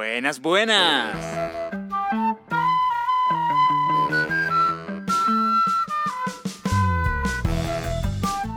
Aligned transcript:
Buenas, 0.00 0.40
buenas. 0.40 1.14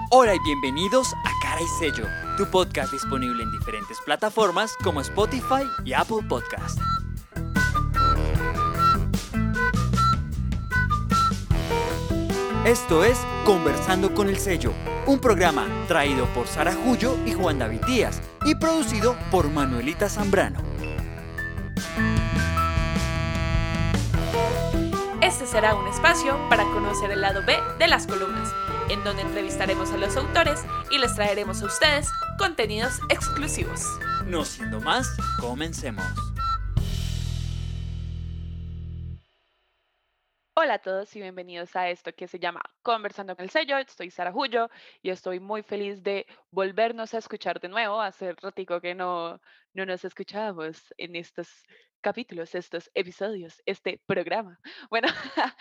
Hola 0.10 0.36
y 0.36 0.40
bienvenidos 0.46 1.14
a 1.14 1.32
Cara 1.42 1.62
y 1.62 1.68
Sello, 1.80 2.08
tu 2.38 2.50
podcast 2.50 2.94
disponible 2.94 3.44
en 3.44 3.52
diferentes 3.52 4.00
plataformas 4.06 4.74
como 4.86 5.02
Spotify 5.02 5.68
y 5.84 5.92
Apple 5.92 6.26
Podcast. 6.30 6.80
Esto 12.66 13.04
es 13.04 13.20
Conversando 13.44 14.14
con 14.14 14.30
el 14.30 14.38
Sello, 14.38 14.72
un 15.06 15.20
programa 15.20 15.68
traído 15.90 16.26
por 16.28 16.48
Sara 16.48 16.74
Jullo 16.74 17.18
y 17.26 17.34
Juan 17.34 17.60
David 17.60 17.82
Díaz 17.86 18.22
y 18.46 18.56
producido 18.56 19.18
por 19.30 19.50
Manuelita 19.50 20.08
Zambrano. 20.08 20.73
Este 25.34 25.48
será 25.48 25.74
un 25.74 25.88
espacio 25.88 26.38
para 26.48 26.64
conocer 26.66 27.10
el 27.10 27.22
lado 27.22 27.42
B 27.44 27.58
de 27.80 27.88
las 27.88 28.06
columnas, 28.06 28.54
en 28.88 29.04
donde 29.04 29.24
entrevistaremos 29.24 29.92
a 29.92 29.98
los 29.98 30.16
autores 30.16 30.64
y 30.92 31.00
les 31.00 31.16
traeremos 31.16 31.64
a 31.64 31.66
ustedes 31.66 32.08
contenidos 32.38 33.00
exclusivos. 33.10 33.84
No 34.28 34.46
siendo 34.46 34.80
más, 34.80 35.08
comencemos. 35.42 36.06
Hola 40.56 40.76
a 40.76 40.80
todos 40.80 41.16
y 41.16 41.22
bienvenidos 41.22 41.76
a 41.76 41.90
esto 41.90 42.14
que 42.14 42.28
se 42.28 42.38
llama 42.38 42.62
Conversando 42.84 43.36
con 43.36 43.44
el 43.44 43.50
Sello. 43.50 43.80
Estoy 43.80 44.12
Sara 44.12 44.32
Jullo 44.32 44.70
y 45.02 45.10
estoy 45.10 45.40
muy 45.40 45.64
feliz 45.64 46.04
de 46.04 46.28
volvernos 46.52 47.16
a 47.16 47.18
escuchar 47.18 47.60
de 47.60 47.70
nuevo. 47.70 48.00
Hace 48.00 48.34
ratico 48.34 48.80
que 48.80 48.94
no, 48.94 49.42
no 49.74 49.86
nos 49.88 50.06
escuchábamos 50.06 50.94
en 51.00 51.16
estos 51.16 51.50
capítulos, 52.04 52.54
estos 52.54 52.92
episodios, 52.94 53.64
este 53.66 54.00
programa. 54.06 54.60
Bueno, 54.92 55.08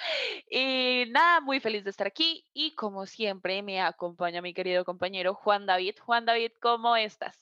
y 0.51 1.05
nada, 1.11 1.41
muy 1.41 1.61
feliz 1.61 1.85
de 1.85 1.91
estar 1.91 2.07
aquí 2.07 2.45
y 2.53 2.75
como 2.75 3.07
siempre 3.07 3.63
me 3.63 3.81
acompaña 3.81 4.43
mi 4.43 4.53
querido 4.53 4.85
compañero 4.85 5.35
Juan 5.35 5.65
David. 5.65 5.95
Juan 6.05 6.27
David, 6.27 6.51
¿cómo 6.61 6.97
estás? 6.97 7.39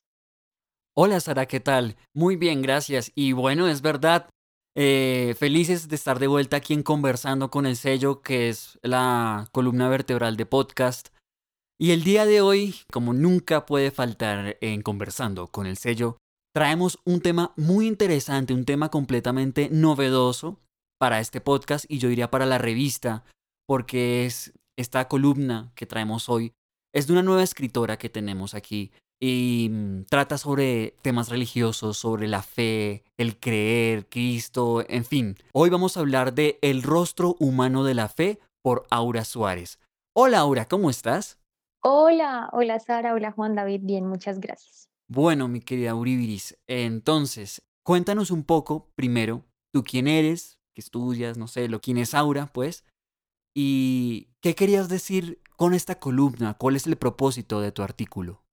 Hola 0.95 1.19
Sara, 1.19 1.47
¿qué 1.47 1.59
tal? 1.59 1.97
Muy 2.15 2.37
bien, 2.37 2.63
gracias. 2.63 3.11
Y 3.17 3.33
bueno, 3.33 3.67
es 3.67 3.81
verdad, 3.81 4.29
eh, 4.77 5.35
felices 5.39 5.89
de 5.89 5.97
estar 5.97 6.19
de 6.21 6.29
vuelta 6.29 6.59
aquí 6.59 6.75
en 6.75 6.83
Conversando 6.83 7.51
con 7.51 7.67
el 7.67 7.77
Sello, 7.77 8.23
que 8.23 8.49
es 8.49 8.79
la 8.83 9.49
columna 9.53 9.89
vertebral 9.89 10.37
de 10.37 10.47
podcast. 10.47 11.09
Y 11.79 11.93
el 11.93 12.05
día 12.05 12.27
de 12.27 12.41
hoy, 12.41 12.77
como 12.93 13.15
nunca 13.15 13.67
puede 13.67 13.91
faltar 13.91 14.59
en 14.61 14.83
Conversando 14.83 15.49
con 15.49 15.67
el 15.67 15.77
Sello, 15.77 16.19
traemos 16.53 16.99
un 17.05 17.21
tema 17.21 17.53
muy 17.57 17.87
interesante, 17.87 18.55
un 18.55 18.65
tema 18.65 18.91
completamente 18.91 19.69
novedoso 19.71 20.59
para 20.99 21.21
este 21.21 21.41
podcast 21.41 21.85
y 21.89 21.99
yo 21.99 22.09
diría 22.09 22.31
para 22.31 22.47
la 22.47 22.59
revista, 22.59 23.25
porque 23.67 24.27
es 24.27 24.53
esta 24.77 25.09
columna 25.09 25.73
que 25.75 25.87
traemos 25.87 26.29
hoy, 26.29 26.53
es 26.95 27.07
de 27.07 27.13
una 27.13 27.23
nueva 27.23 27.43
escritora 27.43 27.99
que 27.99 28.09
tenemos 28.09 28.55
aquí 28.55 28.91
y 29.23 29.69
mm, 29.71 30.05
trata 30.05 30.39
sobre 30.39 30.95
temas 31.03 31.29
religiosos, 31.29 31.99
sobre 31.99 32.27
la 32.27 32.43
fe, 32.43 33.05
el 33.19 33.39
creer, 33.39 34.09
Cristo, 34.09 34.85
en 34.89 35.05
fin. 35.05 35.37
Hoy 35.53 35.71
vamos 35.71 35.97
a 35.97 36.01
hablar 36.01 36.35
de 36.35 36.59
El 36.63 36.83
rostro 36.83 37.37
humano 37.39 37.85
de 37.85 37.95
la 37.95 38.09
fe 38.09 38.41
por 38.63 38.87
Aura 38.91 39.25
Suárez. 39.25 39.79
Hola 40.15 40.41
Aura, 40.41 40.67
¿cómo 40.67 40.91
estás? 40.91 41.39
Hola, 41.83 42.51
hola 42.53 42.79
Sara, 42.81 43.15
hola 43.15 43.31
Juan 43.33 43.55
David, 43.55 43.81
bien, 43.85 44.07
muchas 44.07 44.41
gracias. 44.41 44.90
Bueno, 45.13 45.49
mi 45.49 45.59
querida 45.59 45.91
Auribiris, 45.91 46.57
entonces, 46.69 47.69
cuéntanos 47.83 48.31
un 48.31 48.45
poco 48.45 48.93
primero, 48.95 49.45
tú 49.73 49.83
quién 49.83 50.07
eres, 50.07 50.61
qué 50.73 50.81
estudias, 50.81 51.37
no 51.37 51.49
sé, 51.49 51.69
lo 51.69 51.81
quién 51.81 51.99
es 51.99 52.15
Aura, 52.15 52.47
pues, 52.55 52.85
y 53.53 54.29
qué 54.41 54.55
querías 54.55 54.89
decir 54.89 55.43
con 55.57 55.75
esta 55.75 55.97
columna, 55.97 56.55
cuál 56.55 56.77
es 56.77 56.87
el 56.87 56.95
propósito 56.95 57.61
de 57.61 57.73
tu 57.73 57.83
artículo. 57.83 58.45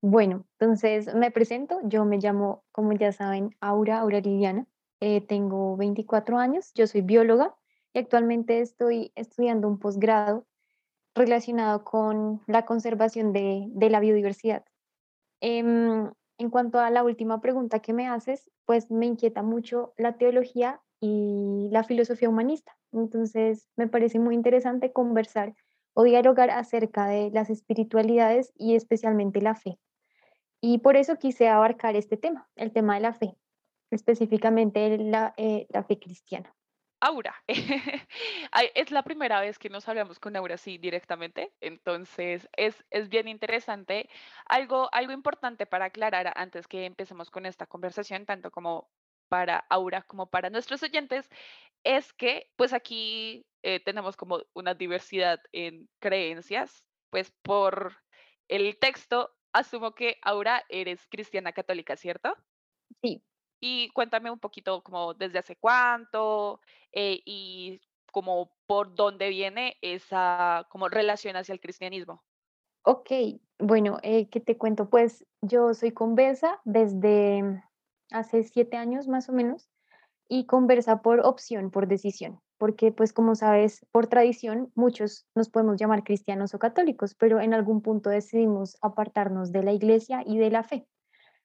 Bueno, 0.00 0.46
entonces 0.58 1.14
me 1.14 1.30
presento, 1.30 1.80
yo 1.84 2.06
me 2.06 2.16
llamo, 2.16 2.64
como 2.72 2.94
ya 2.94 3.12
saben, 3.12 3.54
Aura, 3.60 3.98
Aura 3.98 4.20
Liliana, 4.20 4.66
eh, 5.00 5.20
tengo 5.20 5.76
24 5.76 6.38
años, 6.38 6.72
yo 6.74 6.86
soy 6.86 7.02
bióloga 7.02 7.54
y 7.92 7.98
actualmente 7.98 8.60
estoy 8.60 9.12
estudiando 9.16 9.68
un 9.68 9.78
posgrado 9.78 10.46
relacionado 11.14 11.84
con 11.84 12.40
la 12.46 12.64
conservación 12.64 13.34
de 13.34 13.90
la 13.90 14.00
biodiversidad. 14.00 14.64
Em, 15.40 16.10
en 16.38 16.50
cuanto 16.50 16.80
a 16.80 16.90
la 16.90 17.04
última 17.04 17.40
pregunta 17.40 17.80
que 17.80 17.92
me 17.92 18.08
haces, 18.08 18.50
pues 18.64 18.90
me 18.90 19.06
inquieta 19.06 19.42
mucho 19.42 19.92
la 19.96 20.16
teología 20.16 20.80
y 21.00 21.68
la 21.70 21.84
filosofía 21.84 22.28
humanista. 22.28 22.76
Entonces, 22.92 23.68
me 23.76 23.88
parece 23.88 24.18
muy 24.18 24.34
interesante 24.34 24.92
conversar 24.92 25.54
o 25.94 26.04
dialogar 26.04 26.50
acerca 26.50 27.06
de 27.06 27.30
las 27.30 27.50
espiritualidades 27.50 28.52
y 28.56 28.74
especialmente 28.74 29.40
la 29.40 29.54
fe. 29.54 29.78
Y 30.60 30.78
por 30.78 30.96
eso 30.96 31.16
quise 31.16 31.48
abarcar 31.48 31.96
este 31.96 32.16
tema, 32.16 32.48
el 32.56 32.72
tema 32.72 32.94
de 32.94 33.00
la 33.00 33.12
fe, 33.12 33.36
específicamente 33.90 34.98
la, 34.98 35.34
eh, 35.36 35.66
la 35.70 35.84
fe 35.84 35.98
cristiana. 35.98 36.55
Aura. 37.00 37.34
es 38.74 38.90
la 38.90 39.02
primera 39.02 39.40
vez 39.40 39.58
que 39.58 39.68
nos 39.68 39.88
hablamos 39.88 40.18
con 40.18 40.36
Aura 40.36 40.54
así 40.54 40.78
directamente, 40.78 41.52
entonces 41.60 42.48
es, 42.56 42.84
es 42.90 43.08
bien 43.08 43.28
interesante. 43.28 44.08
Algo, 44.46 44.88
algo 44.92 45.12
importante 45.12 45.66
para 45.66 45.86
aclarar 45.86 46.32
antes 46.36 46.66
que 46.66 46.86
empecemos 46.86 47.30
con 47.30 47.46
esta 47.46 47.66
conversación, 47.66 48.26
tanto 48.26 48.50
como 48.50 48.90
para 49.28 49.58
Aura 49.70 50.02
como 50.02 50.30
para 50.30 50.50
nuestros 50.50 50.82
oyentes, 50.82 51.28
es 51.84 52.12
que 52.12 52.50
pues 52.56 52.72
aquí 52.72 53.46
eh, 53.62 53.80
tenemos 53.80 54.16
como 54.16 54.42
una 54.54 54.74
diversidad 54.74 55.40
en 55.52 55.88
creencias, 56.00 56.84
pues 57.10 57.32
por 57.42 57.96
el 58.48 58.78
texto 58.78 59.34
asumo 59.52 59.94
que 59.94 60.18
Aura 60.22 60.64
eres 60.68 61.06
cristiana 61.08 61.52
católica, 61.52 61.96
¿cierto? 61.96 62.36
Sí. 63.02 63.22
Y 63.60 63.88
cuéntame 63.90 64.30
un 64.30 64.38
poquito 64.38 64.82
como 64.82 65.14
desde 65.14 65.38
hace 65.38 65.56
cuánto 65.56 66.60
eh, 66.92 67.20
y 67.24 67.80
como 68.12 68.50
por 68.66 68.94
dónde 68.94 69.28
viene 69.28 69.76
esa 69.80 70.66
como 70.70 70.88
relación 70.88 71.36
hacia 71.36 71.52
el 71.52 71.60
cristianismo. 71.60 72.24
Ok, 72.82 73.10
bueno, 73.58 73.98
eh, 74.02 74.28
¿qué 74.30 74.40
te 74.40 74.56
cuento? 74.56 74.88
Pues 74.88 75.26
yo 75.42 75.74
soy 75.74 75.92
conversa 75.92 76.60
desde 76.64 77.62
hace 78.10 78.44
siete 78.44 78.76
años 78.76 79.08
más 79.08 79.28
o 79.28 79.32
menos 79.32 79.68
y 80.28 80.46
conversa 80.46 81.02
por 81.02 81.20
opción, 81.20 81.70
por 81.70 81.88
decisión, 81.88 82.40
porque 82.58 82.92
pues 82.92 83.12
como 83.12 83.34
sabes, 83.34 83.84
por 83.92 84.06
tradición 84.06 84.70
muchos 84.74 85.26
nos 85.34 85.48
podemos 85.48 85.76
llamar 85.78 86.04
cristianos 86.04 86.54
o 86.54 86.58
católicos, 86.58 87.14
pero 87.14 87.40
en 87.40 87.54
algún 87.54 87.82
punto 87.82 88.10
decidimos 88.10 88.76
apartarnos 88.82 89.52
de 89.52 89.62
la 89.62 89.72
iglesia 89.72 90.22
y 90.24 90.38
de 90.38 90.50
la 90.50 90.62
fe 90.62 90.86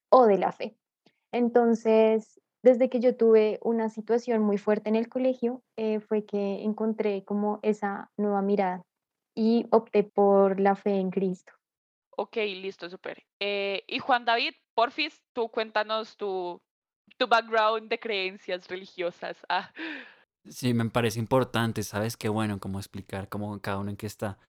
o 0.09 0.25
de 0.25 0.37
la 0.37 0.51
fe. 0.51 0.77
Entonces, 1.31 2.39
desde 2.63 2.89
que 2.89 2.99
yo 2.99 3.15
tuve 3.15 3.59
una 3.63 3.89
situación 3.89 4.41
muy 4.41 4.57
fuerte 4.57 4.89
en 4.89 4.95
el 4.95 5.09
colegio, 5.09 5.63
eh, 5.77 5.99
fue 5.99 6.25
que 6.25 6.63
encontré 6.63 7.23
como 7.23 7.59
esa 7.63 8.11
nueva 8.17 8.41
mirada 8.41 8.83
y 9.35 9.65
opté 9.71 10.03
por 10.03 10.59
la 10.59 10.75
fe 10.75 10.99
en 10.99 11.09
Cristo. 11.09 11.53
Ok, 12.17 12.35
listo, 12.37 12.89
súper. 12.89 13.23
Eh, 13.39 13.83
y 13.87 13.99
Juan 13.99 14.25
David, 14.25 14.53
porfis, 14.75 15.23
tú 15.33 15.49
cuéntanos 15.49 16.17
tu, 16.17 16.61
tu 17.17 17.27
background 17.27 17.89
de 17.89 17.99
creencias 17.99 18.67
religiosas. 18.67 19.37
Ah. 19.49 19.71
Sí, 20.49 20.73
me 20.73 20.89
parece 20.89 21.19
importante, 21.19 21.83
¿sabes? 21.83 22.17
Qué 22.17 22.27
bueno, 22.27 22.59
cómo 22.59 22.79
explicar 22.79 23.29
cómo 23.29 23.61
cada 23.61 23.77
uno 23.77 23.91
en 23.91 23.95
qué 23.97 24.07
está. 24.07 24.39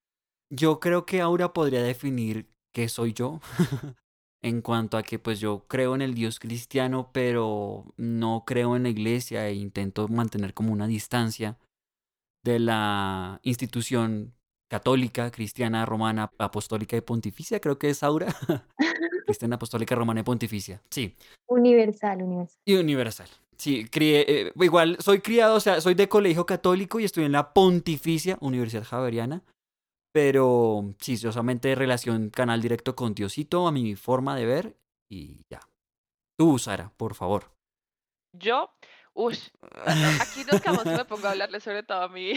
Yo 0.49 0.81
creo 0.81 1.05
que 1.05 1.21
Aura 1.21 1.53
podría 1.53 1.83
definir 1.83 2.51
qué 2.73 2.89
soy 2.89 3.13
yo. 3.13 3.41
en 4.43 4.61
cuanto 4.61 4.97
a 4.97 5.03
que 5.03 5.19
pues 5.19 5.41
yo 5.41 5.65
creo 5.69 5.95
en 5.95 6.03
el 6.03 6.15
Dios 6.15 6.41
cristiano, 6.41 7.11
pero 7.13 7.85
no 7.97 8.45
creo 8.45 8.77
en 8.77 8.83
la 8.83 8.89
iglesia 8.89 9.49
e 9.49 9.55
intento 9.55 10.09
mantener 10.09 10.53
como 10.53 10.73
una 10.73 10.87
distancia 10.87 11.59
de 12.45 12.59
la 12.59 13.41
institución 13.45 14.35
católica, 14.69 15.31
cristiana, 15.31 15.87
romana, 15.87 16.31
apostólica 16.39 16.97
y 16.97 17.03
pontificia, 17.03 17.61
creo 17.61 17.79
que 17.79 17.91
es 17.91 18.03
Aura. 18.03 18.27
cristiana, 19.27 19.57
apostólica, 19.57 19.95
romana 19.95 20.21
y 20.21 20.25
pontificia. 20.25 20.83
Sí. 20.91 21.15
Universal, 21.49 22.23
universal. 22.23 22.61
Y 22.65 22.75
universal. 22.75 23.29
Sí, 23.57 23.87
crié, 23.89 24.25
eh, 24.27 24.53
igual 24.57 24.97
soy 24.99 25.21
criado, 25.21 25.55
o 25.55 25.61
sea, 25.61 25.81
soy 25.81 25.95
de 25.95 26.09
colegio 26.09 26.47
católico 26.47 26.99
y 26.99 27.05
estoy 27.05 27.25
en 27.25 27.33
la 27.33 27.53
pontificia 27.53 28.37
Universidad 28.41 28.83
Javeriana. 28.83 29.43
Pero 30.13 30.95
sí, 30.99 31.17
solamente 31.17 31.75
relación 31.75 32.31
canal 32.31 32.61
directo 32.61 32.95
con 32.95 33.15
Diosito, 33.15 33.67
a 33.67 33.73
mi 33.73 33.97
forma 33.97 34.37
de 34.37 34.47
ver 34.47 34.77
y 35.09 35.45
ya. 35.49 35.61
Tú, 36.39 36.59
Sara, 36.59 36.93
por 36.97 37.15
favor. 37.15 37.51
Yo, 38.35 38.71
uff, 39.15 39.49
aquí 40.21 40.45
nos 40.51 40.61
quedamos 40.61 40.85
me 40.87 41.05
pongo 41.05 41.27
a 41.27 41.31
hablarle 41.31 41.61
sobre 41.61 41.83
todo 41.83 42.03
a 42.03 42.09
mí. 42.11 42.33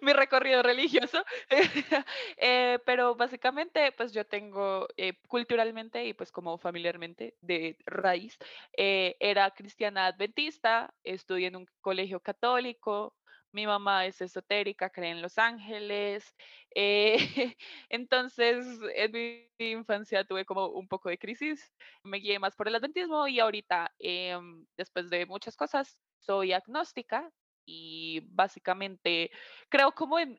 mi 0.00 0.12
recorrido 0.12 0.62
religioso. 0.62 1.24
Eh, 2.42 2.78
pero 2.86 3.14
básicamente, 3.14 3.92
pues 3.92 4.12
yo 4.12 4.24
tengo 4.24 4.88
eh, 4.96 5.14
culturalmente 5.28 6.06
y 6.06 6.14
pues 6.14 6.32
como 6.32 6.56
familiarmente 6.56 7.34
de 7.42 7.76
raíz, 7.84 8.38
eh, 8.76 9.16
era 9.20 9.50
cristiana 9.50 10.06
adventista, 10.06 10.94
estudié 11.04 11.48
en 11.48 11.56
un 11.56 11.66
colegio 11.82 12.20
católico, 12.20 13.14
mi 13.52 13.66
mamá 13.66 14.06
es 14.06 14.20
esotérica, 14.20 14.90
cree 14.90 15.10
en 15.10 15.22
los 15.22 15.38
ángeles. 15.38 16.34
eh, 16.74 17.16
entonces, 17.88 18.66
en 18.94 19.12
mi 19.12 19.50
infancia 19.70 20.24
tuve 20.24 20.44
como 20.44 20.68
un 20.68 20.88
poco 20.88 21.08
de 21.08 21.18
crisis, 21.18 21.72
me 22.04 22.18
guié 22.18 22.38
más 22.38 22.56
por 22.56 22.68
el 22.68 22.74
adventismo 22.76 23.26
y 23.28 23.40
ahorita, 23.40 23.92
em, 23.98 24.66
después 24.76 25.10
de 25.10 25.26
muchas 25.26 25.56
cosas, 25.56 25.98
soy 26.18 26.52
agnóstica 26.52 27.30
y 27.66 28.20
básicamente 28.26 29.30
creo 29.68 29.92
como 29.92 30.18
en, 30.18 30.38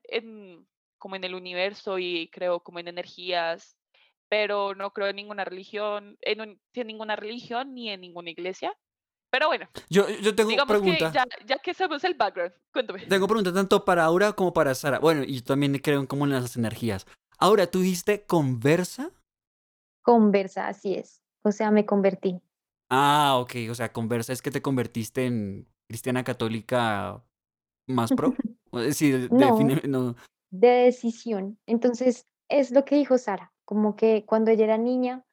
como 0.97 1.15
en 1.15 1.23
el 1.23 1.35
universo 1.35 1.97
y 1.99 2.29
creo 2.31 2.61
como 2.61 2.79
en 2.79 2.87
energías, 2.87 3.77
pero 4.29 4.75
no 4.75 4.91
creo 4.93 5.07
en 5.09 5.17
ninguna 5.17 5.45
religión, 5.45 6.17
en 6.21 6.59
ninguna 6.87 7.15
religión 7.15 7.73
ni 7.73 7.89
en 7.89 8.01
ninguna 8.01 8.29
iglesia. 8.31 8.77
Pero 9.31 9.48
bueno, 9.48 9.68
Yo, 9.89 10.10
yo 10.10 10.36
tengo 10.36 10.50
digamos 10.50 10.75
que 10.75 10.81
pregunta. 10.81 11.12
ya, 11.13 11.25
ya 11.45 11.57
que 11.60 11.74
sabemos 11.74 12.04
el 12.04 12.16
background, 12.16 12.54
cuéntame. 12.74 13.06
Tengo 13.06 13.28
pregunta 13.28 13.54
tanto 13.54 13.86
para 13.86 14.04
Aura 14.04 14.33
como 14.33 14.51
para 14.54 14.75
Sara. 14.75 15.00
Bueno, 15.00 15.24
y 15.24 15.36
yo 15.38 15.44
también 15.44 15.78
creo 15.80 16.01
en 16.01 16.06
como 16.06 16.25
en 16.25 16.31
las 16.31 16.56
energías. 16.57 17.07
Ahora, 17.39 17.66
¿tú 17.68 17.80
dijiste 17.80 18.25
conversa? 18.25 19.10
Conversa, 20.04 20.68
así 20.68 20.95
es. 20.95 21.22
O 21.44 21.51
sea, 21.51 21.72
me 21.72 21.86
convertí. 21.86 22.42
Ah, 22.89 23.38
ok. 23.39 23.54
O 23.69 23.75
sea, 23.75 23.92
conversa 23.94 24.33
es 24.33 24.42
que 24.42 24.51
te 24.51 24.62
convertiste 24.62 25.25
en 25.25 25.68
cristiana 25.88 26.24
católica 26.24 27.24
más 27.88 28.12
pro. 28.12 28.33
Decir, 28.72 29.30
No, 29.31 29.51
define, 29.57 29.81
no. 29.88 30.16
de 30.51 30.68
decisión. 30.86 31.57
Entonces, 31.66 32.25
es 32.50 32.72
lo 32.72 32.86
que 32.86 32.95
dijo 32.95 33.18
Sara, 33.18 33.54
como 33.66 33.95
que 33.95 34.25
cuando 34.25 34.51
ella 34.51 34.63
era 34.66 34.78
niña 34.78 35.24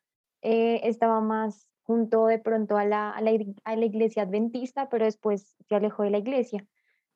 eh, 0.42 0.80
estaba 0.84 1.20
más 1.20 1.67
junto 1.88 2.26
de 2.26 2.38
pronto 2.38 2.76
a 2.76 2.84
la, 2.84 3.10
a 3.10 3.22
la, 3.22 3.30
a 3.64 3.74
la 3.74 3.84
iglesia 3.86 4.24
adventista, 4.24 4.90
pero 4.90 5.06
después 5.06 5.56
se 5.66 5.74
alejó 5.74 6.02
de 6.02 6.10
la 6.10 6.18
iglesia. 6.18 6.66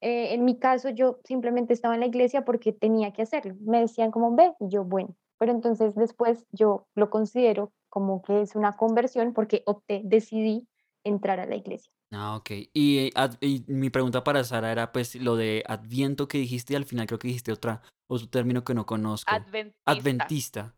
Eh, 0.00 0.32
en 0.32 0.46
mi 0.46 0.58
caso, 0.58 0.88
yo 0.88 1.20
simplemente 1.24 1.74
estaba 1.74 1.92
en 1.92 2.00
la 2.00 2.06
iglesia 2.06 2.46
porque 2.46 2.72
tenía 2.72 3.12
que 3.12 3.20
hacerlo. 3.20 3.54
Me 3.60 3.80
decían 3.80 4.10
como 4.10 4.34
ve, 4.34 4.54
y 4.60 4.70
yo 4.70 4.82
bueno. 4.82 5.14
Pero 5.36 5.52
entonces 5.52 5.94
después 5.94 6.46
yo 6.52 6.86
lo 6.94 7.10
considero 7.10 7.70
como 7.90 8.22
que 8.22 8.40
es 8.40 8.56
una 8.56 8.78
conversión 8.78 9.34
porque 9.34 9.62
opté, 9.66 10.00
decidí 10.04 10.66
entrar 11.04 11.38
a 11.38 11.44
la 11.44 11.56
iglesia. 11.56 11.92
Ah, 12.10 12.36
ok. 12.36 12.50
Y, 12.72 12.98
eh, 12.98 13.10
y 13.42 13.64
mi 13.66 13.90
pregunta 13.90 14.24
para 14.24 14.42
Sara 14.42 14.72
era 14.72 14.90
pues 14.90 15.14
lo 15.16 15.36
de 15.36 15.64
adviento 15.66 16.28
que 16.28 16.38
dijiste 16.38 16.72
y 16.72 16.76
al 16.76 16.86
final 16.86 17.06
creo 17.06 17.19
que 17.19 17.28
dijiste 17.28 17.52
otra, 17.52 17.82
otro 18.06 18.26
término 18.30 18.64
que 18.64 18.72
no 18.72 18.86
conozco. 18.86 19.30
Adventista. 19.30 19.82
Adventista, 19.84 20.74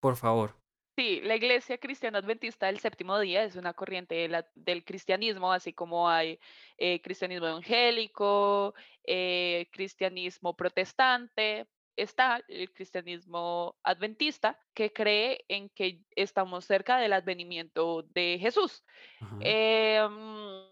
por 0.00 0.16
favor. 0.16 0.57
Sí, 0.98 1.20
la 1.22 1.36
Iglesia 1.36 1.78
Cristiana 1.78 2.18
Adventista 2.18 2.66
del 2.66 2.80
Séptimo 2.80 3.20
Día 3.20 3.44
es 3.44 3.54
una 3.54 3.72
corriente 3.72 4.16
de 4.16 4.26
la- 4.26 4.50
del 4.56 4.84
cristianismo, 4.84 5.52
así 5.52 5.72
como 5.72 6.08
hay 6.08 6.40
eh, 6.76 7.00
cristianismo 7.00 7.46
evangélico, 7.46 8.74
eh, 9.04 9.68
cristianismo 9.70 10.56
protestante. 10.56 11.68
Está 11.94 12.42
el 12.48 12.72
cristianismo 12.72 13.76
adventista 13.84 14.58
que 14.74 14.92
cree 14.92 15.44
en 15.46 15.68
que 15.68 16.02
estamos 16.16 16.64
cerca 16.64 16.98
del 16.98 17.12
advenimiento 17.12 18.02
de 18.02 18.38
Jesús. 18.40 18.82
Em, 19.38 20.64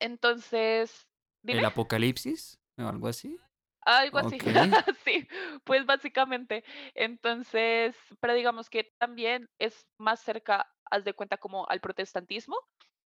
entonces, 0.00 1.08
dime. 1.40 1.60
¿El 1.60 1.64
apocalipsis? 1.64 2.60
¿O 2.76 2.82
algo 2.82 3.08
así? 3.08 3.38
Algo 3.86 4.18
así, 4.18 4.36
sí, 5.04 5.28
pues 5.62 5.86
básicamente. 5.86 6.64
Entonces, 6.94 7.96
pero 8.20 8.34
digamos 8.34 8.68
que 8.68 8.92
también 8.98 9.48
es 9.60 9.86
más 9.96 10.20
cerca, 10.20 10.66
haz 10.90 11.04
de 11.04 11.14
cuenta, 11.14 11.36
como 11.38 11.68
al 11.68 11.80
protestantismo 11.80 12.56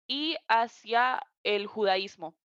y 0.07 0.37
hacia 0.47 1.21
el 1.43 1.67
judaísmo, 1.67 2.37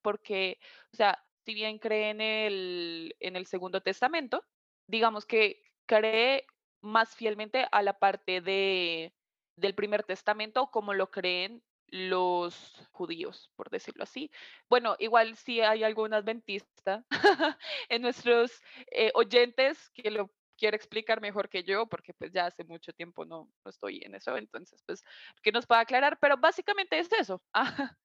porque, 0.00 0.58
o 0.92 0.96
sea, 0.96 1.20
si 1.44 1.54
bien 1.54 1.78
cree 1.78 2.10
en 2.10 2.20
el, 2.20 3.16
en 3.18 3.34
el 3.34 3.46
Segundo 3.46 3.80
Testamento, 3.80 4.44
digamos 4.88 5.26
que 5.26 5.60
cree 5.88 6.46
más 6.82 7.16
fielmente 7.16 7.66
a 7.72 7.82
la 7.82 7.98
parte 7.98 8.40
de, 8.40 9.12
del 9.58 9.74
Primer 9.74 10.04
Testamento 10.04 10.70
como 10.70 10.94
lo 10.94 11.10
creen 11.10 11.64
los 11.88 12.74
judíos, 12.92 13.50
por 13.56 13.70
decirlo 13.70 14.02
así. 14.04 14.30
Bueno, 14.68 14.96
igual 14.98 15.36
si 15.36 15.60
hay 15.60 15.84
algún 15.84 16.14
adventista 16.14 17.04
en 17.88 18.02
nuestros 18.02 18.52
eh, 18.90 19.10
oyentes 19.14 19.90
que 19.90 20.10
lo 20.10 20.30
quiera 20.56 20.76
explicar 20.76 21.20
mejor 21.20 21.48
que 21.48 21.62
yo, 21.62 21.86
porque 21.86 22.14
pues 22.14 22.32
ya 22.32 22.46
hace 22.46 22.64
mucho 22.64 22.92
tiempo 22.92 23.24
no, 23.24 23.50
no 23.64 23.70
estoy 23.70 24.00
en 24.02 24.14
eso, 24.14 24.36
entonces 24.36 24.82
pues 24.86 25.02
que 25.42 25.52
nos 25.52 25.66
pueda 25.66 25.82
aclarar, 25.82 26.18
pero 26.20 26.36
básicamente 26.36 26.98
es 26.98 27.12
eso. 27.12 27.42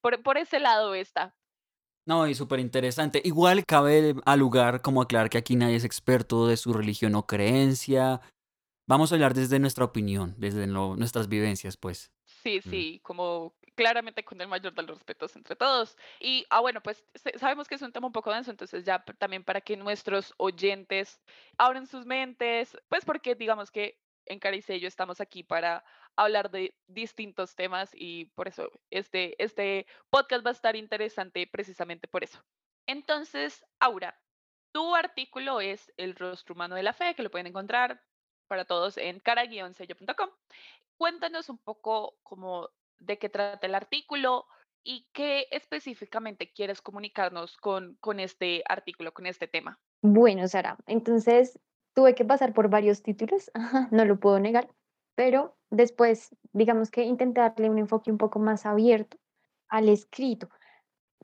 por, 0.00 0.22
por 0.22 0.38
ese 0.38 0.58
lado 0.58 0.94
está. 0.94 1.34
No, 2.06 2.26
y 2.26 2.34
súper 2.34 2.58
interesante. 2.60 3.20
Igual 3.22 3.66
cabe 3.66 4.14
al 4.24 4.38
lugar 4.38 4.80
como 4.80 5.02
aclarar 5.02 5.28
que 5.28 5.36
aquí 5.36 5.56
nadie 5.56 5.76
es 5.76 5.84
experto 5.84 6.46
de 6.46 6.56
su 6.56 6.72
religión 6.72 7.14
o 7.14 7.26
creencia. 7.26 8.22
Vamos 8.88 9.12
a 9.12 9.16
hablar 9.16 9.34
desde 9.34 9.58
nuestra 9.58 9.84
opinión, 9.84 10.34
desde 10.38 10.66
nuestras 10.66 11.28
vivencias, 11.28 11.76
pues. 11.76 12.10
Sí, 12.42 12.60
Mm. 12.64 12.70
sí, 12.70 13.00
como 13.02 13.54
claramente 13.74 14.24
con 14.24 14.40
el 14.40 14.48
mayor 14.48 14.74
de 14.74 14.82
los 14.82 14.98
respetos 14.98 15.36
entre 15.36 15.56
todos. 15.56 15.96
Y, 16.20 16.46
ah, 16.50 16.60
bueno, 16.60 16.82
pues 16.82 17.04
sabemos 17.36 17.68
que 17.68 17.76
es 17.76 17.82
un 17.82 17.92
tema 17.92 18.06
un 18.08 18.12
poco 18.12 18.32
denso, 18.32 18.50
entonces 18.50 18.84
ya 18.84 19.04
también 19.18 19.44
para 19.44 19.60
que 19.60 19.76
nuestros 19.76 20.34
oyentes 20.38 21.20
abran 21.58 21.86
sus 21.86 22.04
mentes, 22.06 22.76
pues 22.88 23.04
porque 23.04 23.34
digamos 23.34 23.70
que 23.70 24.00
en 24.26 24.40
Carice 24.40 24.76
y 24.76 24.80
yo 24.80 24.88
estamos 24.88 25.20
aquí 25.20 25.42
para 25.42 25.84
hablar 26.16 26.50
de 26.50 26.74
distintos 26.86 27.54
temas 27.54 27.90
y 27.94 28.26
por 28.34 28.48
eso 28.48 28.70
este, 28.90 29.42
este 29.42 29.86
podcast 30.10 30.44
va 30.44 30.50
a 30.50 30.52
estar 30.52 30.76
interesante 30.76 31.46
precisamente 31.46 32.08
por 32.08 32.24
eso. 32.24 32.44
Entonces, 32.86 33.64
Aura, 33.80 34.20
tu 34.72 34.94
artículo 34.94 35.60
es 35.60 35.92
El 35.96 36.14
rostro 36.14 36.54
humano 36.54 36.74
de 36.74 36.82
la 36.82 36.92
fe, 36.92 37.14
que 37.14 37.22
lo 37.22 37.30
pueden 37.30 37.46
encontrar 37.46 38.02
para 38.48 38.64
todos 38.64 38.96
en 38.98 39.20
cara-sello.com. 39.20 40.30
Cuéntanos 40.98 41.48
un 41.48 41.58
poco 41.58 42.18
como 42.22 42.68
de 42.98 43.18
qué 43.18 43.28
trata 43.28 43.66
el 43.66 43.74
artículo 43.74 44.46
y 44.82 45.08
qué 45.12 45.46
específicamente 45.50 46.52
quieres 46.52 46.82
comunicarnos 46.82 47.56
con, 47.56 47.96
con 48.00 48.20
este 48.20 48.62
artículo, 48.68 49.12
con 49.12 49.26
este 49.26 49.46
tema. 49.48 49.78
Bueno, 50.02 50.46
Sara, 50.48 50.76
entonces 50.86 51.58
tuve 51.94 52.14
que 52.14 52.24
pasar 52.24 52.52
por 52.52 52.68
varios 52.68 53.02
títulos, 53.02 53.50
no 53.92 54.04
lo 54.04 54.18
puedo 54.18 54.38
negar, 54.40 54.68
pero 55.14 55.56
después, 55.70 56.34
digamos 56.52 56.90
que 56.90 57.02
intenté 57.02 57.40
darle 57.40 57.70
un 57.70 57.78
enfoque 57.78 58.10
un 58.10 58.18
poco 58.18 58.38
más 58.38 58.66
abierto 58.66 59.18
al 59.68 59.88
escrito. 59.88 60.48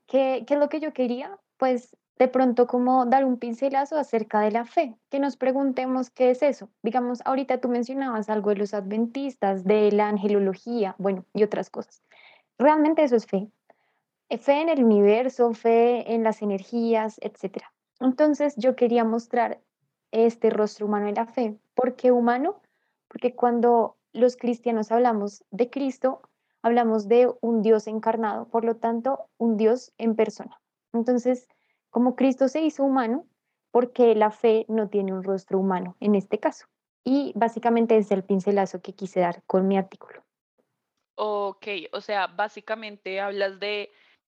¿Qué, 0.07 0.45
qué 0.47 0.55
es 0.55 0.61
lo 0.61 0.69
que 0.69 0.81
yo 0.81 0.93
quería? 0.93 1.39
Pues 1.57 1.97
de 2.19 2.29
pronto 2.29 2.67
como 2.67 3.07
dar 3.07 3.25
un 3.25 3.39
pincelazo 3.39 3.97
acerca 3.97 4.41
de 4.41 4.53
la 4.53 4.65
fe, 4.65 4.97
que 5.11 5.19
nos 5.19 5.37
preguntemos 5.37 6.11
qué 6.11 6.31
es 6.31 6.43
eso. 6.43 6.71
Digamos, 6.83 7.21
ahorita 7.25 7.61
tú 7.61 7.69
mencionabas 7.69 8.29
algo 8.29 8.51
de 8.51 8.57
los 8.57 8.75
adventistas, 8.75 9.65
de 9.65 9.91
la 9.91 10.09
angelología, 10.09 10.95
bueno, 10.99 11.25
y 11.35 11.43
otras 11.43 11.71
cosas. 11.71 12.03
Realmente 12.59 13.03
eso 13.03 13.17
es 13.17 13.27
fe. 13.27 13.49
Eh, 14.29 14.39
Fe 14.39 14.63
en 14.63 14.69
el 14.69 14.85
universo, 14.85 15.53
fe 15.53 16.15
en 16.15 16.23
las 16.23 16.41
energías, 16.41 17.19
etcétera. 17.21 17.73
Entonces 18.01 18.55
yo 18.57 18.77
quería 18.77 19.05
mostrar 19.05 19.61
este 20.13 20.51
rostro 20.51 20.87
humano 20.87 21.07
de 21.07 21.13
la 21.13 21.27
fe. 21.27 21.59
¿Por 21.75 21.97
qué 21.97 22.13
humano? 22.13 22.61
Porque 23.09 23.35
cuando 23.35 23.97
los 24.13 24.37
cristianos 24.37 24.93
hablamos 24.93 25.45
de 25.51 25.69
Cristo, 25.71 26.21
hablamos 26.63 27.09
de 27.09 27.33
un 27.41 27.63
Dios 27.63 27.87
encarnado, 27.87 28.47
por 28.49 28.65
lo 28.65 28.77
tanto, 28.77 29.29
un 29.39 29.57
Dios 29.57 29.93
en 29.99 30.15
persona. 30.15 30.61
Entonces, 30.93 31.49
como 31.95 32.17
Cristo 32.17 32.49
se 32.49 32.61
hizo 32.61 32.83
humano, 32.83 33.25
porque 33.71 34.17
la 34.17 34.33
fe 34.33 34.67
no 34.67 34.89
tiene 34.89 35.13
un 35.13 35.23
rostro 35.23 35.61
humano 35.61 35.97
en 36.01 36.17
este 36.17 36.41
caso. 36.41 36.67
Y 37.05 37.33
básicamente 37.37 37.97
es 37.97 38.11
el 38.11 38.25
pincelazo 38.25 38.83
que 38.83 38.97
quise 38.97 39.21
dar 39.21 39.45
con 39.47 39.69
mi 39.69 39.79
artículo. 39.79 40.25
Ok, 41.15 41.69
o 41.93 42.01
sea, 42.01 42.27
básicamente 42.27 43.21
hablas 43.21 43.61
de, 43.61 43.93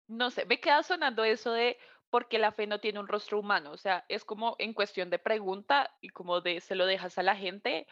no 0.09 0.31
sé, 0.31 0.47
me 0.47 0.59
queda 0.59 0.83
sonando 0.83 1.23
eso 1.23 1.53
de 1.53 1.77
porque 2.09 2.39
la 2.39 2.51
fe 2.51 2.67
no 2.67 2.81
tiene 2.81 2.99
un 2.99 3.09
rostro 3.09 3.39
humano, 3.39 3.73
o 3.73 3.77
sea, 3.77 4.07
es 4.09 4.25
como 4.25 4.57
en 4.59 4.73
cuestión 4.73 5.11
de 5.11 5.19
pregunta 5.19 5.91
y 6.01 6.09
como 6.09 6.41
de 6.41 6.63
se 6.63 6.75
lo 6.75 6.87
dejas 6.87 7.19
a 7.19 7.23
la 7.23 7.37
gente 7.37 7.87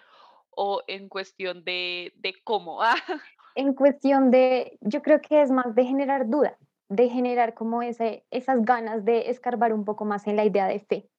o 0.48 0.82
en 0.86 1.10
cuestión 1.10 1.62
de, 1.64 2.14
de 2.16 2.34
cómo. 2.42 2.80
En 3.54 3.74
cuestión 3.74 4.30
de, 4.30 4.78
yo 4.80 5.02
creo 5.02 5.20
que 5.20 5.42
es 5.42 5.50
más 5.50 5.74
de 5.74 5.84
generar 5.84 6.28
duda, 6.28 6.56
de 6.88 7.08
generar 7.08 7.54
como 7.54 7.82
ese, 7.82 8.24
esas 8.30 8.64
ganas 8.64 9.04
de 9.04 9.30
escarbar 9.30 9.72
un 9.72 9.84
poco 9.84 10.04
más 10.04 10.26
en 10.26 10.36
la 10.36 10.44
idea 10.44 10.66
de 10.66 10.80
fe, 10.80 11.10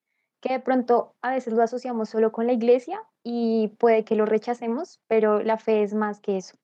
que 0.42 0.54
de 0.54 0.60
pronto 0.60 1.16
a 1.22 1.32
veces 1.32 1.54
lo 1.54 1.64
asociamos 1.64 2.10
solo 2.10 2.32
con 2.32 2.48
la 2.48 2.54
iglesia 2.54 3.04
y 3.24 3.70
puede 3.80 4.04
que 4.06 4.16
lo 4.16 4.26
rechacemos, 4.26 5.00
pero 5.08 5.42
la 5.42 5.58
fe 5.58 5.84
es 5.84 5.94
más 5.94 6.20
que 6.20 6.38
eso. 6.38 6.58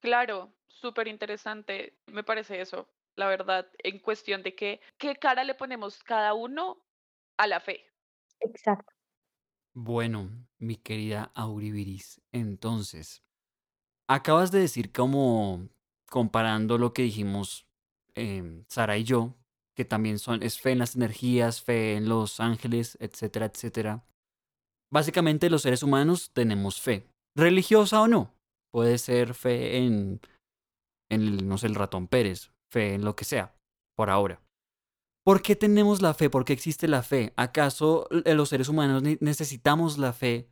claro, 0.00 0.52
súper 0.68 1.08
interesante, 1.08 1.98
me 2.06 2.22
parece 2.24 2.60
eso, 2.60 2.88
la 3.16 3.28
verdad, 3.28 3.66
en 3.78 3.98
cuestión 3.98 4.42
de 4.42 4.54
que 4.54 4.80
qué 4.98 5.16
cara 5.16 5.44
le 5.44 5.54
ponemos 5.54 6.02
cada 6.04 6.34
uno 6.34 6.82
a 7.38 7.46
la 7.46 7.60
fe. 7.60 7.84
Exacto. 8.40 8.92
Bueno, 9.74 10.30
mi 10.58 10.76
querida 10.76 11.32
Auriviris, 11.34 12.22
entonces, 12.32 13.22
acabas 14.08 14.50
de 14.50 14.60
decir 14.60 14.92
como 14.92 15.68
comparando 16.08 16.78
lo 16.78 16.92
que 16.92 17.02
dijimos 17.02 17.65
em, 18.16 18.64
Sara 18.68 18.98
y 18.98 19.04
yo, 19.04 19.34
que 19.76 19.84
también 19.84 20.18
son, 20.18 20.42
es 20.42 20.60
fe 20.60 20.72
en 20.72 20.78
las 20.78 20.96
energías, 20.96 21.62
fe 21.62 21.94
en 21.96 22.08
los 22.08 22.40
ángeles, 22.40 22.96
etcétera, 23.00 23.46
etcétera. 23.46 24.04
Básicamente 24.92 25.50
los 25.50 25.62
seres 25.62 25.82
humanos 25.82 26.30
tenemos 26.32 26.80
fe, 26.80 27.06
religiosa 27.36 28.00
o 28.00 28.08
no. 28.08 28.34
Puede 28.72 28.98
ser 28.98 29.34
fe 29.34 29.78
en, 29.78 30.20
en 31.10 31.48
no 31.48 31.58
sé, 31.58 31.66
el 31.66 31.74
ratón 31.74 32.08
Pérez, 32.08 32.52
fe 32.70 32.94
en 32.94 33.04
lo 33.04 33.16
que 33.16 33.24
sea, 33.24 33.54
por 33.96 34.10
ahora. 34.10 34.40
¿Por 35.24 35.42
qué 35.42 35.56
tenemos 35.56 36.02
la 36.02 36.14
fe? 36.14 36.30
¿Por 36.30 36.44
qué 36.44 36.52
existe 36.52 36.86
la 36.88 37.02
fe? 37.02 37.32
¿Acaso 37.36 38.08
eh, 38.24 38.34
los 38.34 38.48
seres 38.48 38.68
humanos 38.68 39.02
ne- 39.02 39.18
necesitamos 39.20 39.98
la 39.98 40.12
fe 40.12 40.48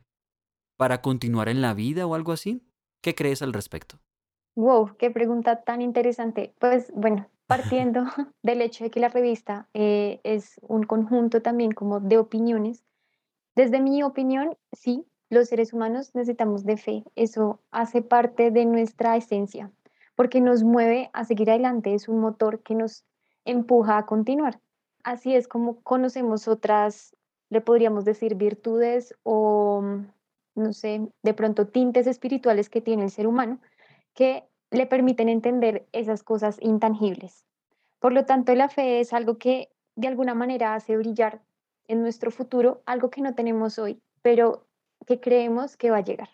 para 0.77 1.01
continuar 1.01 1.47
en 1.47 1.61
la 1.61 1.73
vida 1.73 2.05
o 2.05 2.13
algo 2.13 2.33
así? 2.33 2.61
¿Qué 3.01 3.15
crees 3.15 3.41
al 3.41 3.53
respecto? 3.53 3.99
Wow, 4.55 4.97
qué 4.97 5.11
pregunta 5.11 5.63
tan 5.63 5.81
interesante. 5.81 6.53
Pues 6.59 6.91
bueno, 6.93 7.29
partiendo 7.47 8.03
del 8.43 8.61
hecho 8.61 8.83
de 8.83 8.91
que 8.91 8.99
la 8.99 9.09
revista 9.09 9.67
eh, 9.73 10.19
es 10.23 10.59
un 10.61 10.83
conjunto 10.83 11.41
también 11.41 11.71
como 11.71 11.99
de 11.99 12.17
opiniones, 12.17 12.83
desde 13.55 13.79
mi 13.79 14.03
opinión, 14.03 14.57
sí, 14.73 15.05
los 15.29 15.47
seres 15.47 15.73
humanos 15.73 16.13
necesitamos 16.13 16.65
de 16.65 16.77
fe. 16.77 17.03
Eso 17.15 17.61
hace 17.71 18.01
parte 18.01 18.51
de 18.51 18.65
nuestra 18.65 19.15
esencia, 19.15 19.71
porque 20.15 20.41
nos 20.41 20.63
mueve 20.63 21.09
a 21.13 21.23
seguir 21.23 21.49
adelante, 21.49 21.93
es 21.93 22.09
un 22.09 22.19
motor 22.19 22.61
que 22.61 22.75
nos 22.75 23.05
empuja 23.45 23.97
a 23.97 24.05
continuar. 24.05 24.59
Así 25.03 25.35
es 25.35 25.47
como 25.47 25.81
conocemos 25.81 26.47
otras, 26.47 27.15
le 27.49 27.61
podríamos 27.61 28.03
decir, 28.05 28.35
virtudes 28.35 29.15
o, 29.23 29.81
mm, 29.81 30.07
no 30.55 30.73
sé, 30.73 31.07
de 31.23 31.33
pronto 31.33 31.67
tintes 31.67 32.07
espirituales 32.07 32.69
que 32.69 32.81
tiene 32.81 33.03
el 33.03 33.11
ser 33.11 33.27
humano 33.27 33.59
que 34.13 34.47
le 34.75 34.85
permiten 34.85 35.29
entender 35.29 35.87
esas 35.91 36.23
cosas 36.23 36.57
intangibles. 36.61 37.45
Por 37.99 38.13
lo 38.13 38.25
tanto, 38.25 38.53
la 38.55 38.69
fe 38.69 38.99
es 38.99 39.13
algo 39.13 39.37
que 39.37 39.69
de 39.95 40.07
alguna 40.07 40.33
manera 40.35 40.75
hace 40.75 40.97
brillar 40.97 41.41
en 41.87 42.01
nuestro 42.01 42.31
futuro 42.31 42.83
algo 42.85 43.09
que 43.09 43.21
no 43.21 43.35
tenemos 43.35 43.79
hoy, 43.79 44.01
pero 44.21 44.67
que 45.05 45.19
creemos 45.19 45.77
que 45.77 45.91
va 45.91 45.97
a 45.97 46.03
llegar. 46.03 46.29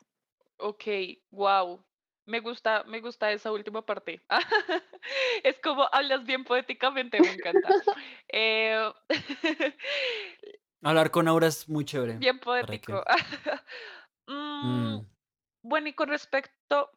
Ok, 0.57 0.83
wow. 1.31 1.83
Me 2.25 2.39
gusta, 2.39 2.83
me 2.85 3.01
gusta 3.01 3.31
esa 3.31 3.51
última 3.51 3.85
parte. 3.85 4.21
Es 5.43 5.59
como 5.59 5.87
hablas 5.91 6.23
bien 6.25 6.43
poéticamente, 6.43 7.19
me 7.21 7.31
encanta. 7.31 7.69
Eh, 8.33 8.91
Hablar 10.83 11.11
con 11.11 11.27
Aura 11.27 11.47
es 11.47 11.67
muy 11.67 11.85
chévere. 11.85 12.17
bien 12.17 12.39
poético. 12.39 13.03
Mm, 14.27 14.95
Mm, 14.97 15.05
bueno, 15.63 15.87
y 15.89 15.93
con 15.93 16.09
respecto, 16.09 16.91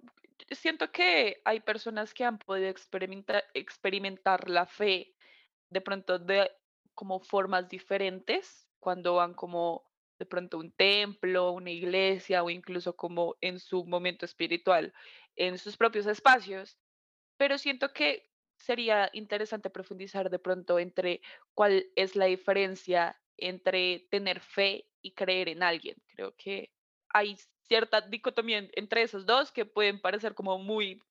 siento 0.50 0.90
que 0.90 1.40
hay 1.44 1.60
personas 1.60 2.14
que 2.14 2.24
han 2.24 2.38
podido 2.38 2.68
experimentar, 2.68 4.50
la 4.50 4.66
fe 4.66 5.14
de 5.70 5.80
pronto 5.80 6.18
de 6.18 6.50
como 6.94 7.20
formas 7.20 7.68
diferentes, 7.68 8.68
cuando 8.78 9.16
van 9.16 9.34
como 9.34 9.90
de 10.18 10.26
pronto 10.26 10.58
un 10.58 10.72
templo, 10.72 11.52
una 11.52 11.70
iglesia 11.70 12.44
o 12.44 12.50
incluso 12.50 12.94
como 12.94 13.36
en 13.40 13.58
su 13.58 13.84
momento 13.84 14.24
espiritual, 14.24 14.92
en 15.34 15.58
sus 15.58 15.76
propios 15.76 16.06
espacios, 16.06 16.78
pero 17.36 17.58
siento 17.58 17.92
que 17.92 18.30
sería 18.56 19.10
interesante 19.12 19.70
profundizar 19.70 20.30
de 20.30 20.38
pronto 20.38 20.78
entre 20.78 21.20
cuál 21.52 21.86
es 21.96 22.16
la 22.16 22.26
diferencia 22.26 23.20
entre 23.36 24.06
tener 24.10 24.40
fe 24.40 24.88
y 25.02 25.14
creer 25.14 25.48
en 25.48 25.62
alguien. 25.62 25.96
Creo 26.06 26.34
que 26.36 26.73
hay 27.14 27.38
cierta 27.62 28.02
dicotomía 28.02 28.58
en- 28.58 28.70
entre 28.74 29.02
esos 29.02 29.24
dos 29.24 29.52
que 29.52 29.64
pueden 29.64 30.02
parecer 30.02 30.34
como 30.34 30.58
muy, 30.58 31.02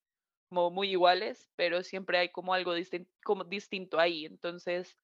muy 0.52 0.92
iguales, 0.92 1.50
pero 1.56 1.82
siempre 1.82 2.20
hay 2.20 2.30
como 2.30 2.54
algo 2.54 2.76
distinto 2.76 4.00
ahí. 4.00 4.26
Entonces, 4.26 4.96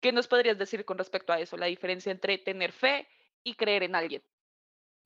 ¿qué 0.00 0.12
nos 0.12 0.28
podrías 0.28 0.58
decir 0.58 0.84
con 0.84 0.98
respecto 0.98 1.32
a 1.32 1.40
eso? 1.40 1.56
La 1.56 1.66
diferencia 1.66 2.12
entre 2.12 2.38
tener 2.38 2.72
fe 2.72 3.06
y 3.42 3.54
creer 3.54 3.82
en 3.82 3.94
alguien. 3.94 4.22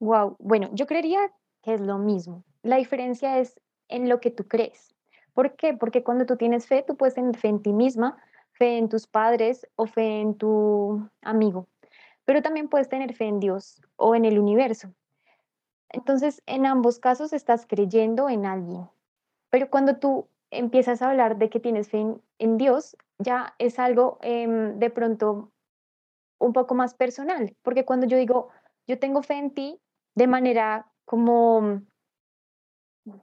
Wow, 0.01 0.37
bueno, 0.39 0.71
yo 0.73 0.87
creería 0.87 1.33
que 1.63 1.75
es 1.75 1.81
lo 1.81 1.99
mismo. 1.99 2.45
La 2.63 2.77
diferencia 2.77 3.39
es 3.39 3.61
en 3.89 4.09
lo 4.09 4.21
que 4.21 4.31
tú 4.31 4.47
crees. 4.47 4.95
¿Por 5.35 5.57
qué? 5.57 5.75
Porque 5.75 6.05
cuando 6.05 6.27
tú 6.27 6.37
tienes 6.37 6.67
fe, 6.67 6.85
tú 6.87 6.97
puedes 6.97 7.15
tener 7.15 7.37
fe 7.37 7.49
en 7.49 7.63
ti 7.63 7.73
misma, 7.73 8.23
fe 8.53 8.79
en 8.79 8.89
tus 8.89 9.07
padres 9.07 9.67
o 9.77 9.87
fe 9.87 10.21
en 10.21 10.37
tu 10.37 11.09
amigo, 11.23 11.69
pero 12.29 12.43
también 12.43 12.69
puedes 12.69 12.91
tener 12.91 13.15
fe 13.15 13.25
en 13.25 13.41
Dios 13.41 13.81
o 13.97 14.15
en 14.15 14.27
el 14.27 14.39
universo. 14.39 14.93
Entonces, 15.89 16.43
en 16.45 16.67
ambos 16.67 16.99
casos 16.99 17.33
estás 17.33 17.65
creyendo 17.67 18.29
en 18.29 18.45
alguien. 18.45 18.87
Pero 19.49 19.71
cuando 19.71 19.97
tú 19.97 20.29
empiezas 20.51 21.01
a 21.01 21.09
hablar 21.09 21.39
de 21.39 21.49
que 21.49 21.59
tienes 21.59 21.89
fe 21.89 22.05
en, 22.39 22.59
Dios, 22.59 22.99
ya 23.19 23.55
es 23.57 23.79
algo 23.79 24.19
em, 24.21 24.79
de 24.79 24.91
pronto 24.91 25.53
un 26.39 26.53
poco 26.53 26.75
más 26.75 26.93
personal, 26.93 27.57
porque 27.63 27.87
cuando 27.87 28.07
yo 28.07 28.19
digo, 28.19 28.51
yo 28.87 28.99
tengo 28.99 29.23
fe 29.23 29.39
en 29.39 29.55
ti 29.55 29.81
de 30.15 30.27
manera 30.27 30.93
como 31.07 31.81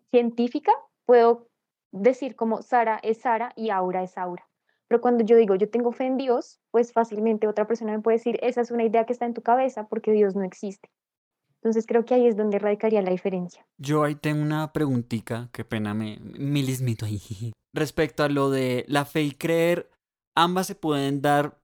científica, 0.10 0.72
puedo 1.06 1.48
decir 1.92 2.36
como 2.36 2.64
Sara 2.64 3.00
es 3.04 3.20
Sara 3.20 3.54
y 3.56 3.70
Aura 3.70 4.02
es 4.02 4.18
Aura. 4.18 4.50
Pero 4.88 5.02
cuando 5.02 5.24
yo 5.24 5.36
digo, 5.36 5.56
yo 5.56 5.70
tengo 5.70 5.92
fe 5.92 6.06
en 6.06 6.18
Dios, 6.18 6.60
pues 6.72 6.94
fácilmente 6.94 7.48
otra 7.48 7.68
persona 7.68 7.94
me 7.94 8.02
puede 8.02 8.18
decir, 8.18 8.40
esa 8.42 8.62
es 8.62 8.72
una 8.72 8.84
idea 8.84 9.06
que 9.06 9.14
está 9.14 9.26
en 9.26 9.34
tu 9.34 9.42
cabeza 9.42 9.88
porque 9.88 10.12
Dios 10.12 10.36
no 10.36 10.44
existe. 10.44 10.90
Entonces 11.56 11.88
creo 11.88 12.06
que 12.06 12.14
ahí 12.14 12.28
es 12.28 12.38
donde 12.38 12.60
radicaría 12.60 13.02
la 13.02 13.10
diferencia. 13.10 13.66
Yo 13.80 14.04
ahí 14.04 14.14
tengo 14.14 14.44
una 14.44 14.72
preguntita, 14.72 15.50
qué 15.52 15.66
pena 15.66 15.96
me 15.96 16.20
milismito 16.20 17.06
ahí. 17.06 17.54
Respecto 17.74 18.24
a 18.24 18.30
lo 18.30 18.52
de 18.52 18.86
la 18.88 19.06
fe 19.06 19.24
y 19.24 19.32
creer, 19.32 19.90
ambas 20.36 20.68
se 20.68 20.76
pueden 20.76 21.24
dar 21.24 21.60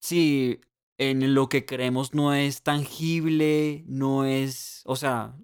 si 0.00 0.60
en 0.98 1.34
lo 1.34 1.48
que 1.48 1.64
creemos 1.64 2.14
no 2.14 2.34
es 2.34 2.62
tangible, 2.62 3.84
no 3.86 4.24
es, 4.24 4.82
o 4.84 4.96
sea, 4.96 5.36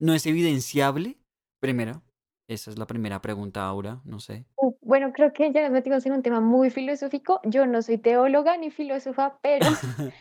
no 0.00 0.14
es 0.14 0.26
evidenciable. 0.26 1.18
Primero, 1.60 2.02
esa 2.48 2.70
es 2.70 2.78
la 2.78 2.86
primera 2.86 3.22
pregunta, 3.22 3.66
Aura, 3.66 4.00
no 4.04 4.18
sé. 4.20 4.46
Bueno, 4.88 5.12
creo 5.12 5.34
que 5.34 5.52
ya 5.52 5.60
nos 5.60 5.70
metimos 5.70 6.06
en 6.06 6.14
un 6.14 6.22
tema 6.22 6.40
muy 6.40 6.70
filosófico. 6.70 7.42
Yo 7.44 7.66
no 7.66 7.82
soy 7.82 7.98
teóloga 7.98 8.56
ni 8.56 8.70
filósofa, 8.70 9.38
pero 9.42 9.66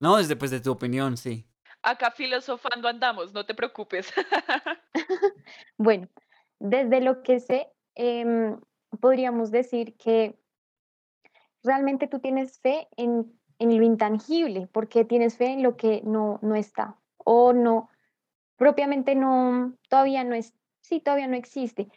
no, 0.00 0.16
desde 0.16 0.34
pues 0.34 0.50
de 0.50 0.58
tu 0.58 0.72
opinión, 0.72 1.16
sí. 1.16 1.46
Acá 1.80 2.10
filosofando 2.10 2.88
andamos, 2.88 3.32
no 3.32 3.46
te 3.46 3.54
preocupes. 3.54 4.12
bueno, 5.78 6.08
desde 6.58 7.00
lo 7.00 7.22
que 7.22 7.38
sé, 7.38 7.68
em, 7.94 8.60
podríamos 9.00 9.52
decir 9.52 9.96
que 9.96 10.36
realmente 11.62 12.08
tú 12.08 12.18
tienes 12.18 12.58
fe 12.58 12.88
en, 12.96 13.32
en 13.60 13.78
lo 13.78 13.84
intangible, 13.84 14.68
porque 14.72 15.04
tienes 15.04 15.36
fe 15.36 15.52
en 15.52 15.62
lo 15.62 15.76
que 15.76 16.02
no, 16.04 16.40
no 16.42 16.56
está 16.56 16.96
o 17.18 17.52
no, 17.52 17.88
propiamente 18.56 19.14
no, 19.14 19.72
todavía 19.88 20.24
no 20.24 20.34
es, 20.34 20.52
sí, 20.80 20.98
todavía 20.98 21.28
no 21.28 21.36
existe. 21.36 21.92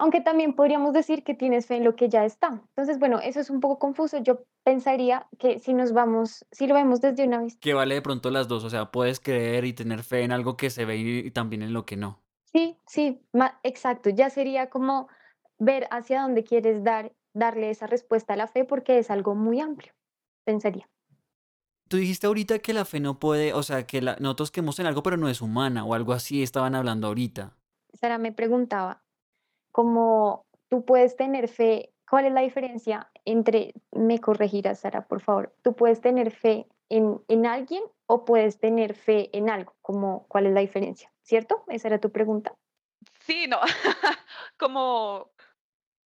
Aunque 0.00 0.22
también 0.22 0.54
podríamos 0.54 0.94
decir 0.94 1.22
que 1.24 1.34
tienes 1.34 1.66
fe 1.66 1.76
en 1.76 1.84
lo 1.84 1.94
que 1.94 2.08
ya 2.08 2.24
está. 2.24 2.62
Entonces, 2.68 2.98
bueno, 2.98 3.20
eso 3.20 3.38
es 3.38 3.50
un 3.50 3.60
poco 3.60 3.78
confuso. 3.78 4.16
Yo 4.16 4.44
pensaría 4.64 5.26
que 5.38 5.58
si 5.58 5.74
nos 5.74 5.92
vamos, 5.92 6.46
si 6.50 6.66
lo 6.66 6.74
vemos 6.74 7.02
desde 7.02 7.26
una 7.26 7.42
vista. 7.42 7.60
Que 7.60 7.74
vale 7.74 7.96
de 7.96 8.00
pronto 8.00 8.30
las 8.30 8.48
dos, 8.48 8.64
o 8.64 8.70
sea, 8.70 8.90
puedes 8.90 9.20
creer 9.20 9.66
y 9.66 9.74
tener 9.74 10.02
fe 10.02 10.22
en 10.22 10.32
algo 10.32 10.56
que 10.56 10.70
se 10.70 10.86
ve 10.86 10.96
y, 10.96 11.30
también 11.32 11.60
en 11.60 11.74
lo 11.74 11.84
que 11.84 11.98
no. 11.98 12.18
Sí, 12.50 12.78
sí, 12.86 13.20
exacto. 13.62 14.08
Ya 14.08 14.30
sería 14.30 14.70
como 14.70 15.08
ver 15.58 15.86
hacia 15.90 16.22
dónde 16.22 16.44
quieres 16.44 16.82
dar, 16.82 17.12
darle 17.34 17.68
esa 17.68 17.86
respuesta 17.86 18.32
a 18.32 18.36
la 18.36 18.46
fe 18.46 18.64
porque 18.64 18.98
es 18.98 19.10
algo 19.10 19.34
muy 19.34 19.60
amplio, 19.60 19.92
pensaría. 20.44 20.88
Tú 21.88 21.98
dijiste 21.98 22.26
ahorita 22.26 22.60
que 22.60 22.72
la 22.72 22.86
fe 22.86 23.00
no 23.00 23.18
puede, 23.18 23.52
o 23.52 23.62
sea, 23.62 23.86
que 23.86 24.00
la, 24.00 24.16
nosotros 24.18 24.50
creemos 24.50 24.78
en 24.78 24.86
algo 24.86 25.02
pero 25.02 25.18
no 25.18 25.28
es 25.28 25.42
humana 25.42 25.84
o 25.84 25.92
algo 25.92 26.14
así 26.14 26.42
estaban 26.42 26.74
hablando 26.74 27.08
ahorita. 27.08 27.58
Sara 27.92 28.16
me 28.16 28.32
preguntaba, 28.32 29.02
¿cómo 29.72 30.46
tú 30.68 30.84
puedes 30.84 31.16
tener 31.16 31.48
fe? 31.48 31.92
¿Cuál 32.08 32.26
es 32.26 32.32
la 32.32 32.40
diferencia 32.40 33.10
entre, 33.24 33.74
me 33.92 34.20
corregirás, 34.20 34.80
Sara, 34.80 35.06
por 35.06 35.20
favor, 35.20 35.54
tú 35.62 35.74
puedes 35.74 36.00
tener 36.00 36.30
fe 36.30 36.66
en, 36.88 37.20
en 37.28 37.46
alguien 37.46 37.82
o 38.06 38.24
puedes 38.24 38.58
tener 38.58 38.94
fe 38.94 39.30
en 39.36 39.48
algo? 39.48 39.74
Como, 39.82 40.26
¿cuál 40.28 40.46
es 40.46 40.52
la 40.52 40.60
diferencia? 40.60 41.12
¿Cierto? 41.22 41.64
Esa 41.68 41.88
era 41.88 42.00
tu 42.00 42.10
pregunta. 42.10 42.54
Sí, 43.20 43.46
no. 43.46 43.60
Como 44.58 45.30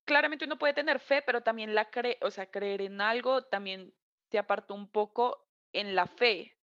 claramente 0.06 0.46
uno 0.46 0.58
puede 0.58 0.74
tener 0.74 1.00
fe, 1.00 1.22
pero 1.22 1.42
también 1.42 1.76
la 1.76 1.90
cree, 1.90 2.18
o 2.22 2.32
sea, 2.32 2.50
creer 2.50 2.82
en 2.82 3.02
algo 3.02 3.44
también 3.44 3.94
se 4.30 4.40
aparta 4.40 4.74
un 4.74 4.88
poco 4.88 5.46
en 5.74 5.96
la 5.96 6.08
fe. 6.08 6.58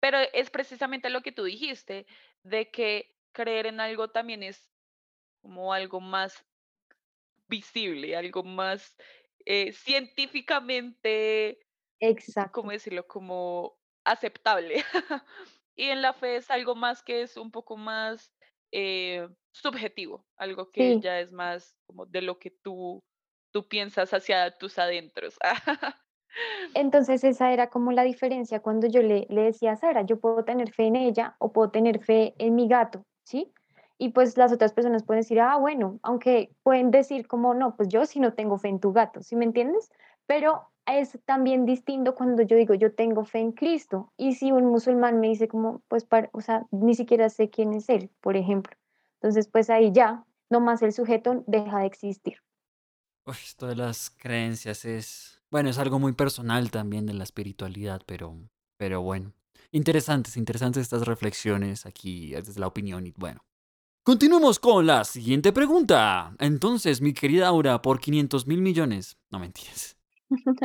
Pero 0.00 0.18
es 0.32 0.50
precisamente 0.50 1.10
lo 1.10 1.22
que 1.22 1.32
tú 1.32 1.44
dijiste, 1.44 2.06
de 2.42 2.70
que 2.70 3.16
creer 3.32 3.66
en 3.66 3.80
algo 3.80 4.08
también 4.08 4.42
es 4.42 4.73
como 5.44 5.74
algo 5.74 6.00
más 6.00 6.42
visible, 7.48 8.16
algo 8.16 8.42
más 8.42 8.96
eh, 9.44 9.72
científicamente 9.72 11.58
Exacto. 12.00 12.52
¿cómo 12.52 12.70
decirlo? 12.70 13.06
Como 13.06 13.78
aceptable. 14.04 14.76
Y 15.76 15.88
en 15.90 16.02
la 16.02 16.12
fe 16.12 16.36
es 16.36 16.50
algo 16.52 16.76
más 16.76 17.02
que 17.02 17.22
es 17.22 17.36
un 17.36 17.50
poco 17.50 17.76
más 17.76 18.32
eh, 18.72 19.28
subjetivo, 19.52 20.24
algo 20.36 20.70
que 20.70 20.96
Sí. 20.96 21.00
ya 21.00 21.18
es 21.20 21.32
más 21.32 21.76
como 21.86 22.06
de 22.06 22.22
lo 22.22 22.38
que 22.38 22.50
tú, 22.50 23.02
tú 23.52 23.68
piensas 23.68 24.14
hacia 24.14 24.56
tus 24.56 24.78
adentros. 24.78 25.36
Entonces 26.74 27.24
esa 27.24 27.52
era 27.52 27.70
como 27.70 27.92
la 27.92 28.02
diferencia 28.04 28.60
cuando 28.60 28.86
yo 28.86 29.02
le, 29.02 29.26
le 29.30 29.42
decía 29.42 29.72
a 29.72 29.76
Sara, 29.76 30.02
yo 30.04 30.20
puedo 30.20 30.44
tener 30.44 30.72
fe 30.72 30.86
en 30.86 30.96
ella 30.96 31.36
o 31.38 31.52
puedo 31.52 31.70
tener 31.70 32.02
fe 32.04 32.34
en 32.38 32.54
mi 32.54 32.68
gato, 32.68 33.02
¿sí? 33.24 33.52
Y 33.98 34.10
pues 34.10 34.36
las 34.36 34.52
otras 34.52 34.72
personas 34.72 35.04
pueden 35.04 35.22
decir, 35.22 35.40
ah, 35.40 35.56
bueno, 35.56 36.00
aunque 36.02 36.54
pueden 36.62 36.90
decir 36.90 37.26
como, 37.26 37.54
no, 37.54 37.76
pues 37.76 37.88
yo 37.88 38.06
sí 38.06 38.20
no 38.20 38.34
tengo 38.34 38.58
fe 38.58 38.68
en 38.68 38.80
tu 38.80 38.92
gato, 38.92 39.22
¿sí 39.22 39.36
me 39.36 39.44
entiendes? 39.44 39.90
Pero 40.26 40.68
es 40.86 41.18
también 41.24 41.64
distinto 41.64 42.14
cuando 42.14 42.42
yo 42.42 42.56
digo, 42.56 42.74
yo 42.74 42.94
tengo 42.94 43.24
fe 43.24 43.38
en 43.38 43.52
Cristo. 43.52 44.12
Y 44.16 44.34
si 44.34 44.52
un 44.52 44.66
musulmán 44.66 45.20
me 45.20 45.28
dice 45.28 45.48
como, 45.48 45.82
pues, 45.88 46.04
para, 46.04 46.28
o 46.32 46.40
sea, 46.40 46.66
ni 46.70 46.94
siquiera 46.94 47.28
sé 47.30 47.50
quién 47.50 47.72
es 47.72 47.88
él, 47.88 48.10
por 48.20 48.36
ejemplo. 48.36 48.76
Entonces, 49.20 49.48
pues 49.48 49.70
ahí 49.70 49.92
ya, 49.92 50.24
nomás 50.50 50.82
el 50.82 50.92
sujeto 50.92 51.44
deja 51.46 51.80
de 51.80 51.86
existir. 51.86 52.38
Uy, 53.26 53.34
esto 53.42 53.66
de 53.66 53.76
las 53.76 54.10
creencias 54.10 54.84
es, 54.84 55.42
bueno, 55.50 55.70
es 55.70 55.78
algo 55.78 55.98
muy 55.98 56.12
personal 56.12 56.70
también 56.70 57.06
de 57.06 57.14
la 57.14 57.24
espiritualidad, 57.24 58.02
pero, 58.06 58.36
pero 58.76 59.00
bueno. 59.00 59.32
Interesantes, 59.70 60.36
interesantes 60.36 60.82
estas 60.82 61.06
reflexiones 61.06 61.86
aquí 61.86 62.32
desde 62.32 62.60
la 62.60 62.66
opinión 62.66 63.06
y 63.06 63.12
bueno. 63.16 63.42
Continuemos 64.06 64.60
con 64.60 64.84
la 64.84 65.02
siguiente 65.04 65.50
pregunta. 65.50 66.36
Entonces, 66.38 67.00
mi 67.00 67.14
querida 67.14 67.48
Aura, 67.48 67.80
por 67.80 68.00
500 68.00 68.46
mil 68.46 68.60
millones. 68.60 69.16
No 69.30 69.38
mentiras. 69.38 69.96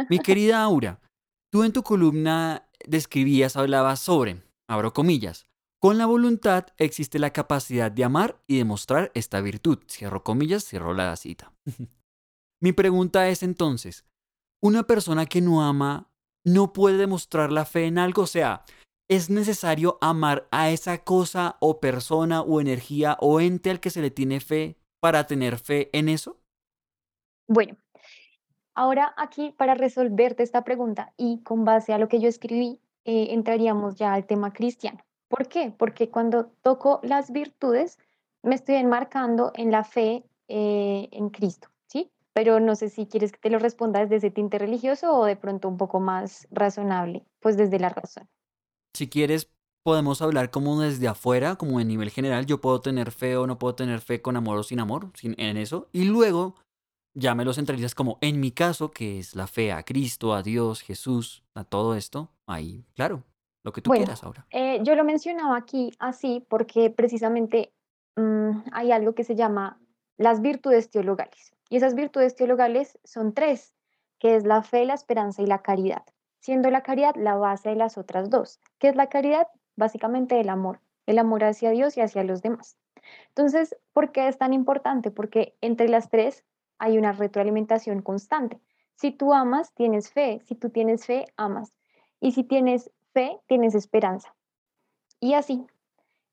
Mi 0.09 0.19
querida 0.23 0.61
Aura, 0.61 0.99
tú 1.49 1.63
en 1.63 1.71
tu 1.71 1.81
columna 1.81 2.67
describías, 2.85 3.55
hablabas 3.55 4.01
sobre, 4.01 4.43
abro 4.67 4.91
comillas, 4.91 5.45
con 5.79 5.97
la 5.97 6.05
voluntad 6.05 6.65
existe 6.75 7.17
la 7.17 7.31
capacidad 7.31 7.89
de 7.89 8.03
amar 8.03 8.43
y 8.45 8.57
demostrar 8.57 9.09
esta 9.13 9.39
virtud. 9.39 9.79
Cierro 9.89 10.21
comillas, 10.21 10.65
cierro 10.65 10.93
la 10.93 11.15
cita. 11.15 11.53
Mi 12.61 12.73
pregunta 12.73 13.29
es 13.29 13.41
entonces, 13.41 14.03
¿una 14.61 14.83
persona 14.83 15.25
que 15.27 15.39
no 15.39 15.63
ama 15.63 16.11
no 16.43 16.73
puede 16.73 16.97
demostrar 16.97 17.53
la 17.53 17.63
fe 17.63 17.85
en 17.85 17.99
algo? 17.99 18.23
O 18.23 18.27
sea, 18.27 18.65
¿es 19.09 19.31
necesario 19.31 19.97
amar 20.01 20.47
a 20.51 20.69
esa 20.69 20.99
cosa 20.99 21.57
o 21.59 21.79
persona 21.79 22.41
o 22.41 22.61
energía 22.61 23.17
o 23.19 23.41
ente 23.41 23.71
al 23.71 23.79
que 23.79 23.89
se 23.89 24.01
le 24.01 24.11
tiene 24.11 24.39
fe 24.39 24.77
para 25.01 25.25
tener 25.25 25.57
fe 25.57 25.89
en 25.93 26.09
eso? 26.09 26.37
Bueno, 27.47 27.75
ahora 28.75 29.13
aquí 29.17 29.53
para 29.57 29.73
resolverte 29.73 30.43
esta 30.43 30.63
pregunta 30.63 31.11
y 31.17 31.41
con 31.41 31.65
base 31.65 31.91
a 31.91 31.97
lo 31.97 32.07
que 32.07 32.19
yo 32.19 32.29
escribí, 32.29 32.79
eh, 33.03 33.29
entraríamos 33.31 33.95
ya 33.95 34.13
al 34.13 34.27
tema 34.27 34.53
cristiano. 34.53 34.99
¿Por 35.27 35.47
qué? 35.47 35.73
Porque 35.75 36.11
cuando 36.11 36.51
toco 36.61 36.99
las 37.01 37.31
virtudes, 37.31 37.97
me 38.43 38.53
estoy 38.53 38.75
enmarcando 38.75 39.51
en 39.55 39.71
la 39.71 39.83
fe 39.83 40.23
eh, 40.47 41.09
en 41.11 41.29
Cristo, 41.29 41.69
¿sí? 41.87 42.11
Pero 42.33 42.59
no 42.59 42.75
sé 42.75 42.89
si 42.89 43.07
quieres 43.07 43.31
que 43.31 43.39
te 43.39 43.49
lo 43.49 43.57
responda 43.57 44.01
desde 44.01 44.17
ese 44.17 44.31
tinte 44.31 44.59
religioso 44.59 45.17
o 45.17 45.25
de 45.25 45.35
pronto 45.35 45.67
un 45.67 45.77
poco 45.77 45.99
más 45.99 46.47
razonable, 46.51 47.25
pues 47.39 47.57
desde 47.57 47.79
la 47.79 47.89
razón. 47.89 48.29
Si 48.93 49.07
quieres, 49.07 49.51
podemos 49.83 50.21
hablar 50.21 50.49
como 50.51 50.79
desde 50.81 51.07
afuera, 51.07 51.55
como 51.55 51.79
en 51.79 51.87
nivel 51.87 52.09
general. 52.09 52.45
Yo 52.45 52.59
puedo 52.61 52.81
tener 52.81 53.11
fe 53.11 53.37
o 53.37 53.47
no 53.47 53.57
puedo 53.59 53.75
tener 53.75 54.01
fe 54.01 54.21
con 54.21 54.35
amor 54.35 54.57
o 54.59 54.63
sin 54.63 54.79
amor, 54.79 55.11
sin, 55.15 55.35
en 55.39 55.57
eso. 55.57 55.87
Y 55.91 56.05
luego 56.05 56.55
ya 57.13 57.35
me 57.35 57.45
lo 57.45 57.53
centralizas 57.53 57.95
como 57.95 58.17
en 58.21 58.39
mi 58.39 58.51
caso, 58.51 58.91
que 58.91 59.19
es 59.19 59.35
la 59.35 59.47
fe 59.47 59.71
a 59.71 59.83
Cristo, 59.83 60.33
a 60.33 60.43
Dios, 60.43 60.81
Jesús, 60.81 61.43
a 61.55 61.63
todo 61.63 61.95
esto. 61.95 62.29
Ahí, 62.47 62.85
claro, 62.93 63.23
lo 63.63 63.71
que 63.73 63.81
tú 63.81 63.89
Bueno, 63.89 64.05
quieras 64.05 64.23
ahora. 64.23 64.45
eh, 64.51 64.79
yo 64.83 64.95
lo 64.95 65.03
mencionaba 65.03 65.57
aquí 65.57 65.91
así 65.99 66.45
porque 66.49 66.89
precisamente 66.89 67.73
mm, 68.15 68.51
hay 68.71 68.91
algo 68.91 69.13
que 69.15 69.23
se 69.23 69.35
llama 69.35 69.79
las 70.17 70.41
virtudes 70.41 70.89
teologales. 70.89 71.51
Y 71.69 71.77
esas 71.77 71.93
virtudes 71.95 72.35
teologales 72.35 72.97
son 73.03 73.33
tres, 73.33 73.75
que 74.19 74.35
es 74.35 74.43
la 74.45 74.63
fe, 74.63 74.85
la 74.85 74.95
esperanza 74.95 75.41
y 75.41 75.45
la 75.45 75.61
caridad, 75.61 76.03
siendo 76.39 76.69
la 76.69 76.83
caridad 76.83 77.15
la 77.15 77.35
base 77.35 77.69
de 77.69 77.75
las 77.75 77.97
otras 77.97 78.29
dos. 78.29 78.59
¿Qué 78.77 78.89
es 78.89 78.95
la 78.95 79.07
caridad? 79.07 79.47
Básicamente 79.75 80.39
el 80.39 80.49
amor, 80.49 80.79
el 81.05 81.19
amor 81.19 81.43
hacia 81.43 81.71
Dios 81.71 81.97
y 81.97 82.01
hacia 82.01 82.23
los 82.23 82.41
demás. 82.41 82.77
Entonces, 83.29 83.75
¿por 83.93 84.11
qué 84.11 84.27
es 84.27 84.37
tan 84.37 84.53
importante? 84.53 85.11
Porque 85.11 85.55
entre 85.61 85.89
las 85.89 86.09
tres 86.09 86.43
hay 86.77 86.97
una 86.97 87.11
retroalimentación 87.11 88.01
constante. 88.01 88.59
Si 88.95 89.11
tú 89.11 89.33
amas, 89.33 89.73
tienes 89.73 90.11
fe. 90.11 90.41
Si 90.45 90.55
tú 90.55 90.69
tienes 90.69 91.05
fe, 91.05 91.25
amas. 91.37 91.73
Y 92.19 92.33
si 92.33 92.43
tienes 92.43 92.91
fe, 93.13 93.39
tienes 93.47 93.75
esperanza. 93.75 94.35
Y 95.19 95.33
así, 95.33 95.65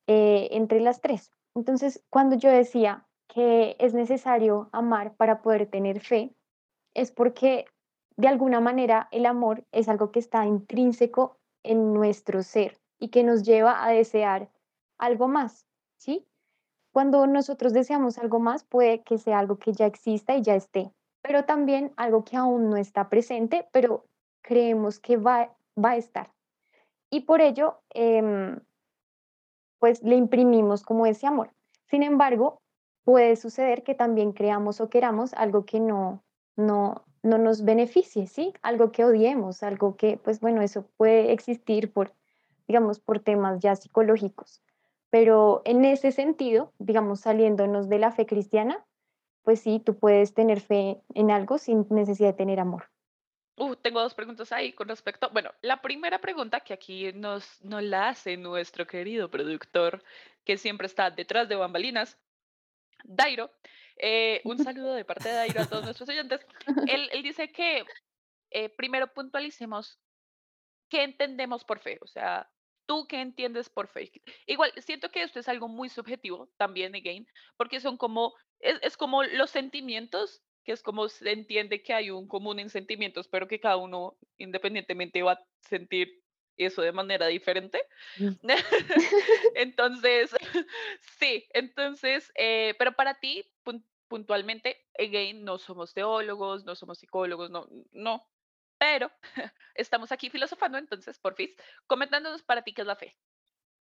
eh, 0.07 0.49
entre 0.53 0.81
las 0.81 1.01
tres. 1.01 1.33
Entonces, 1.55 2.03
cuando 2.11 2.37
yo 2.37 2.51
decía 2.51 3.07
que 3.29 3.77
es 3.79 3.95
necesario 3.95 4.69
amar 4.73 5.15
para 5.15 5.43
poder 5.43 5.67
tener 5.67 6.01
fe, 6.01 6.33
es 6.95 7.11
porque 7.11 7.67
de 8.17 8.29
alguna 8.29 8.61
manera 8.61 9.09
el 9.13 9.27
amor 9.27 9.65
es 9.73 9.89
algo 9.89 10.11
que 10.11 10.19
está 10.19 10.47
intrínseco 10.47 11.39
en 11.63 11.93
nuestro 11.93 12.43
ser 12.43 12.79
y 12.99 13.09
que 13.09 13.23
nos 13.23 13.43
lleva 13.43 13.85
a 13.85 13.91
desear 13.91 14.51
algo 14.99 15.29
más, 15.29 15.67
¿sí? 15.99 16.27
Cuando 16.93 17.27
nosotros 17.27 17.75
deseamos 17.75 18.17
algo 18.19 18.41
más, 18.41 18.65
puede 18.65 19.03
que 19.03 19.19
sea 19.19 19.39
algo 19.39 19.59
que 19.59 19.73
ya 19.73 19.85
exista 19.85 20.35
y 20.35 20.43
ya 20.43 20.55
esté, 20.55 20.91
pero 21.21 21.45
también 21.45 21.93
algo 21.97 22.25
que 22.25 22.37
aún 22.37 22.71
no 22.71 22.77
está 22.77 23.11
presente, 23.11 23.69
pero 23.71 24.07
creemos 24.43 24.99
que 24.99 25.19
va, 25.19 25.55
va 25.77 25.91
a 25.91 25.97
estar. 25.97 26.33
Y 27.11 27.23
por 27.23 27.43
ello, 27.43 27.83
em, 27.91 28.59
pues 29.79 30.03
le 30.03 30.17
imprimimos 30.17 30.83
como 30.83 31.05
ese 31.05 31.27
amor. 31.27 31.51
Sin 31.85 32.03
embargo, 32.03 32.63
puede 33.05 33.37
suceder 33.37 33.83
que 33.83 33.95
también 33.95 34.33
creamos 34.33 34.81
o 34.81 34.89
queramos 34.89 35.35
algo 35.35 35.67
que 35.67 35.81
no, 35.81 36.25
no, 36.57 37.05
no 37.23 37.39
nos 37.39 37.65
beneficie, 37.65 38.27
¿sí? 38.27 38.53
Algo 38.63 38.93
que 38.93 39.05
odiemos, 39.05 39.63
algo 39.63 39.97
que, 39.97 40.17
pues 40.17 40.41
bueno, 40.41 40.63
eso 40.63 40.87
puede 40.97 41.33
existir 41.33 41.93
por, 41.93 42.13
digamos, 42.69 43.01
por 43.01 43.21
temas 43.21 43.61
ya 43.61 43.77
psicológicos. 43.77 44.63
Pero 45.11 45.63
en 45.65 45.85
ese 45.85 46.13
sentido, 46.13 46.73
digamos, 46.79 47.21
saliéndonos 47.21 47.89
de 47.89 47.99
la 47.99 48.13
fe 48.13 48.27
cristiana, 48.27 48.85
pues 49.43 49.61
sí, 49.61 49.81
tú 49.85 49.99
puedes 49.99 50.35
tener 50.35 50.61
fe 50.61 51.01
en 51.15 51.31
algo 51.31 51.59
sin 51.59 51.87
necesidad 51.91 52.31
de 52.31 52.37
tener 52.37 52.61
amor. 52.61 52.91
Uh, 53.59 53.75
tengo 53.77 54.01
dos 54.03 54.15
preguntas 54.15 54.53
ahí 54.53 54.73
con 54.73 54.89
respecto. 54.89 55.31
Bueno, 55.33 55.51
la 55.63 55.81
primera 55.81 56.21
pregunta 56.21 56.61
que 56.61 56.75
aquí 56.75 57.13
nos, 57.15 57.65
nos 57.65 57.83
la 57.83 58.09
hace 58.09 58.37
nuestro 58.37 58.87
querido 58.87 59.31
productor, 59.31 60.03
que 60.45 60.59
siempre 60.59 60.87
está 60.87 61.11
detrás 61.11 61.49
de 61.49 61.57
bambalinas, 61.57 62.19
Dairo. 63.05 63.51
Eh, 63.97 64.41
un 64.45 64.59
saludo 64.77 64.95
de 64.95 65.05
parte 65.05 65.29
de 65.29 65.35
Dairo 65.35 65.63
a 65.63 65.67
todos 65.67 65.85
nuestros 65.85 66.09
oyentes. 66.09 66.41
Él, 66.89 67.09
él 67.13 67.23
dice 67.23 67.51
que 67.51 67.85
eh, 68.51 68.69
primero 68.71 69.13
puntualicemos 69.13 69.99
qué 70.89 71.03
entendemos 71.03 71.65
por 71.65 71.81
fe. 71.81 71.99
O 72.01 72.07
sea, 72.07 72.49
¿tú 72.87 73.07
qué 73.09 73.21
entiendes 73.21 73.69
por 73.69 73.89
fe? 73.89 74.11
Igual, 74.47 74.73
siento 74.79 75.11
que 75.11 75.23
esto 75.23 75.41
es 75.41 75.49
algo 75.49 75.69
muy 75.69 75.89
subjetivo 75.89 76.51
también, 76.57 76.95
again, 76.95 77.27
porque 77.57 77.81
son 77.81 77.97
como, 77.97 78.35
es, 78.61 78.79
es 78.83 78.97
como 78.97 79.23
los 79.25 79.51
sentimientos, 79.51 80.43
que 80.65 80.73
es 80.73 80.83
como 80.83 81.09
se 81.09 81.31
entiende 81.31 81.83
que 81.83 81.95
hay 81.95 82.11
un 82.11 82.29
común 82.29 82.59
en 82.59 82.71
sentimientos, 82.71 83.29
pero 83.29 83.49
que 83.49 83.61
cada 83.61 83.77
uno 83.77 84.17
independientemente 84.39 85.23
va 85.23 85.33
a 85.33 85.45
sentir 85.61 86.23
eso 86.59 86.83
de 86.83 86.93
manera 86.93 87.27
diferente. 87.27 87.83
Entonces, 89.55 90.35
sí, 91.19 91.47
entonces, 91.55 92.33
eh, 92.37 92.75
pero 92.79 92.93
para 92.93 93.15
ti, 93.15 93.45
pun- 93.65 93.85
puntualmente, 94.09 94.77
again, 94.99 95.45
no 95.45 95.59
somos 95.59 95.95
teólogos, 95.95 96.65
no 96.65 96.75
somos 96.75 96.99
psicólogos, 96.99 97.51
no, 97.51 97.67
no, 97.93 98.29
pero 98.79 99.11
estamos 99.75 100.13
aquí 100.13 100.31
filosofando, 100.31 100.79
entonces, 100.79 101.19
porfis, 101.19 101.57
comentándonos 101.87 102.43
para 102.43 102.63
ti 102.63 102.75
qué 102.75 102.83
es 102.83 102.87
la 102.87 102.97
fe. 102.97 103.17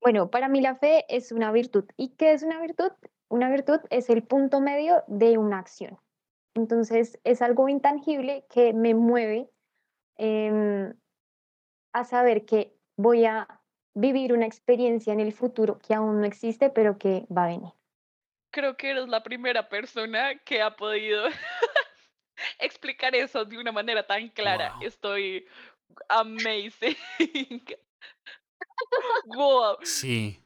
Bueno, 0.01 0.31
para 0.31 0.49
mí 0.49 0.61
la 0.61 0.77
fe 0.77 1.05
es 1.09 1.31
una 1.31 1.53
virtud. 1.53 1.85
¿Y 1.97 2.17
qué 2.17 2.33
es 2.33 2.43
una 2.43 2.61
virtud? 2.61 2.93
Una 3.29 3.51
virtud 3.51 3.81
es 3.91 4.09
el 4.11 4.23
punto 4.27 4.61
medio 4.61 5.05
de 5.09 5.39
una 5.39 5.59
acción. 5.59 5.99
Entonces, 6.55 7.21
es 7.25 7.43
algo 7.43 7.69
intangible 7.69 8.47
que 8.51 8.73
me 8.73 8.95
mueve 8.95 9.51
em, 10.17 10.95
a 11.93 12.05
saber 12.05 12.45
que 12.45 12.77
voy 12.97 13.25
a 13.25 13.61
vivir 13.95 14.33
una 14.33 14.47
experiencia 14.47 15.13
en 15.13 15.21
el 15.21 15.33
futuro 15.33 15.79
que 15.79 15.95
aún 15.95 16.21
no 16.21 16.27
existe, 16.27 16.71
pero 16.71 16.99
que 16.99 17.27
va 17.37 17.45
a 17.45 17.49
venir. 17.49 17.73
Creo 18.53 18.77
que 18.77 18.91
eres 18.91 19.09
la 19.09 19.23
primera 19.23 19.69
persona 19.69 20.39
que 20.45 20.63
ha 20.63 20.77
podido 20.77 21.25
explicar 22.59 23.15
eso 23.15 23.45
de 23.45 23.59
una 23.59 23.73
manera 23.73 24.07
tan 24.07 24.29
clara. 24.29 24.75
Wow. 24.75 24.87
Estoy 24.87 25.47
amazing. 26.09 26.97
wow. 29.27 29.77
Sí. 29.83 30.43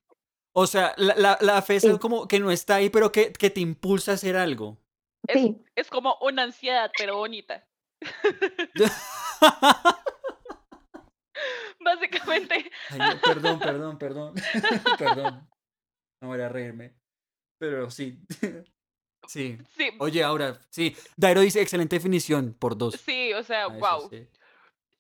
O 0.53 0.67
sea, 0.67 0.95
la, 0.97 1.15
la, 1.17 1.39
la 1.41 1.63
fe 1.63 1.77
es 1.77 1.83
Sí, 1.83 1.89
algo 1.89 2.01
como 2.01 2.29
que 2.29 2.39
no 2.39 2.51
está 2.51 2.77
ahí, 2.77 2.91
pero 2.91 3.11
que, 3.11 3.33
que 3.33 3.51
te 3.51 3.61
impulsa 3.61 4.13
a 4.13 4.15
hacer 4.15 4.37
algo. 4.37 4.79
Es, 5.27 5.41
sí, 5.41 5.57
es 5.75 5.89
como 5.89 6.17
una 6.21 6.43
ansiedad, 6.43 6.91
pero 6.97 7.17
bonita. 7.17 7.67
Básicamente. 11.85 12.71
perdón, 13.25 13.59
perdón, 13.59 13.99
perdón. 13.99 14.35
perdón. 14.99 15.49
No 16.21 16.29
voy 16.29 16.41
a 16.41 16.49
reírme. 16.49 16.95
Pero 17.59 17.91
sí. 17.91 18.19
sí. 19.29 19.59
Sí. 19.77 19.91
Oye, 19.99 20.23
ahora, 20.23 20.59
sí. 20.71 20.97
Dairo 21.17 21.41
dice 21.41 21.61
excelente 21.61 21.97
definición 21.97 22.55
por 22.55 22.77
dos. 22.77 22.95
Sí, 22.95 23.33
o 23.33 23.43
sea, 23.43 23.69
wow. 23.69 24.11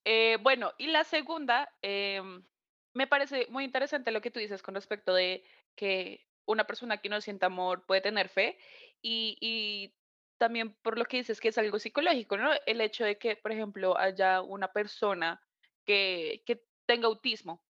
Eh, 0.05 0.39
bueno, 0.43 0.73
y 0.79 0.89
la 0.89 1.05
segunda, 1.05 1.73
em, 1.83 2.43
me 2.95 3.07
parece 3.07 3.47
muy 3.51 3.65
interesante 3.65 4.13
lo 4.13 4.21
que 4.21 4.31
tú 4.31 4.39
dices 4.39 4.63
con 4.63 4.75
respecto 4.75 5.15
de 5.15 5.45
que 5.75 6.27
una 6.47 6.67
persona 6.67 6.99
que 6.99 7.09
no 7.09 7.21
sienta 7.21 7.47
amor 7.47 7.87
puede 7.87 8.03
tener 8.03 8.29
fe 8.29 8.59
y, 9.03 9.37
y 9.41 9.95
también 10.39 10.75
por 10.83 10.99
lo 10.99 11.07
que 11.07 11.19
dices 11.19 11.41
que 11.41 11.49
es 11.49 11.59
algo 11.59 11.79
psicológico, 11.79 12.37
¿no? 12.37 12.51
El 12.67 12.81
hecho 12.81 13.05
de 13.05 13.19
que, 13.19 13.37
por 13.37 13.53
ejemplo, 13.53 13.97
haya 13.99 14.43
una 14.43 14.73
persona 14.73 15.41
que, 15.85 16.43
que 16.47 16.65
tenga 16.87 17.07
autismo 17.07 17.63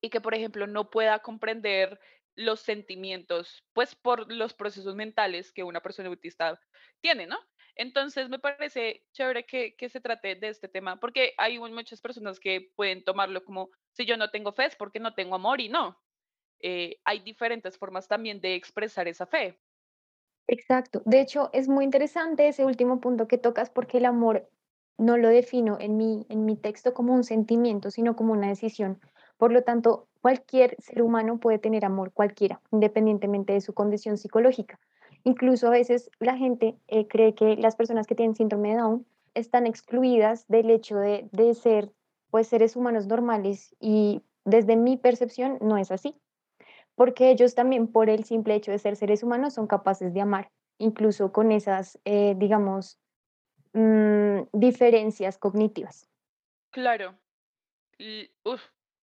y 0.00 0.10
que, 0.10 0.20
por 0.20 0.34
ejemplo, 0.34 0.66
no 0.66 0.90
pueda 0.90 1.18
comprender 1.20 1.98
los 2.36 2.60
sentimientos, 2.60 3.64
pues 3.72 3.94
por 3.94 4.30
los 4.30 4.52
procesos 4.52 4.94
mentales 4.94 5.52
que 5.52 5.64
una 5.64 5.80
persona 5.80 6.08
autista 6.08 6.60
tiene, 7.00 7.26
¿no? 7.26 7.38
Entonces 7.74 8.28
me 8.28 8.38
parece 8.38 9.04
chévere 9.12 9.44
que, 9.44 9.74
que 9.76 9.88
se 9.88 10.00
trate 10.00 10.34
de 10.34 10.48
este 10.48 10.68
tema, 10.68 10.98
porque 10.98 11.34
hay 11.38 11.58
muchas 11.58 12.00
personas 12.00 12.38
que 12.38 12.72
pueden 12.74 13.04
tomarlo 13.04 13.44
como, 13.44 13.70
si 13.92 14.06
yo 14.06 14.16
no 14.16 14.30
tengo 14.30 14.52
fe 14.52 14.66
es 14.66 14.76
porque 14.76 15.00
no 15.00 15.14
tengo 15.14 15.34
amor 15.34 15.60
y 15.60 15.68
no. 15.68 15.98
Eh, 16.60 17.00
hay 17.04 17.20
diferentes 17.20 17.76
formas 17.76 18.08
también 18.08 18.40
de 18.40 18.54
expresar 18.54 19.08
esa 19.08 19.26
fe. 19.26 19.58
Exacto. 20.48 21.02
De 21.04 21.20
hecho, 21.20 21.50
es 21.52 21.68
muy 21.68 21.84
interesante 21.84 22.48
ese 22.48 22.64
último 22.64 23.00
punto 23.00 23.28
que 23.28 23.38
tocas 23.38 23.68
porque 23.68 23.98
el 23.98 24.06
amor 24.06 24.48
no 24.98 25.16
lo 25.16 25.28
defino 25.28 25.78
en 25.80 25.96
mi, 25.96 26.26
en 26.28 26.44
mi 26.44 26.56
texto 26.56 26.94
como 26.94 27.14
un 27.14 27.24
sentimiento, 27.24 27.90
sino 27.90 28.16
como 28.16 28.32
una 28.32 28.48
decisión. 28.48 28.98
Por 29.36 29.52
lo 29.52 29.62
tanto, 29.62 30.08
cualquier 30.20 30.76
ser 30.78 31.02
humano 31.02 31.38
puede 31.38 31.58
tener 31.58 31.84
amor, 31.84 32.12
cualquiera, 32.12 32.60
independientemente 32.70 33.52
de 33.52 33.60
su 33.60 33.74
condición 33.74 34.16
psicológica. 34.16 34.78
Incluso 35.24 35.66
a 35.66 35.70
veces 35.70 36.10
la 36.18 36.36
gente 36.36 36.78
eh, 36.88 37.06
cree 37.08 37.34
que 37.34 37.56
las 37.56 37.76
personas 37.76 38.06
que 38.06 38.14
tienen 38.14 38.34
síndrome 38.34 38.70
de 38.70 38.76
Down 38.76 39.06
están 39.34 39.66
excluidas 39.66 40.46
del 40.48 40.70
hecho 40.70 40.96
de, 40.96 41.28
de 41.32 41.54
ser 41.54 41.92
pues, 42.30 42.48
seres 42.48 42.76
humanos 42.76 43.06
normales 43.06 43.74
y 43.80 44.22
desde 44.44 44.76
mi 44.76 44.96
percepción 44.96 45.58
no 45.60 45.76
es 45.76 45.90
así 45.90 46.14
porque 46.96 47.30
ellos 47.30 47.54
también 47.54 47.86
por 47.86 48.10
el 48.10 48.24
simple 48.24 48.56
hecho 48.56 48.72
de 48.72 48.78
ser 48.78 48.96
seres 48.96 49.22
humanos 49.22 49.54
son 49.54 49.68
capaces 49.68 50.12
de 50.12 50.22
amar, 50.22 50.50
incluso 50.78 51.30
con 51.30 51.52
esas, 51.52 52.00
eh, 52.04 52.34
digamos, 52.36 52.98
mm, 53.76 54.48
diferencias 54.52 55.38
cognitivas. 55.38 56.08
Claro. 56.70 57.18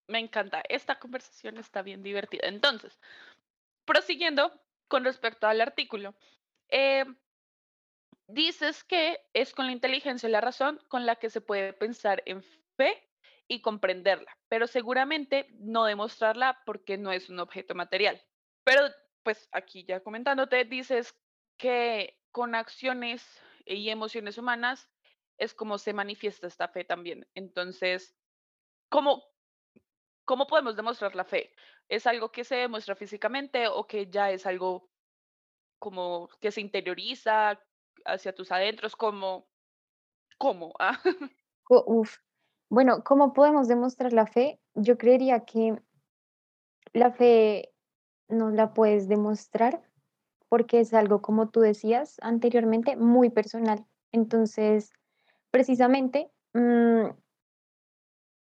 me 0.08 0.18
encanta. 0.18 0.62
Esta 0.68 0.98
conversación 0.98 1.56
está 1.58 1.82
bien 1.82 2.02
divertida. 2.02 2.46
Entonces, 2.46 3.00
prosiguiendo 3.84 4.52
con 4.88 5.04
respecto 5.04 5.46
al 5.46 5.60
artículo, 5.60 6.14
eh, 6.68 7.04
dices 8.28 8.84
que 8.84 9.20
es 9.32 9.54
con 9.54 9.66
la 9.66 9.72
inteligencia 9.72 10.28
y 10.28 10.32
la 10.32 10.40
razón 10.40 10.80
con 10.88 11.06
la 11.06 11.16
que 11.16 11.30
se 11.30 11.40
puede 11.40 11.72
pensar 11.72 12.22
en 12.26 12.42
fe 12.76 13.08
y 13.46 13.60
comprenderla, 13.60 14.36
pero 14.48 14.66
seguramente 14.66 15.46
no 15.58 15.84
demostrarla 15.84 16.62
porque 16.64 16.96
no 16.96 17.12
es 17.12 17.28
un 17.28 17.40
objeto 17.40 17.74
material. 17.74 18.20
Pero 18.64 18.82
pues 19.22 19.48
aquí 19.52 19.84
ya 19.84 20.00
comentándote, 20.00 20.64
dices 20.64 21.14
que 21.58 22.18
con 22.30 22.54
acciones 22.54 23.22
y 23.64 23.90
emociones 23.90 24.38
humanas 24.38 24.90
es 25.38 25.54
como 25.54 25.78
se 25.78 25.92
manifiesta 25.92 26.46
esta 26.46 26.68
fe 26.68 26.84
también. 26.84 27.26
Entonces, 27.34 28.14
¿cómo, 28.88 29.24
cómo 30.24 30.46
podemos 30.46 30.76
demostrar 30.76 31.14
la 31.14 31.24
fe? 31.24 31.54
¿Es 31.88 32.06
algo 32.06 32.30
que 32.30 32.44
se 32.44 32.56
demuestra 32.56 32.94
físicamente 32.94 33.68
o 33.68 33.86
que 33.86 34.08
ya 34.10 34.30
es 34.30 34.46
algo 34.46 34.90
como 35.78 36.28
que 36.40 36.50
se 36.50 36.60
interioriza 36.60 37.60
hacia 38.04 38.34
tus 38.34 38.52
adentros? 38.52 38.96
¿Cómo? 38.96 39.48
¿Cómo? 40.38 40.74
Ah. 40.80 41.00
Bueno, 42.68 43.02
¿cómo 43.04 43.32
podemos 43.32 43.68
demostrar 43.68 44.12
la 44.12 44.26
fe? 44.26 44.60
Yo 44.74 44.98
creería 44.98 45.46
que 45.46 45.80
la 46.92 47.10
fe 47.10 47.72
no 48.28 48.50
la 48.50 48.74
puedes 48.74 49.08
demostrar 49.08 49.82
porque 50.54 50.78
es 50.78 50.94
algo, 50.94 51.20
como 51.20 51.48
tú 51.48 51.58
decías 51.58 52.14
anteriormente, 52.22 52.94
muy 52.94 53.28
personal. 53.28 53.84
Entonces, 54.12 54.92
precisamente, 55.50 56.30
mm, 56.52 57.06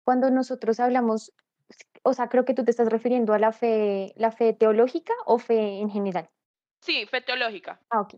cuando 0.05 0.29
nosotros 0.29 0.79
hablamos, 0.79 1.33
o 2.03 2.13
sea, 2.13 2.29
creo 2.29 2.45
que 2.45 2.53
tú 2.53 2.63
te 2.63 2.69
estás 2.69 2.89
refiriendo 2.89 3.33
a 3.33 3.39
la 3.39 3.51
fe, 3.51 4.13
la 4.15 4.29
fe 4.29 4.53
teológica 4.53 5.11
o 5.25 5.39
fe 5.39 5.79
en 5.79 5.89
general. 5.89 6.29
Sí, 6.81 7.07
fe 7.07 7.21
teológica. 7.21 7.81
Ah, 7.89 8.01
ok. 8.01 8.13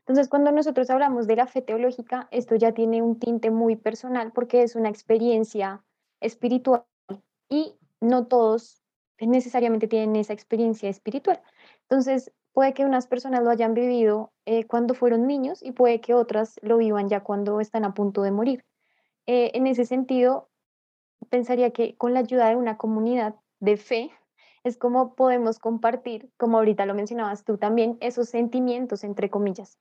Entonces, 0.00 0.28
cuando 0.28 0.50
nosotros 0.50 0.90
hablamos 0.90 1.28
de 1.28 1.36
la 1.36 1.46
fe 1.46 1.62
teológica, 1.62 2.26
esto 2.32 2.56
ya 2.56 2.72
tiene 2.72 3.00
un 3.00 3.20
tinte 3.20 3.52
muy 3.52 3.76
personal 3.76 4.32
porque 4.32 4.64
es 4.64 4.74
una 4.74 4.88
experiencia 4.88 5.84
espiritual 6.20 6.84
y 7.48 7.76
no 8.00 8.26
todos 8.26 8.82
necesariamente 9.20 9.86
tienen 9.86 10.16
esa 10.16 10.32
experiencia 10.32 10.88
espiritual. 10.88 11.40
Entonces, 11.82 12.32
puede 12.56 12.72
que 12.72 12.86
unas 12.86 13.06
personas 13.06 13.42
lo 13.42 13.50
hayan 13.50 13.74
vivido 13.74 14.32
eh, 14.46 14.64
cuando 14.64 14.94
fueron 14.94 15.26
niños 15.26 15.62
y 15.62 15.72
puede 15.72 16.00
que 16.00 16.14
otras 16.14 16.58
lo 16.62 16.78
vivan 16.78 17.06
ya 17.06 17.22
cuando 17.22 17.60
están 17.60 17.84
a 17.84 17.92
punto 17.92 18.22
de 18.22 18.30
morir. 18.30 18.64
Eh, 19.26 19.50
en 19.52 19.66
ese 19.66 19.84
sentido, 19.84 20.48
pensaría 21.28 21.72
que 21.72 21.98
con 21.98 22.14
la 22.14 22.20
ayuda 22.20 22.48
de 22.48 22.56
una 22.56 22.78
comunidad 22.78 23.34
de 23.60 23.76
fe, 23.76 24.10
es 24.64 24.78
como 24.78 25.14
podemos 25.14 25.58
compartir, 25.58 26.30
como 26.38 26.56
ahorita 26.56 26.86
lo 26.86 26.94
mencionabas 26.94 27.44
tú 27.44 27.58
también, 27.58 27.98
esos 28.00 28.30
sentimientos, 28.30 29.04
entre 29.04 29.28
comillas. 29.28 29.78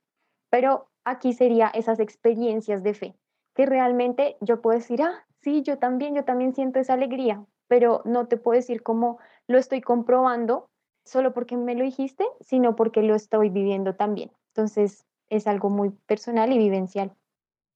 Pero 0.50 0.90
aquí 1.06 1.32
sería 1.32 1.70
esas 1.70 2.02
experiencias 2.02 2.84
de 2.84 2.94
fe, 2.94 3.16
que 3.54 3.66
realmente 3.66 4.36
yo 4.42 4.62
puedo 4.62 4.78
decir, 4.78 5.02
ah, 5.02 5.26
sí, 5.40 5.62
yo 5.62 5.78
también, 5.78 6.14
yo 6.14 6.26
también 6.26 6.54
siento 6.54 6.80
esa 6.80 6.96
alegría, 6.96 7.42
pero 7.70 8.02
no 8.04 8.28
te 8.28 8.36
puedo 8.36 8.58
decir 8.58 8.84
cómo 8.84 9.18
lo 9.48 9.58
estoy 9.58 9.80
comprobando 9.80 10.70
solo 11.06 11.34
porque 11.34 11.56
me 11.56 11.76
lo 11.76 11.84
dijiste, 11.84 12.26
sino 12.42 12.76
porque 12.76 13.02
lo 13.02 13.16
estoy 13.16 13.50
viviendo 13.50 13.96
también. 13.96 14.32
Entonces, 14.50 15.06
es 15.30 15.48
algo 15.48 15.70
muy 15.70 15.92
personal 16.08 16.52
y 16.52 16.58
vivencial. 16.58 17.16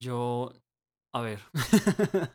Yo, 0.01 0.51
a 1.13 1.21
ver, 1.21 1.39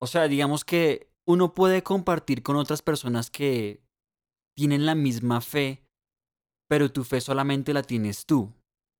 o 0.00 0.06
sea, 0.06 0.28
digamos 0.28 0.64
que 0.64 1.08
uno 1.26 1.54
puede 1.54 1.82
compartir 1.82 2.42
con 2.42 2.56
otras 2.56 2.82
personas 2.82 3.30
que 3.30 3.82
tienen 4.56 4.86
la 4.86 4.94
misma 4.94 5.40
fe, 5.40 5.84
pero 6.68 6.92
tu 6.92 7.04
fe 7.04 7.20
solamente 7.20 7.72
la 7.72 7.82
tienes 7.82 8.26
tú, 8.26 8.52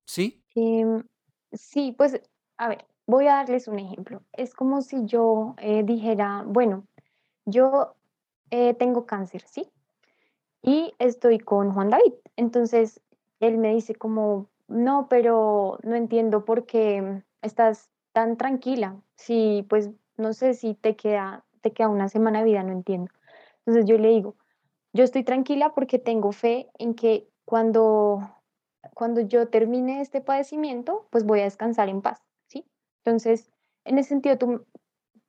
¿sí? 0.08 0.42
Em, 0.54 1.04
sí, 1.52 1.94
pues, 1.96 2.20
a 2.58 2.68
ver, 2.68 2.86
voy 3.06 3.26
a 3.26 3.34
darles 3.34 3.68
un 3.68 3.78
ejemplo. 3.78 4.22
Es 4.32 4.54
como 4.54 4.80
si 4.82 5.04
yo 5.06 5.54
eh, 5.58 5.82
dijera, 5.82 6.44
bueno, 6.46 6.86
yo 7.44 7.94
eh, 8.50 8.74
tengo 8.74 9.06
cáncer, 9.06 9.42
¿sí? 9.46 9.70
Y 10.64 10.94
estoy 10.98 11.38
con 11.38 11.74
Juan 11.74 11.90
David. 11.90 12.14
Entonces, 12.36 13.02
él 13.38 13.58
me 13.58 13.74
dice 13.74 13.94
como, 13.94 14.48
no, 14.66 15.08
pero 15.10 15.78
no 15.82 15.94
entiendo 15.94 16.46
por 16.46 16.64
qué 16.64 17.22
estás 17.42 17.90
tan 18.12 18.38
tranquila. 18.38 19.02
Si, 19.14 19.66
pues, 19.68 19.90
no 20.16 20.32
sé 20.32 20.54
si 20.54 20.74
te 20.74 20.96
queda, 20.96 21.44
te 21.60 21.72
queda 21.72 21.90
una 21.90 22.08
semana 22.08 22.38
de 22.38 22.46
vida, 22.46 22.62
no 22.62 22.72
entiendo. 22.72 23.12
Entonces 23.58 23.84
yo 23.86 23.98
le 23.98 24.08
digo, 24.08 24.36
yo 24.94 25.04
estoy 25.04 25.24
tranquila 25.24 25.74
porque 25.74 25.98
tengo 25.98 26.32
fe 26.32 26.70
en 26.78 26.94
que 26.94 27.28
cuando, 27.44 28.20
cuando 28.94 29.20
yo 29.20 29.48
termine 29.48 30.00
este 30.00 30.22
padecimiento, 30.22 31.06
pues 31.10 31.24
voy 31.24 31.40
a 31.40 31.44
descansar 31.44 31.90
en 31.90 32.02
paz, 32.02 32.22
¿sí? 32.46 32.66
Entonces, 33.04 33.50
en 33.84 33.98
ese 33.98 34.10
sentido, 34.10 34.38
tú 34.38 34.66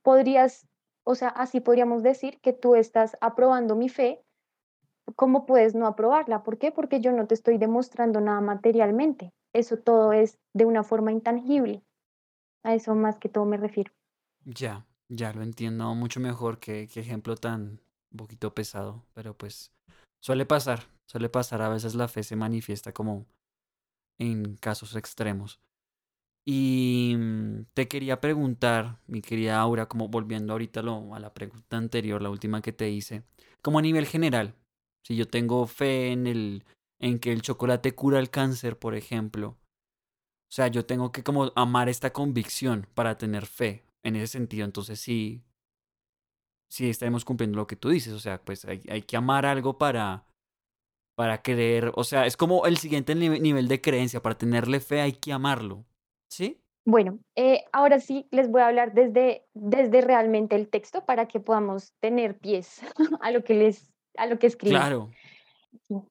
podrías, 0.01 0.67
o 1.03 1.15
sea, 1.15 1.29
así 1.29 1.59
podríamos 1.61 2.03
decir 2.03 2.39
que 2.41 2.53
tú 2.53 2.75
estás 2.75 3.17
aprobando 3.21 3.75
mi 3.75 3.89
fe. 3.89 4.24
¿Cómo 5.15 5.45
puedes 5.45 5.75
no 5.75 5.87
aprobarla? 5.87 6.43
¿Por 6.43 6.57
qué? 6.57 6.71
Porque 6.71 6.99
yo 6.99 7.11
no 7.11 7.27
te 7.27 7.35
estoy 7.35 7.57
demostrando 7.57 8.21
nada 8.21 8.41
materialmente. 8.41 9.31
Eso 9.53 9.77
todo 9.77 10.13
es 10.13 10.37
de 10.53 10.65
una 10.65 10.83
forma 10.83 11.11
intangible. 11.11 11.83
A 12.63 12.73
eso 12.73 12.95
más 12.95 13.17
que 13.19 13.29
todo 13.29 13.45
me 13.45 13.57
refiero. 13.57 13.93
Ya, 14.43 14.85
ya 15.07 15.33
lo 15.33 15.43
entiendo 15.43 15.93
mucho 15.95 16.19
mejor 16.19 16.59
que, 16.59 16.83
ejemplo 16.83 17.35
tan, 17.35 17.81
un 18.11 18.17
poquito 18.17 18.53
pesado, 18.53 19.05
pero 19.13 19.37
pues 19.37 19.71
suele 20.19 20.45
pasar, 20.45 20.83
suele 21.05 21.29
pasar, 21.29 21.61
a 21.61 21.69
veces 21.69 21.95
la 21.95 22.07
fe 22.07 22.23
se 22.23 22.35
manifiesta 22.35 22.91
como 22.91 23.25
en 24.17 24.55
casos 24.57 24.95
extremos. 24.95 25.61
Y 26.45 27.15
mm, 27.17 27.65
te 27.73 27.87
quería 27.87 28.21
preguntar, 28.21 28.99
mi 29.07 29.21
querida 29.21 29.59
Aura, 29.59 29.87
como 29.87 30.09
volviendo 30.09 30.53
ahorita 30.53 30.81
a 30.81 31.19
la 31.19 31.33
pregunta 31.33 31.77
anterior, 31.77 32.21
la 32.21 32.29
última 32.29 32.61
que 32.61 32.71
te 32.71 32.89
hice, 32.89 33.23
como 33.61 33.79
a 33.79 33.81
nivel 33.81 34.05
general, 34.05 34.55
si 35.05 35.15
yo 35.15 35.27
tengo 35.27 35.65
fe 35.67 36.11
en 36.11 36.27
el 36.27 36.63
en 36.99 37.19
que 37.19 37.31
el 37.31 37.41
chocolate 37.41 37.93
cura 37.93 38.19
el 38.19 38.29
cáncer, 38.29 38.79
por 38.79 38.95
ejemplo, 38.95 39.49
o 39.49 40.51
sea, 40.51 40.67
yo 40.67 40.85
tengo 40.85 41.11
que 41.11 41.23
como 41.23 41.51
amar 41.55 41.89
esta 41.89 42.13
convicción 42.13 42.87
para 42.93 43.17
tener 43.17 43.45
fe 43.45 43.83
en 44.03 44.15
ese 44.15 44.27
sentido, 44.27 44.65
entonces 44.65 44.99
sí 44.99 45.43
sí 46.69 46.89
estaremos 46.89 47.25
cumpliendo 47.25 47.57
lo 47.57 47.67
que 47.67 47.75
tú 47.75 47.89
dices. 47.89 48.13
O 48.13 48.19
sea, 48.19 48.43
pues 48.43 48.65
hay, 48.65 48.81
hay 48.89 49.01
que 49.01 49.17
amar 49.17 49.45
algo 49.45 49.77
para, 49.77 50.25
para 51.15 51.41
creer. 51.41 51.91
O 51.95 52.03
sea, 52.03 52.25
es 52.25 52.37
como 52.37 52.65
el 52.65 52.77
siguiente 52.77 53.15
nive- 53.15 53.39
nivel 53.39 53.67
de 53.67 53.81
creencia. 53.81 54.21
Para 54.21 54.37
tenerle 54.37 54.79
fe 54.79 55.01
hay 55.01 55.13
que 55.13 55.31
amarlo. 55.31 55.85
¿Sí? 56.29 56.59
Bueno, 56.87 57.19
eh, 57.35 57.63
ahora 57.71 57.99
sí 57.99 58.27
les 58.31 58.49
voy 58.49 58.61
a 58.61 58.67
hablar 58.67 58.93
desde, 58.93 59.45
desde 59.53 60.01
realmente 60.01 60.55
el 60.55 60.69
texto 60.69 61.05
para 61.05 61.27
que 61.27 61.39
podamos 61.39 61.93
tener 61.99 62.37
pies 62.37 62.81
a 63.21 63.31
lo 63.31 63.43
que 63.43 63.55
les, 63.55 63.91
a 64.17 64.25
lo 64.27 64.39
que 64.39 64.47
escribí. 64.47 64.75
Claro. 64.75 65.09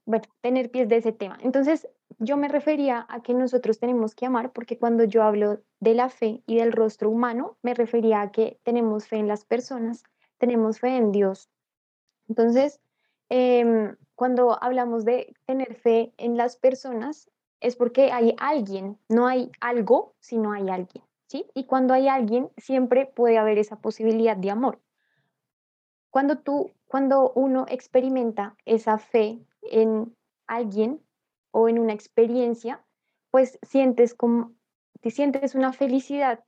Bueno, 0.05 0.25
tener 0.41 0.71
pies 0.71 0.89
de 0.89 0.97
ese 0.97 1.13
tema. 1.13 1.39
Entonces, 1.43 1.89
yo 2.19 2.37
me 2.37 2.49
refería 2.49 3.07
a 3.09 3.23
que 3.23 3.35
nosotros 3.35 3.79
tenemos 3.79 4.15
que 4.15 4.27
amar, 4.27 4.53
porque 4.53 4.79
cuando 4.79 5.05
yo 5.05 5.23
hablo 5.23 5.61
de 5.81 5.95
la 5.95 6.09
fe 6.09 6.43
y 6.47 6.57
del 6.57 6.73
rostro 6.73 7.11
humano, 7.11 7.57
me 7.63 7.75
refería 7.75 8.21
a 8.21 8.31
que 8.31 8.59
tenemos 8.63 9.07
fe 9.07 9.17
en 9.17 9.29
las 9.29 9.45
personas, 9.45 10.05
tenemos 10.39 10.81
fe 10.81 10.97
en 10.97 11.13
Dios. 11.13 11.49
Entonces, 12.29 12.81
em, 13.29 13.97
cuando 14.15 14.63
hablamos 14.63 15.05
de 15.05 15.35
tener 15.47 15.75
fe 15.75 16.13
en 16.19 16.37
las 16.37 16.57
personas, 16.57 17.31
es 17.61 17.77
porque 17.77 18.13
hay 18.13 18.35
alguien, 18.39 18.99
no 19.09 19.27
hay 19.27 19.51
algo, 19.61 20.15
sino 20.21 20.53
hay 20.53 20.69
alguien, 20.69 21.03
¿sí? 21.27 21.47
Y 21.55 21.65
cuando 21.65 21.95
hay 21.95 22.09
alguien, 22.09 22.51
siempre 22.57 23.07
puede 23.07 23.39
haber 23.39 23.59
esa 23.59 23.77
posibilidad 23.77 24.37
de 24.37 24.51
amor. 24.51 24.79
Cuando 26.11 26.39
tú, 26.39 26.71
cuando 26.95 27.33
uno 27.35 27.67
experimenta 27.69 28.57
esa 28.67 28.99
fe 28.99 29.45
en 29.63 30.15
alguien 30.47 31.05
o 31.51 31.69
en 31.69 31.81
una 31.81 31.93
experiencia, 31.93 32.85
pues 33.33 33.59
sientes 33.63 34.15
como, 34.15 34.53
te 35.01 35.11
sientes 35.11 35.57
una 35.57 35.73
felicidad 35.73 36.45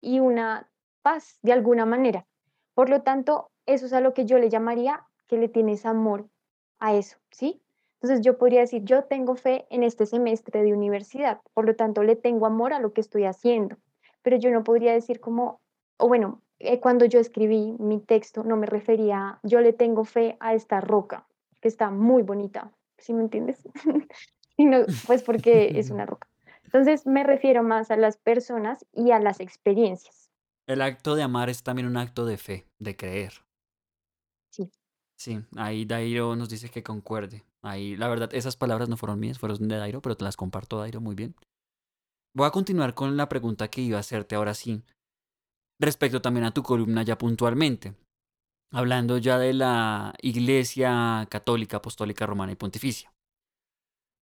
y 0.00 0.20
una 0.20 0.70
paz 1.02 1.38
de 1.42 1.52
alguna 1.52 1.84
manera. 1.84 2.26
Por 2.72 2.88
lo 2.88 3.02
tanto, 3.02 3.50
eso 3.66 3.84
es 3.84 3.92
a 3.92 4.00
lo 4.00 4.14
que 4.14 4.24
yo 4.24 4.38
le 4.38 4.48
llamaría 4.48 5.06
que 5.26 5.36
le 5.36 5.50
tienes 5.50 5.84
amor 5.84 6.30
a 6.78 6.94
eso, 6.94 7.18
¿sí? 7.30 7.60
Entonces 8.00 8.22
yo 8.22 8.38
podría 8.38 8.60
decir, 8.60 8.82
yo 8.84 9.04
tengo 9.04 9.34
fe 9.34 9.66
en 9.68 9.82
este 9.82 10.06
semestre 10.06 10.62
de 10.62 10.72
universidad, 10.72 11.42
por 11.52 11.66
lo 11.66 11.76
tanto 11.76 12.02
le 12.04 12.16
tengo 12.16 12.46
amor 12.46 12.72
a 12.72 12.80
lo 12.80 12.94
que 12.94 13.02
estoy 13.02 13.26
haciendo, 13.26 13.76
pero 14.22 14.38
yo 14.38 14.50
no 14.50 14.64
podría 14.64 14.94
decir 14.94 15.20
como, 15.20 15.60
o 15.98 16.08
bueno, 16.08 16.40
cuando 16.80 17.04
yo 17.04 17.20
escribí 17.20 17.74
mi 17.78 18.00
texto 18.00 18.44
no 18.44 18.56
me 18.56 18.66
refería, 18.66 19.38
yo 19.42 19.60
le 19.60 19.72
tengo 19.72 20.04
fe 20.04 20.36
a 20.40 20.54
esta 20.54 20.80
roca, 20.80 21.26
que 21.60 21.68
está 21.68 21.90
muy 21.90 22.22
bonita, 22.22 22.72
¿sí 22.98 23.14
me 23.14 23.22
entiendes? 23.22 23.62
Sino, 24.56 24.84
pues 25.06 25.22
porque 25.22 25.78
es 25.78 25.90
una 25.90 26.06
roca. 26.06 26.28
Entonces 26.64 27.06
me 27.06 27.24
refiero 27.24 27.62
más 27.62 27.90
a 27.90 27.96
las 27.96 28.16
personas 28.16 28.86
y 28.92 29.10
a 29.10 29.18
las 29.18 29.40
experiencias. 29.40 30.30
El 30.66 30.82
acto 30.82 31.16
de 31.16 31.22
amar 31.22 31.50
es 31.50 31.62
también 31.62 31.88
un 31.88 31.96
acto 31.96 32.26
de 32.26 32.36
fe, 32.36 32.66
de 32.78 32.94
creer. 32.94 33.32
Sí. 34.50 34.70
Sí, 35.16 35.40
ahí 35.56 35.84
Dairo 35.84 36.36
nos 36.36 36.48
dice 36.48 36.70
que 36.70 36.82
concuerde. 36.82 37.44
Ahí, 37.62 37.96
la 37.96 38.08
verdad, 38.08 38.32
esas 38.32 38.56
palabras 38.56 38.88
no 38.88 38.96
fueron 38.96 39.18
mías, 39.18 39.38
fueron 39.38 39.66
de 39.66 39.76
Dairo, 39.76 40.00
pero 40.00 40.16
te 40.16 40.24
las 40.24 40.36
comparto, 40.36 40.78
Dairo, 40.78 41.00
muy 41.00 41.14
bien. 41.14 41.34
Voy 42.34 42.46
a 42.46 42.50
continuar 42.50 42.94
con 42.94 43.16
la 43.16 43.28
pregunta 43.28 43.68
que 43.68 43.80
iba 43.80 43.96
a 43.96 44.00
hacerte 44.00 44.36
ahora 44.36 44.54
sí, 44.54 44.84
respecto 45.80 46.20
también 46.20 46.44
a 46.44 46.52
tu 46.52 46.62
columna 46.62 47.02
ya 47.02 47.18
puntualmente, 47.18 47.94
hablando 48.72 49.18
ya 49.18 49.38
de 49.38 49.54
la 49.54 50.14
Iglesia 50.20 51.26
Católica, 51.30 51.78
Apostólica, 51.78 52.26
Romana 52.26 52.52
y 52.52 52.56
Pontificia. 52.56 53.12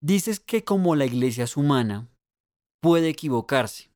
Dices 0.01 0.39
que 0.39 0.63
como 0.63 0.95
la 0.95 1.05
Iglesia 1.05 1.43
es 1.43 1.57
humana, 1.57 2.07
puede 2.81 3.09
equivocarse, 3.09 3.91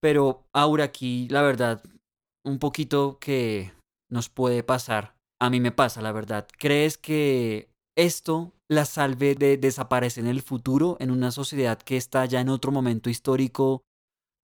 pero 0.00 0.44
Aura 0.54 0.84
aquí, 0.84 1.28
la 1.28 1.42
verdad, 1.42 1.82
un 2.44 2.58
poquito 2.58 3.18
que 3.18 3.72
nos 4.08 4.28
puede 4.28 4.62
pasar, 4.62 5.16
a 5.40 5.50
mí 5.50 5.60
me 5.60 5.72
pasa, 5.72 6.00
la 6.00 6.12
verdad. 6.12 6.46
¿Crees 6.58 6.96
que 6.96 7.68
esto 7.96 8.52
la 8.68 8.84
salve 8.84 9.34
de 9.34 9.56
desaparecer 9.56 10.24
en 10.24 10.30
el 10.30 10.42
futuro, 10.42 10.96
en 11.00 11.10
una 11.10 11.32
sociedad 11.32 11.78
que 11.78 11.96
está 11.96 12.24
ya 12.26 12.40
en 12.40 12.48
otro 12.48 12.70
momento 12.70 13.10
histórico, 13.10 13.82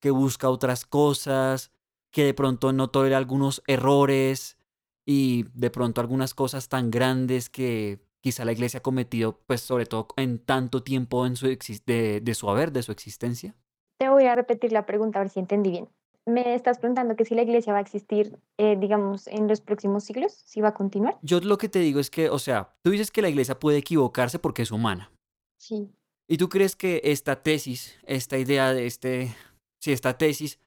que 0.02 0.10
busca 0.10 0.50
otras 0.50 0.84
cosas, 0.84 1.70
que 2.10 2.24
de 2.24 2.34
pronto 2.34 2.72
no 2.72 2.88
tolera 2.88 3.18
algunos 3.18 3.62
errores 3.66 4.56
y 5.04 5.46
de 5.54 5.70
pronto 5.70 6.00
algunas 6.00 6.34
cosas 6.34 6.68
tan 6.68 6.90
grandes 6.90 7.48
que 7.48 8.00
quizá 8.20 8.44
la 8.44 8.52
iglesia 8.52 8.78
ha 8.78 8.82
cometido, 8.82 9.38
pues 9.46 9.60
sobre 9.60 9.86
todo 9.86 10.08
en 10.16 10.38
tanto 10.38 10.82
tiempo 10.82 11.26
en 11.26 11.36
su 11.36 11.46
de, 11.46 12.20
de 12.20 12.34
su 12.34 12.50
haber, 12.50 12.72
de 12.72 12.82
su 12.82 12.90
existencia? 12.90 13.54
Te 13.98 14.08
voy 14.08 14.24
a 14.24 14.34
repetir 14.34 14.72
la 14.72 14.84
pregunta 14.84 15.20
a 15.20 15.22
ver 15.22 15.30
si 15.30 15.40
entendí 15.40 15.70
bien. 15.70 15.88
Me 16.26 16.56
estás 16.56 16.78
preguntando 16.78 17.14
que 17.14 17.24
si 17.24 17.36
la 17.36 17.42
iglesia 17.42 17.72
va 17.72 17.78
a 17.78 17.82
existir, 17.82 18.36
eh, 18.58 18.76
digamos, 18.76 19.28
en 19.28 19.46
los 19.46 19.60
próximos 19.60 20.02
siglos, 20.02 20.32
si 20.32 20.60
va 20.60 20.70
a 20.70 20.74
continuar. 20.74 21.16
Yo 21.22 21.38
lo 21.38 21.56
que 21.56 21.68
te 21.68 21.78
digo 21.78 22.00
es 22.00 22.10
que, 22.10 22.28
o 22.28 22.40
sea, 22.40 22.74
tú 22.82 22.90
dices 22.90 23.12
que 23.12 23.22
la 23.22 23.28
iglesia 23.28 23.60
puede 23.60 23.78
equivocarse 23.78 24.40
porque 24.40 24.62
es 24.62 24.72
humana. 24.72 25.12
Sí. 25.60 25.88
¿Y 26.28 26.38
tú 26.38 26.48
crees 26.48 26.74
que 26.74 27.00
esta 27.04 27.44
tesis, 27.44 27.96
esta 28.06 28.38
idea 28.38 28.72
de 28.72 28.86
este, 28.86 29.36
si 29.78 29.92
esta 29.92 30.18
tesis 30.18 30.58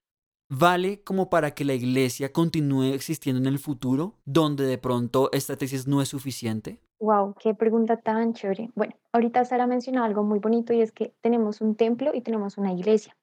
vale 0.50 1.04
como 1.04 1.30
para 1.30 1.52
que 1.52 1.64
la 1.64 1.74
iglesia 1.74 2.34
continúe 2.34 2.94
existiendo 2.94 3.40
en 3.40 3.48
el 3.48 3.60
futuro, 3.60 4.16
donde 4.26 4.66
de 4.66 4.78
pronto 4.78 5.30
esta 5.32 5.56
tesis 5.56 5.88
no 5.88 6.02
es 6.02 6.10
suficiente? 6.10 6.82
Wow, 7.00 7.36
qué 7.40 7.54
pregunta 7.54 7.98
tan 7.98 8.34
chévere. 8.34 8.72
Bueno, 8.76 8.94
ahorita 9.14 9.46
Sara 9.46 9.68
mencionó 9.68 10.04
algo 10.04 10.24
muy 10.24 10.40
bonito 10.40 10.74
y 10.74 10.82
es 10.82 10.92
que 10.92 11.14
tenemos 11.22 11.62
un 11.62 11.76
templo 11.76 12.12
y 12.14 12.22
tenemos 12.22 12.58
una 12.58 12.74
iglesia. 12.74 13.16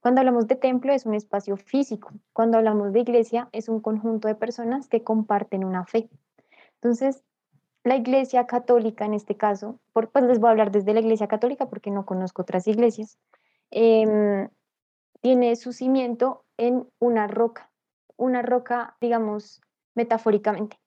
Cuando 0.00 0.20
hablamos 0.20 0.46
de 0.46 0.56
templo 0.56 0.92
es 0.92 1.06
un 1.06 1.14
espacio 1.14 1.56
físico. 1.56 2.12
Cuando 2.32 2.56
hablamos 2.58 2.92
de 2.92 3.00
iglesia 3.00 3.48
es 3.52 3.68
un 3.68 3.80
conjunto 3.80 4.28
de 4.28 4.34
personas 4.34 4.88
que 4.88 5.02
comparten 5.02 5.64
una 5.64 5.84
fe. 5.84 6.08
Entonces, 6.74 7.22
la 7.84 7.96
iglesia 7.96 8.46
católica 8.46 9.04
en 9.04 9.14
este 9.14 9.36
caso, 9.36 9.80
pues 9.92 10.08
les 10.24 10.38
voy 10.38 10.48
a 10.48 10.50
hablar 10.52 10.70
desde 10.70 10.94
la 10.94 11.00
iglesia 11.00 11.28
católica 11.28 11.68
porque 11.68 11.90
no 11.90 12.06
conozco 12.06 12.42
otras 12.42 12.66
iglesias, 12.66 13.18
em, 13.70 14.48
tiene 15.20 15.56
su 15.56 15.72
cimiento 15.72 16.44
en 16.56 16.88
una 16.98 17.26
roca, 17.26 17.70
una 18.16 18.42
roca, 18.42 18.96
digamos, 19.00 19.60
metafóricamente. 19.94 20.78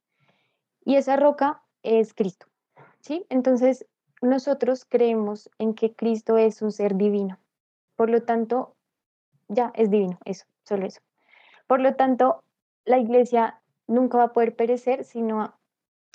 Y 0.85 0.95
esa 0.95 1.15
roca 1.15 1.63
es 1.81 2.13
Cristo, 2.13 2.47
¿sí? 2.99 3.25
Entonces, 3.29 3.85
nosotros 4.21 4.85
creemos 4.85 5.49
en 5.59 5.73
que 5.73 5.93
Cristo 5.93 6.37
es 6.37 6.61
un 6.61 6.71
ser 6.71 6.95
divino. 6.95 7.39
Por 7.95 8.09
lo 8.09 8.23
tanto, 8.23 8.75
ya 9.47 9.71
es 9.75 9.89
divino, 9.89 10.17
eso, 10.25 10.45
solo 10.63 10.85
eso. 10.85 11.01
Por 11.67 11.81
lo 11.81 11.95
tanto, 11.95 12.43
la 12.85 12.97
iglesia 12.97 13.61
nunca 13.87 14.17
va 14.17 14.25
a 14.25 14.33
poder 14.33 14.55
perecer, 14.55 15.03
sino 15.03 15.53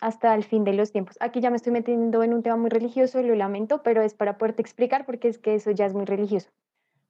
hasta 0.00 0.34
el 0.34 0.44
fin 0.44 0.64
de 0.64 0.72
los 0.72 0.92
tiempos. 0.92 1.16
Aquí 1.20 1.40
ya 1.40 1.50
me 1.50 1.56
estoy 1.56 1.72
metiendo 1.72 2.22
en 2.22 2.32
un 2.32 2.42
tema 2.42 2.56
muy 2.56 2.70
religioso, 2.70 3.22
lo 3.22 3.34
lamento, 3.34 3.82
pero 3.82 4.02
es 4.02 4.14
para 4.14 4.38
poderte 4.38 4.62
explicar 4.62 5.06
porque 5.06 5.28
es 5.28 5.38
que 5.38 5.54
eso 5.54 5.70
ya 5.70 5.86
es 5.86 5.94
muy 5.94 6.04
religioso. 6.04 6.50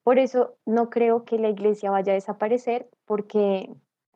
Por 0.09 0.18
eso 0.18 0.57
no 0.64 0.88
creo 0.88 1.27
que 1.27 1.37
la 1.38 1.51
iglesia 1.51 1.90
vaya 1.90 2.12
a 2.12 2.14
desaparecer 2.14 2.88
porque 3.05 3.68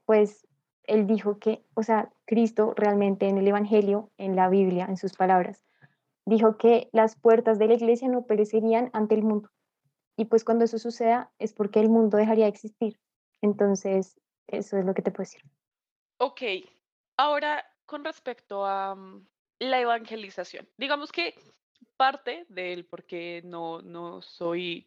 pues 0.06 0.48
él 0.84 1.06
dijo 1.06 1.38
que, 1.38 1.66
o 1.74 1.82
sea, 1.82 2.10
Cristo 2.24 2.72
realmente 2.74 3.28
en 3.28 3.36
el 3.36 3.46
Evangelio, 3.46 4.10
en 4.16 4.34
la 4.34 4.48
Biblia, 4.48 4.86
en 4.88 4.96
sus 4.96 5.12
palabras, 5.12 5.66
dijo 6.24 6.56
que 6.56 6.88
las 6.94 7.20
puertas 7.20 7.58
de 7.58 7.66
la 7.66 7.74
iglesia 7.74 8.08
no 8.08 8.24
perecerían 8.24 8.88
ante 8.94 9.16
el 9.16 9.22
mundo. 9.22 9.50
Y 10.16 10.24
pues 10.24 10.44
cuando 10.44 10.64
eso 10.64 10.78
suceda 10.78 11.30
es 11.38 11.52
porque 11.52 11.80
el 11.80 11.90
mundo 11.90 12.16
dejaría 12.16 12.46
de 12.46 12.52
existir. 12.52 12.98
Entonces, 13.42 14.18
eso 14.46 14.78
es 14.78 14.86
lo 14.86 14.94
que 14.94 15.02
te 15.02 15.10
puedo 15.10 15.24
decir. 15.24 15.42
Ok, 16.16 16.40
ahora 17.18 17.66
con 17.84 18.02
respecto 18.02 18.64
a 18.64 18.94
mm, 18.94 19.26
la 19.58 19.78
evangelización, 19.78 20.66
digamos 20.78 21.12
que 21.12 21.34
parte 21.98 22.46
del 22.48 22.86
por 22.86 23.04
qué 23.04 23.42
no, 23.44 23.82
no 23.82 24.22
soy 24.22 24.86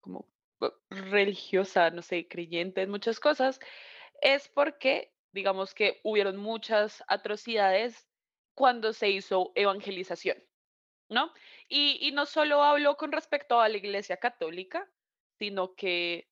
como 0.00 0.24
religiosa, 0.90 1.90
no 1.90 2.02
sé, 2.02 2.28
creyente 2.28 2.82
en 2.82 2.90
muchas 2.90 3.20
cosas, 3.20 3.60
es 4.20 4.48
porque, 4.48 5.12
digamos 5.32 5.74
que 5.74 6.00
hubieron 6.02 6.36
muchas 6.36 7.04
atrocidades 7.08 8.08
cuando 8.54 8.92
se 8.92 9.10
hizo 9.10 9.52
evangelización, 9.54 10.42
¿no? 11.08 11.32
Y, 11.68 11.98
y 12.00 12.12
no 12.12 12.26
solo 12.26 12.62
hablo 12.62 12.96
con 12.96 13.12
respecto 13.12 13.60
a 13.60 13.68
la 13.68 13.76
Iglesia 13.76 14.16
Católica, 14.16 14.90
sino 15.38 15.74
que 15.74 16.28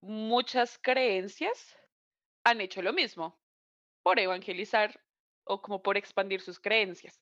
muchas 0.00 0.78
creencias 0.78 1.76
han 2.44 2.60
hecho 2.60 2.82
lo 2.82 2.92
mismo 2.92 3.40
por 4.02 4.18
evangelizar 4.18 5.00
o 5.44 5.62
como 5.62 5.82
por 5.82 5.96
expandir 5.96 6.40
sus 6.40 6.58
creencias. 6.58 7.20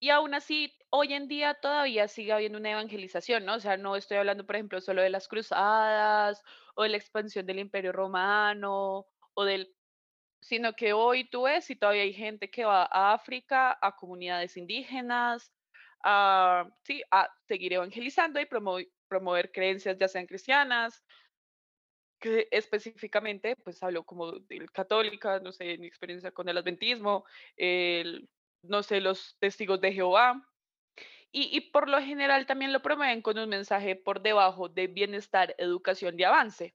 Y 0.00 0.10
aún 0.10 0.34
así, 0.34 0.72
hoy 0.90 1.14
en 1.14 1.28
día 1.28 1.54
todavía 1.54 2.08
sigue 2.08 2.32
habiendo 2.32 2.58
una 2.58 2.72
evangelización, 2.72 3.44
¿no? 3.44 3.54
O 3.54 3.60
sea, 3.60 3.76
no 3.76 3.96
estoy 3.96 4.18
hablando, 4.18 4.44
por 4.46 4.56
ejemplo, 4.56 4.80
solo 4.80 5.02
de 5.02 5.10
las 5.10 5.28
cruzadas 5.28 6.42
o 6.74 6.82
de 6.82 6.90
la 6.90 6.96
expansión 6.98 7.46
del 7.46 7.58
Imperio 7.60 7.92
Romano 7.92 9.06
o 9.34 9.44
del, 9.44 9.74
sino 10.42 10.74
que 10.74 10.92
hoy 10.94 11.28
tú 11.30 11.44
ves 11.44 11.70
y 11.70 11.76
todavía 11.76 12.02
hay 12.02 12.14
gente 12.14 12.50
que 12.50 12.64
va 12.64 12.84
a 12.84 13.14
África, 13.14 13.78
a 13.82 13.96
comunidades 13.96 14.56
indígenas, 14.56 15.54
a, 16.04 16.66
sí, 16.84 17.02
a 17.10 17.30
seguir 17.48 17.74
evangelizando 17.74 18.40
y 18.40 18.46
promo- 18.46 18.86
promover 19.08 19.52
creencias 19.52 19.98
ya 19.98 20.08
sean 20.08 20.26
cristianas 20.26 21.04
que 22.18 22.48
específicamente, 22.50 23.56
pues 23.56 23.82
hablo 23.82 24.04
como 24.04 24.32
del 24.40 24.70
católica, 24.70 25.40
no 25.40 25.52
sé, 25.52 25.76
mi 25.78 25.86
experiencia 25.86 26.32
con 26.32 26.48
el 26.48 26.56
adventismo, 26.58 27.24
el, 27.56 28.30
no 28.68 28.82
sé, 28.82 29.00
los 29.00 29.36
testigos 29.38 29.80
de 29.80 29.92
Jehová. 29.92 30.46
Y, 31.32 31.56
y 31.56 31.60
por 31.72 31.88
lo 31.88 32.00
general 32.00 32.46
también 32.46 32.72
lo 32.72 32.82
promueven 32.82 33.22
con 33.22 33.38
un 33.38 33.48
mensaje 33.48 33.96
por 33.96 34.22
debajo 34.22 34.68
de 34.68 34.86
bienestar, 34.86 35.54
educación 35.58 36.18
y 36.18 36.22
avance. 36.22 36.74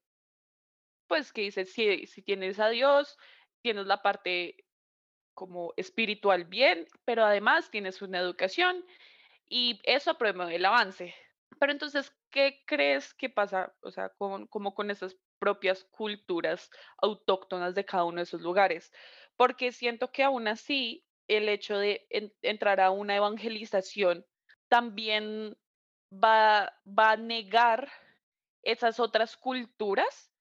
Pues 1.07 1.31
que 1.31 1.41
dice, 1.41 1.65
si, 1.65 2.05
si 2.07 2.21
tienes 2.21 2.59
a 2.59 2.69
Dios, 2.69 3.17
tienes 3.61 3.85
la 3.85 4.01
parte 4.01 4.65
como 5.33 5.73
espiritual 5.77 6.43
bien, 6.43 6.85
pero 7.05 7.23
además 7.23 7.71
tienes 7.71 8.01
una 8.01 8.19
educación 8.19 8.85
y 9.47 9.79
eso 9.83 10.17
promueve 10.17 10.57
el 10.57 10.65
avance. 10.65 11.15
Pero 11.59 11.71
entonces, 11.71 12.13
¿qué 12.29 12.61
crees 12.65 13.13
que 13.13 13.29
pasa, 13.29 13.73
o 13.81 13.91
sea, 13.91 14.09
con, 14.09 14.47
como 14.47 14.75
con 14.75 14.91
esas 14.91 15.17
propias 15.39 15.85
culturas 15.85 16.69
autóctonas 16.97 17.73
de 17.73 17.85
cada 17.85 18.03
uno 18.03 18.17
de 18.17 18.23
esos 18.23 18.41
lugares? 18.41 18.91
Porque 19.37 19.71
siento 19.71 20.11
que 20.11 20.23
aún 20.23 20.47
así 20.47 21.05
el 21.29 21.49
hecho 21.49 21.77
de 21.79 22.07
en- 22.11 22.33
entrar 22.43 22.81
a 22.81 22.91
una 22.91 23.15
evangelización 23.17 24.25
también 24.69 25.57
va, 26.11 26.73
va 26.87 27.11
a 27.11 27.17
negar 27.17 27.89
esas 28.63 28.99
otras 28.99 29.37
culturas 29.37 30.33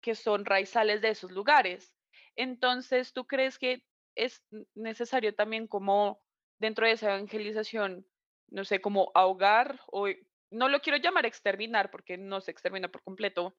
que 0.00 0.14
son 0.14 0.44
raizales 0.44 1.02
de 1.02 1.10
esos 1.10 1.32
lugares. 1.32 1.94
Entonces, 2.36 3.12
¿tú 3.12 3.26
crees 3.26 3.58
que 3.58 3.84
es 4.16 4.44
necesario 4.74 5.34
también 5.34 5.66
como 5.68 6.22
dentro 6.58 6.86
de 6.86 6.92
esa 6.92 7.14
evangelización, 7.14 8.06
no 8.48 8.64
sé, 8.64 8.80
como 8.80 9.10
ahogar 9.14 9.80
o 9.88 10.08
no 10.50 10.68
lo 10.68 10.80
quiero 10.80 10.98
llamar 10.98 11.26
exterminar 11.26 11.90
porque 11.90 12.16
no 12.16 12.40
se 12.40 12.50
extermina 12.52 12.88
por 12.88 13.02
completo, 13.02 13.58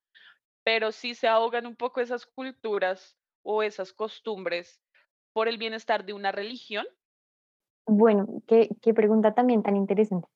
pero 0.63 0.91
sí 0.91 1.15
se 1.15 1.27
ahogan 1.27 1.65
un 1.65 1.75
poco 1.75 2.01
esas 2.01 2.25
culturas 2.25 3.17
o 3.43 3.63
esas 3.63 3.93
costumbres 3.93 4.81
por 5.33 5.47
el 5.47 5.57
bienestar 5.57 6.05
de 6.05 6.13
una 6.13 6.31
religión? 6.31 6.85
Bueno, 7.85 8.27
qué, 8.47 8.69
pregunta 8.93 9.33
también 9.33 9.63
tan 9.63 9.75
interesante. 9.75 10.27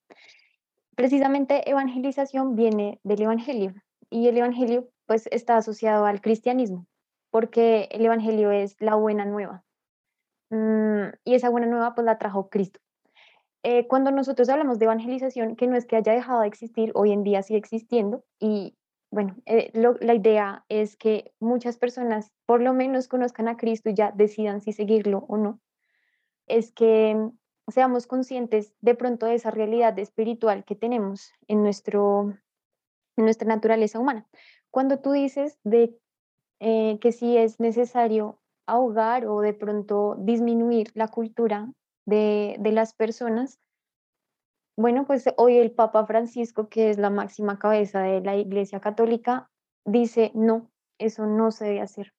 Precisamente 0.96 1.68
evangelización 1.68 2.56
viene 2.56 3.00
del 3.04 3.22
evangelio 3.22 3.74
y 4.10 4.28
el 4.28 4.36
evangelio 4.36 4.88
pues 5.06 5.28
está 5.30 5.56
asociado 5.56 6.06
al 6.06 6.20
cristianismo 6.20 6.86
porque 7.30 7.88
el 7.90 8.04
evangelio 8.04 8.50
es 8.50 8.80
la 8.80 8.94
buena 8.94 9.24
nueva 9.24 9.64
mm, 10.50 11.06
y 11.24 11.34
esa 11.34 11.50
buena 11.50 11.66
nueva 11.66 11.94
pues 11.94 12.04
la 12.04 12.18
trajo 12.18 12.48
Cristo. 12.48 12.80
Eh, 13.62 13.86
cuando 13.86 14.10
nosotros 14.10 14.48
hablamos 14.48 14.78
de 14.78 14.84
evangelización, 14.84 15.56
que 15.56 15.66
no 15.66 15.76
es 15.76 15.86
que 15.86 15.96
haya 15.96 16.12
dejado 16.12 16.42
de 16.42 16.48
existir, 16.48 16.92
hoy 16.94 17.12
en 17.12 17.22
día 17.22 17.42
sigue 17.42 17.58
existiendo 17.58 18.24
y 18.38 18.76
bueno, 19.14 19.36
eh, 19.46 19.70
la 19.74 20.14
idea 20.14 20.64
es 20.68 20.96
que 20.96 21.32
muchas 21.40 21.78
personas 21.78 22.32
por 22.46 22.60
lo 22.60 22.74
menos 22.74 23.08
conozcan 23.08 23.48
a 23.48 23.56
Cristo 23.56 23.88
y 23.90 23.94
ya 23.94 24.10
decidan 24.10 24.60
si 24.60 24.72
seguirlo 24.72 25.24
o 25.28 25.36
no 25.36 25.60
es 26.46 26.72
que 26.72 27.30
seamos 27.68 28.06
conscientes 28.06 28.74
de 28.80 28.94
pronto 28.94 29.26
de 29.26 29.34
esa 29.34 29.50
realidad 29.50 29.98
espiritual 29.98 30.64
que 30.64 30.74
tenemos 30.74 31.32
en, 31.48 31.62
nuestro, 31.62 32.34
nuestra 33.16 33.48
naturaleza 33.48 33.98
humana. 33.98 34.26
Cuando 34.70 34.98
tú 34.98 35.12
dices 35.12 35.58
de 35.64 35.96
eh, 36.60 36.98
que 37.00 37.12
si 37.12 37.36
es 37.36 37.60
necesario 37.60 38.40
ahogar 38.66 39.26
o 39.26 39.40
de 39.40 39.54
pronto 39.54 40.16
disminuir 40.18 40.90
la 40.94 41.08
cultura 41.08 41.72
de, 42.06 42.56
de 42.58 42.72
las 42.72 42.94
personas, 42.94 43.60
bueno, 44.76 45.06
pues 45.06 45.24
hoy 45.36 45.58
el 45.58 45.72
Papa 45.72 46.06
Francisco, 46.06 46.68
que 46.68 46.90
es 46.90 46.98
la 46.98 47.10
máxima 47.10 47.58
cabeza 47.58 48.00
de 48.00 48.20
la 48.20 48.36
Iglesia 48.36 48.80
Católica, 48.80 49.50
dice, 49.84 50.32
no, 50.34 50.70
eso 50.98 51.26
no 51.26 51.50
se 51.50 51.64
debe 51.66 51.80
hacer 51.80 52.12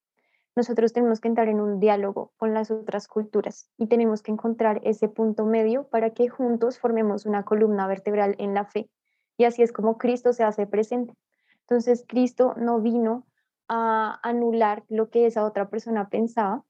nosotros 0.55 0.93
tenemos 0.93 1.19
que 1.19 1.27
entrar 1.27 1.49
en 1.49 1.59
un 1.59 1.79
diálogo 1.79 2.31
con 2.37 2.53
las 2.53 2.71
otras 2.71 3.07
culturas 3.07 3.69
y 3.77 3.87
tenemos 3.87 4.21
que 4.21 4.31
encontrar 4.31 4.79
ese 4.83 5.09
punto 5.09 5.45
medio 5.45 5.87
para 5.89 6.11
que 6.11 6.29
juntos 6.29 6.79
formemos 6.79 7.25
una 7.25 7.43
columna 7.43 7.87
vertebral 7.87 8.35
en 8.39 8.53
la 8.53 8.63
fe. 8.63 8.89
Y 9.37 9.43
así 9.43 9.63
es 9.63 9.73
como 9.73 9.97
Cristo 9.97 10.31
se 10.31 10.45
hace 10.45 10.65
presente. 10.65 11.13
Entonces, 11.61 12.05
Cristo 12.07 12.53
no 12.57 12.79
vino 12.79 13.25
a 13.67 14.19
anular 14.23 14.85
lo 14.87 15.09
que 15.09 15.25
esa 15.25 15.43
otra 15.43 15.69
persona 15.69 16.07
pensaba. 16.07 16.63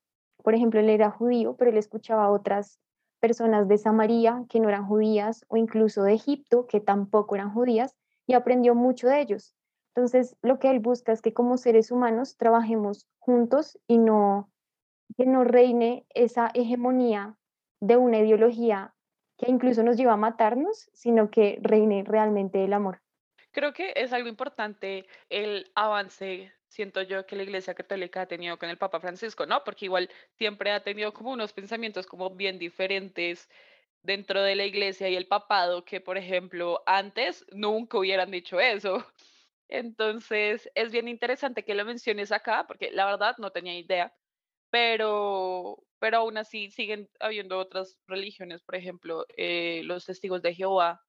Por 0.44 0.56
ejemplo, 0.56 0.80
él 0.80 0.90
era 0.90 1.12
judío, 1.12 1.56
pero 1.56 1.70
él 1.70 1.78
escuchaba 1.78 2.32
otras 2.32 2.80
personas 3.26 3.68
de 3.68 3.80
Samaria 3.80 4.46
que 4.50 4.60
no 4.60 4.70
eran 4.70 4.86
judías 4.86 5.46
o 5.48 5.58
incluso 5.58 6.04
de 6.04 6.14
Egipto 6.14 6.68
que 6.68 6.80
tampoco 6.80 7.34
eran 7.34 7.52
judías 7.52 7.96
y 8.28 8.36
aprendió 8.36 8.76
mucho 8.76 9.08
de 9.08 9.20
ellos. 9.20 9.56
Entonces, 9.96 10.38
lo 10.44 10.60
que 10.60 10.70
él 10.70 10.80
busca 10.80 11.12
es 11.12 11.24
que 11.24 11.34
como 11.34 11.58
seres 11.58 11.90
humanos 11.90 12.38
trabajemos 12.38 13.08
juntos 13.18 13.80
y 13.88 13.98
no 13.98 14.52
que 15.18 15.26
no 15.26 15.44
reine 15.44 16.06
esa 16.14 16.52
hegemonía 16.54 17.36
de 17.80 17.98
una 17.98 18.20
ideología 18.20 18.94
que 19.40 19.50
incluso 19.50 19.82
nos 19.82 19.98
lleva 19.98 20.14
a 20.14 20.18
matarnos, 20.18 20.92
sino 20.94 21.32
que 21.32 21.58
reine 21.64 22.04
realmente 22.06 22.64
el 22.64 22.74
amor. 22.74 23.02
Creo 23.50 23.74
que 23.74 23.92
es 23.96 24.14
algo 24.14 24.30
importante 24.30 25.08
el 25.30 25.72
avance, 25.74 26.54
siento 26.68 27.02
yo, 27.02 27.26
que 27.26 27.36
la 27.36 27.44
Iglesia 27.44 27.74
Católica 27.74 28.22
ha 28.22 28.28
tenido 28.28 28.58
con 28.58 28.70
el 28.70 28.78
Papa 28.78 29.00
Francisco, 29.00 29.46
¿no? 29.46 29.64
Porque 29.64 29.86
igual 29.86 30.10
siempre 30.38 30.72
ha 30.72 30.84
tenido 30.84 31.14
como 31.14 31.32
unos 31.32 31.54
pensamientos 31.54 32.06
como 32.08 32.30
bien 32.36 32.60
diferentes 32.60 33.50
dentro 34.04 34.42
de 34.44 34.56
la 34.56 34.66
Iglesia 34.66 35.10
y 35.10 35.16
el 35.16 35.28
papado, 35.28 35.86
que 35.86 36.02
por 36.02 36.18
ejemplo 36.18 36.84
antes 36.86 37.46
nunca 37.52 37.98
hubieran 37.98 38.32
dicho 38.32 38.60
eso. 38.60 39.06
Entonces 39.68 40.70
es 40.76 40.92
bien 40.92 41.08
interesante 41.08 41.64
que 41.66 41.76
lo 41.76 41.86
menciones 41.86 42.32
acá, 42.32 42.66
porque 42.68 42.92
la 42.92 43.06
verdad 43.06 43.36
no 43.40 43.52
tenía 43.52 43.78
idea, 43.78 44.16
pero, 44.70 45.84
pero 46.00 46.18
aún 46.20 46.38
así 46.38 46.70
siguen 46.72 47.10
habiendo 47.20 47.58
otras 47.60 47.98
religiones, 48.08 48.62
por 48.64 48.76
ejemplo, 48.76 49.26
eh, 49.38 49.82
los 49.86 50.06
testigos 50.06 50.42
de 50.42 50.54
Jehová 50.54 51.02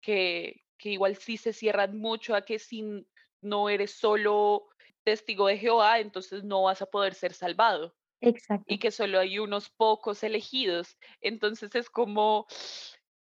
que, 0.00 0.64
que 0.78 0.90
igual 0.90 1.16
sí 1.16 1.36
se 1.36 1.52
cierran 1.52 1.98
mucho 1.98 2.34
a 2.34 2.42
que 2.44 2.58
si 2.58 3.06
no 3.40 3.68
eres 3.68 3.92
solo 3.92 4.68
testigo 5.08 5.46
de 5.46 5.56
Jehová, 5.56 6.00
entonces 6.00 6.44
no 6.44 6.64
vas 6.64 6.82
a 6.82 6.86
poder 6.86 7.14
ser 7.14 7.32
salvado 7.32 7.96
y 8.20 8.30
Exacto. 8.30 8.78
que 8.78 8.90
solo 8.90 9.20
hay 9.20 9.38
unos 9.38 9.70
pocos 9.70 10.22
elegidos. 10.22 10.98
Entonces 11.22 11.74
es 11.74 11.90
como, 11.90 12.46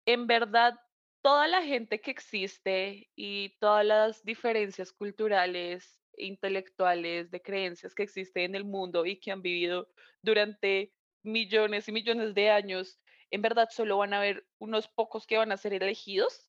en 0.06 0.28
verdad, 0.28 0.80
toda 1.21 1.48
la 1.48 1.62
gente 1.62 2.02
que 2.02 2.12
existe 2.12 3.12
y 3.15 3.58
todas 3.60 3.86
las 3.86 4.24
diferencias 4.24 4.91
culturales, 4.93 6.02
intelectuales, 6.17 7.30
de 7.32 7.41
creencias 7.41 7.93
que 7.93 8.04
existen 8.04 8.45
en 8.45 8.56
el 8.56 8.65
mundo 8.65 9.06
y 9.06 9.19
que 9.19 9.32
han 9.32 9.43
vivido 9.43 9.89
durante 10.24 10.93
millones 11.24 11.88
y 11.88 11.91
millones 11.91 12.34
de 12.34 12.50
años, 12.50 13.00
en 13.32 13.41
verdad 13.43 13.69
solo 13.71 13.98
van 13.98 14.13
a 14.13 14.19
haber 14.19 14.48
unos 14.60 14.88
pocos 14.88 15.28
que 15.28 15.38
van 15.38 15.52
a 15.52 15.58
ser 15.58 15.74
elegidos. 15.74 16.48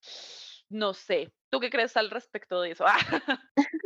No 0.68 0.94
sé. 0.94 1.32
¿Tú 1.50 1.60
qué 1.60 1.70
crees 1.70 1.96
al 1.96 2.10
respecto 2.10 2.60
de 2.60 2.72
eso? 2.72 2.84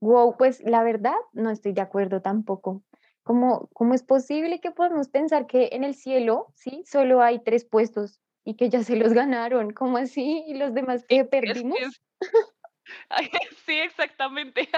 Wow, 0.00 0.36
pues 0.36 0.60
la 0.62 0.82
verdad 0.82 1.16
no 1.32 1.50
estoy 1.50 1.72
de 1.72 1.80
acuerdo 1.80 2.20
tampoco. 2.20 2.82
¿Cómo, 3.22 3.70
cómo 3.72 3.94
es 3.94 4.02
posible 4.02 4.60
que 4.60 4.70
podamos 4.70 5.08
pensar 5.08 5.46
que 5.46 5.70
en 5.72 5.82
el 5.82 5.94
cielo, 5.94 6.52
sí, 6.54 6.82
solo 6.86 7.22
hay 7.22 7.42
tres 7.42 7.64
puestos 7.64 8.20
y 8.44 8.54
que 8.56 8.68
ya 8.68 8.82
se 8.82 8.96
los 8.96 9.12
ganaron? 9.14 9.72
¿Cómo 9.72 9.96
así? 9.96 10.44
¿Y 10.46 10.54
los 10.54 10.74
demás 10.74 11.04
que 11.06 11.16
es 11.16 11.22
que 11.22 11.28
perdimos? 11.28 11.78
sí, 13.66 13.80
exactamente. 13.80 14.68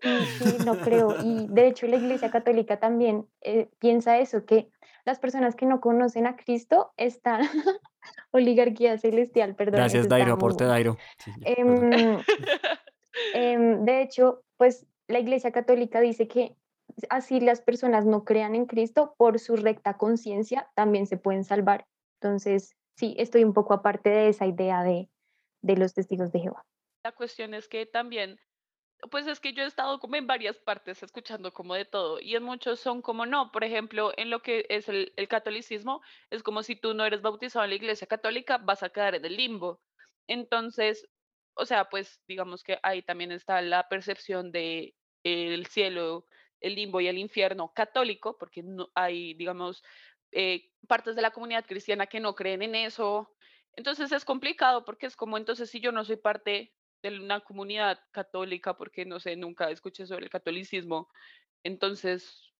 Sí, 0.00 0.58
no 0.64 0.78
creo. 0.78 1.16
Y 1.24 1.48
de 1.48 1.66
hecho 1.66 1.88
la 1.88 1.96
Iglesia 1.96 2.30
Católica 2.30 2.78
también 2.78 3.26
eh, 3.40 3.68
piensa 3.80 4.18
eso, 4.18 4.46
que 4.46 4.70
las 5.04 5.18
personas 5.18 5.56
que 5.56 5.66
no 5.66 5.80
conocen 5.80 6.26
a 6.26 6.36
Cristo 6.36 6.92
están, 6.96 7.42
oligarquía 8.30 8.98
celestial, 8.98 9.54
perdón, 9.54 9.76
Gracias, 9.76 10.08
Dairo, 10.08 10.34
aporte. 10.34 10.64
Dairo. 10.64 10.96
Sí. 11.18 11.32
Em, 11.44 12.18
em, 13.34 13.84
de 13.84 14.02
hecho, 14.02 14.42
pues 14.56 14.86
la 15.08 15.18
Iglesia 15.18 15.52
Católica 15.52 16.00
dice 16.00 16.28
que 16.28 16.56
así 17.10 17.40
las 17.40 17.60
personas 17.60 18.06
no 18.06 18.24
crean 18.24 18.54
en 18.54 18.66
Cristo, 18.66 19.14
por 19.16 19.38
su 19.38 19.56
recta 19.56 19.96
conciencia 19.96 20.70
también 20.74 21.06
se 21.06 21.16
pueden 21.16 21.44
salvar. 21.44 21.86
Entonces, 22.20 22.76
sí, 22.96 23.14
estoy 23.18 23.44
un 23.44 23.52
poco 23.52 23.74
aparte 23.74 24.10
de 24.10 24.28
esa 24.28 24.46
idea 24.46 24.82
de, 24.82 25.08
de 25.62 25.76
los 25.76 25.94
testigos 25.94 26.32
de 26.32 26.40
Jehová. 26.40 26.64
La 27.04 27.12
cuestión 27.12 27.54
es 27.54 27.68
que 27.68 27.86
también 27.86 28.38
Pues 29.10 29.26
es 29.26 29.40
que 29.40 29.52
yo 29.52 29.64
he 29.64 29.66
estado 29.66 29.98
como 29.98 30.14
en 30.16 30.28
varias 30.28 30.58
partes 30.58 31.02
escuchando 31.02 31.52
como 31.52 31.74
de 31.74 31.84
todo 31.84 32.20
y 32.20 32.36
en 32.36 32.44
muchos 32.44 32.78
son 32.78 33.02
como 33.02 33.26
no, 33.26 33.50
por 33.50 33.64
ejemplo, 33.64 34.12
en 34.16 34.30
lo 34.30 34.42
que 34.42 34.64
es 34.68 34.88
el, 34.88 35.12
catolicismo, 35.28 36.02
es 36.30 36.42
como 36.42 36.62
si 36.62 36.76
tú 36.76 36.94
no 36.94 37.04
eres 37.04 37.20
bautizado 37.20 37.64
en 37.64 37.70
la 37.70 37.76
iglesia 37.76 38.06
católica, 38.06 38.58
vas 38.58 38.82
a 38.84 38.90
quedar 38.90 39.16
en 39.16 39.24
el 39.24 39.36
limbo. 39.36 39.80
Entonces, 40.28 41.08
o 41.54 41.66
sea, 41.66 41.88
pues 41.90 42.20
digamos 42.28 42.62
que 42.62 42.78
ahí 42.82 43.02
también 43.02 43.32
está 43.32 43.60
la 43.60 43.88
percepción 43.88 44.52
de 44.52 44.94
el 45.24 45.66
cielo, 45.66 46.26
el 46.60 46.76
limbo 46.76 47.00
y 47.00 47.08
el 47.08 47.18
infierno 47.18 47.72
católico, 47.74 48.38
porque 48.38 48.62
no 48.62 48.90
hay, 48.94 49.34
digamos, 49.34 49.82
eh, 50.30 50.70
partes 50.88 51.16
de 51.16 51.22
la 51.22 51.32
comunidad 51.32 51.66
cristiana 51.66 52.06
que 52.06 52.20
no 52.20 52.34
creen 52.34 52.62
en 52.62 52.76
eso. 52.76 53.34
Entonces 53.74 54.12
es 54.12 54.24
complicado 54.24 54.84
porque 54.84 55.06
es 55.06 55.16
como, 55.16 55.36
entonces 55.36 55.70
si 55.70 55.80
yo 55.80 55.92
no 55.92 56.04
soy 56.04 56.16
parte 56.16 56.72
de 57.02 57.18
una 57.18 57.40
comunidad 57.40 58.00
católica, 58.12 58.76
porque 58.76 59.04
no 59.04 59.20
sé, 59.20 59.36
nunca 59.36 59.70
escuché 59.70 60.06
sobre 60.06 60.24
el 60.24 60.30
catolicismo. 60.30 61.08
Entonces, 61.64 62.52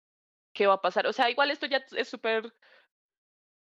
¿qué 0.52 0.66
va 0.66 0.74
a 0.74 0.80
pasar? 0.80 1.06
O 1.06 1.12
sea, 1.12 1.30
igual 1.30 1.50
esto 1.50 1.66
ya 1.66 1.84
es 1.96 2.08
súper 2.08 2.52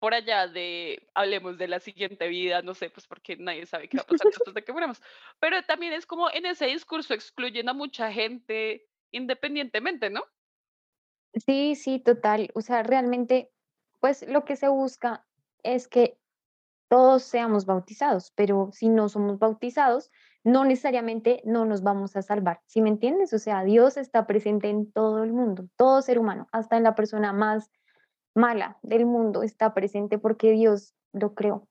por 0.00 0.14
allá 0.14 0.48
de 0.48 1.08
hablemos 1.14 1.58
de 1.58 1.68
la 1.68 1.78
siguiente 1.78 2.26
vida, 2.28 2.62
no 2.62 2.74
sé, 2.74 2.88
pues 2.88 3.06
porque 3.06 3.36
nadie 3.36 3.66
sabe 3.66 3.88
qué 3.88 3.98
va 3.98 4.02
a 4.02 4.06
pasar 4.06 4.26
después 4.32 4.54
de 4.54 4.64
que 4.64 4.72
muramos. 4.72 5.00
Pero 5.38 5.62
también 5.64 5.92
es 5.92 6.06
como 6.06 6.30
en 6.30 6.46
ese 6.46 6.66
discurso 6.66 7.14
excluyen 7.14 7.68
a 7.68 7.74
mucha 7.74 8.10
gente 8.10 8.88
independientemente, 9.12 10.08
¿no? 10.08 10.24
Sí, 11.34 11.74
sí, 11.74 12.00
total. 12.00 12.50
O 12.54 12.62
sea, 12.62 12.82
realmente, 12.82 13.50
pues 14.00 14.26
lo 14.26 14.44
que 14.44 14.56
se 14.56 14.68
busca 14.68 15.26
es 15.62 15.86
que 15.86 16.18
todos 16.88 17.22
seamos 17.22 17.66
bautizados, 17.66 18.32
pero 18.34 18.70
si 18.72 18.88
no 18.88 19.08
somos 19.08 19.38
bautizados, 19.38 20.10
no 20.44 20.64
necesariamente 20.64 21.42
no 21.44 21.64
nos 21.64 21.82
vamos 21.82 22.16
a 22.16 22.22
salvar. 22.22 22.60
¿Sí 22.66 22.80
me 22.80 22.88
entiendes? 22.88 23.32
O 23.32 23.38
sea, 23.38 23.62
Dios 23.62 23.96
está 23.96 24.26
presente 24.26 24.68
en 24.68 24.90
todo 24.90 25.22
el 25.22 25.32
mundo, 25.32 25.68
todo 25.76 26.02
ser 26.02 26.18
humano, 26.18 26.48
hasta 26.52 26.76
en 26.76 26.82
la 26.82 26.94
persona 26.94 27.32
más 27.32 27.70
mala 28.34 28.78
del 28.82 29.06
mundo 29.06 29.42
está 29.42 29.74
presente 29.74 30.18
porque 30.18 30.52
Dios 30.52 30.94
lo 31.12 31.34
creó. 31.34 31.66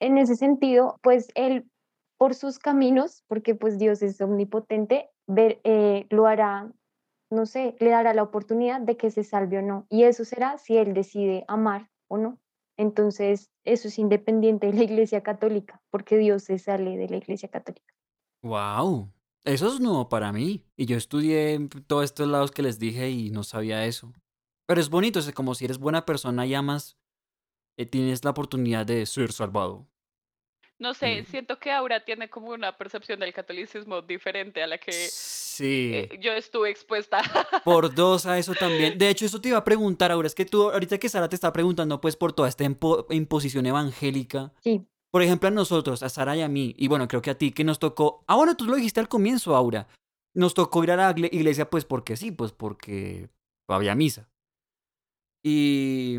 En 0.00 0.18
ese 0.18 0.36
sentido, 0.36 0.98
pues 1.02 1.28
Él, 1.34 1.70
por 2.18 2.34
sus 2.34 2.58
caminos, 2.58 3.22
porque 3.28 3.54
pues 3.54 3.78
Dios 3.78 4.02
es 4.02 4.20
omnipotente, 4.20 5.10
ver, 5.26 5.60
eh, 5.64 6.06
lo 6.10 6.26
hará, 6.26 6.70
no 7.30 7.46
sé, 7.46 7.76
le 7.78 7.90
dará 7.90 8.14
la 8.14 8.22
oportunidad 8.22 8.80
de 8.80 8.96
que 8.96 9.10
se 9.10 9.24
salve 9.24 9.58
o 9.58 9.62
no. 9.62 9.86
Y 9.88 10.04
eso 10.04 10.24
será 10.24 10.58
si 10.58 10.76
Él 10.76 10.94
decide 10.94 11.44
amar 11.48 11.90
o 12.08 12.18
no. 12.18 12.38
Entonces, 12.76 13.50
eso 13.64 13.88
es 13.88 13.98
independiente 13.98 14.66
de 14.66 14.72
la 14.72 14.84
Iglesia 14.84 15.22
Católica, 15.22 15.82
porque 15.90 16.16
Dios 16.18 16.44
se 16.44 16.58
sale 16.58 16.96
de 16.96 17.08
la 17.08 17.16
Iglesia 17.16 17.48
Católica. 17.48 17.94
Wow, 18.42 19.10
eso 19.44 19.68
es 19.68 19.80
nuevo 19.80 20.08
para 20.08 20.32
mí. 20.32 20.64
Y 20.76 20.86
yo 20.86 20.96
estudié 20.96 21.68
todos 21.86 22.04
estos 22.04 22.28
lados 22.28 22.50
que 22.50 22.62
les 22.62 22.78
dije 22.78 23.10
y 23.10 23.30
no 23.30 23.44
sabía 23.44 23.86
eso. 23.86 24.12
Pero 24.66 24.80
es 24.80 24.90
bonito, 24.90 25.18
es 25.18 25.30
como 25.32 25.54
si 25.54 25.66
eres 25.66 25.78
buena 25.78 26.04
persona 26.04 26.46
y 26.46 26.54
amas, 26.54 26.98
eh, 27.76 27.86
tienes 27.86 28.24
la 28.24 28.30
oportunidad 28.30 28.86
de 28.86 29.04
ser 29.06 29.32
salvado. 29.32 29.86
No 30.78 30.92
sé, 30.92 31.24
siento 31.24 31.58
que 31.58 31.70
ahora 31.70 32.04
tiene 32.04 32.28
como 32.28 32.48
una 32.48 32.76
percepción 32.76 33.20
del 33.20 33.32
catolicismo 33.32 34.02
diferente 34.02 34.62
a 34.62 34.66
la 34.66 34.78
que 34.78 34.92
sí. 34.92 35.92
Eh, 35.94 36.18
yo 36.20 36.32
estuve 36.32 36.70
expuesta. 36.70 37.22
Por 37.64 37.94
dos 37.94 38.26
a 38.26 38.38
eso 38.38 38.54
también. 38.54 38.98
De 38.98 39.08
hecho, 39.08 39.24
eso 39.24 39.40
te 39.40 39.50
iba 39.50 39.58
a 39.58 39.64
preguntar 39.64 40.10
ahora. 40.10 40.26
Es 40.26 40.34
que 40.34 40.44
tú, 40.44 40.70
ahorita 40.70 40.98
que 40.98 41.08
Sara 41.08 41.28
te 41.28 41.36
está 41.36 41.52
preguntando, 41.52 42.00
pues 42.00 42.16
por 42.16 42.32
toda 42.32 42.48
esta 42.48 42.64
imposición 42.64 43.66
evangélica. 43.66 44.52
Sí. 44.60 44.84
Por 45.12 45.22
ejemplo, 45.22 45.48
a 45.48 45.52
nosotros, 45.52 46.02
a 46.02 46.08
Sara 46.08 46.36
y 46.36 46.42
a 46.42 46.48
mí, 46.48 46.74
y 46.76 46.88
bueno, 46.88 47.06
creo 47.06 47.22
que 47.22 47.30
a 47.30 47.38
ti, 47.38 47.52
que 47.52 47.62
nos 47.62 47.78
tocó. 47.78 48.24
Ah, 48.26 48.34
bueno, 48.34 48.56
tú 48.56 48.64
lo 48.64 48.74
dijiste 48.74 48.98
al 48.98 49.08
comienzo, 49.08 49.54
Aura. 49.54 49.86
Nos 50.34 50.54
tocó 50.54 50.82
ir 50.82 50.90
a 50.90 50.96
la 50.96 51.14
iglesia, 51.16 51.70
pues 51.70 51.84
porque 51.84 52.16
sí, 52.16 52.32
pues 52.32 52.50
porque 52.50 53.28
había 53.68 53.94
misa. 53.94 54.28
Y 55.44 56.18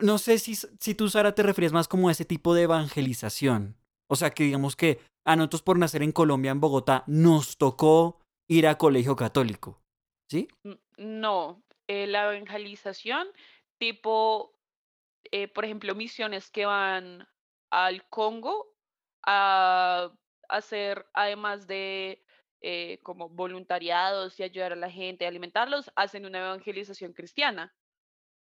no 0.00 0.18
sé 0.18 0.38
si, 0.38 0.54
si 0.54 0.94
tú, 0.94 1.08
Sara, 1.08 1.34
te 1.34 1.42
refieres 1.42 1.72
más 1.72 1.88
como 1.88 2.08
a 2.08 2.12
ese 2.12 2.24
tipo 2.24 2.54
de 2.54 2.62
evangelización. 2.62 3.76
O 4.08 4.16
sea, 4.16 4.30
que 4.30 4.44
digamos 4.44 4.76
que 4.76 5.00
a 5.24 5.36
nosotros 5.36 5.62
por 5.62 5.78
nacer 5.78 6.02
en 6.02 6.12
Colombia, 6.12 6.50
en 6.50 6.60
Bogotá, 6.60 7.04
nos 7.06 7.58
tocó 7.58 8.20
ir 8.48 8.66
a 8.66 8.78
colegio 8.78 9.16
católico. 9.16 9.82
¿Sí? 10.30 10.48
No, 10.96 11.62
eh, 11.86 12.06
la 12.06 12.34
evangelización 12.34 13.28
tipo, 13.78 14.54
eh, 15.30 15.48
por 15.48 15.64
ejemplo, 15.64 15.94
misiones 15.94 16.50
que 16.50 16.66
van 16.66 17.26
al 17.70 18.06
Congo 18.08 18.74
a 19.26 20.10
hacer, 20.48 21.06
además 21.14 21.66
de 21.66 22.24
eh, 22.60 22.98
como 23.02 23.28
voluntariados 23.28 24.38
y 24.40 24.42
ayudar 24.42 24.72
a 24.72 24.76
la 24.76 24.90
gente 24.90 25.26
alimentarlos, 25.26 25.90
hacen 25.94 26.26
una 26.26 26.40
evangelización 26.40 27.12
cristiana 27.12 27.74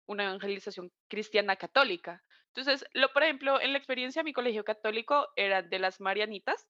una 0.05 0.25
evangelización 0.25 0.91
cristiana 1.07 1.55
católica. 1.55 2.23
Entonces, 2.47 2.85
lo, 2.93 3.11
por 3.13 3.23
ejemplo, 3.23 3.59
en 3.59 3.71
la 3.71 3.77
experiencia 3.77 4.23
mi 4.23 4.33
colegio 4.33 4.63
católico 4.63 5.27
era 5.35 5.61
de 5.61 5.79
las 5.79 5.99
marianitas 5.99 6.67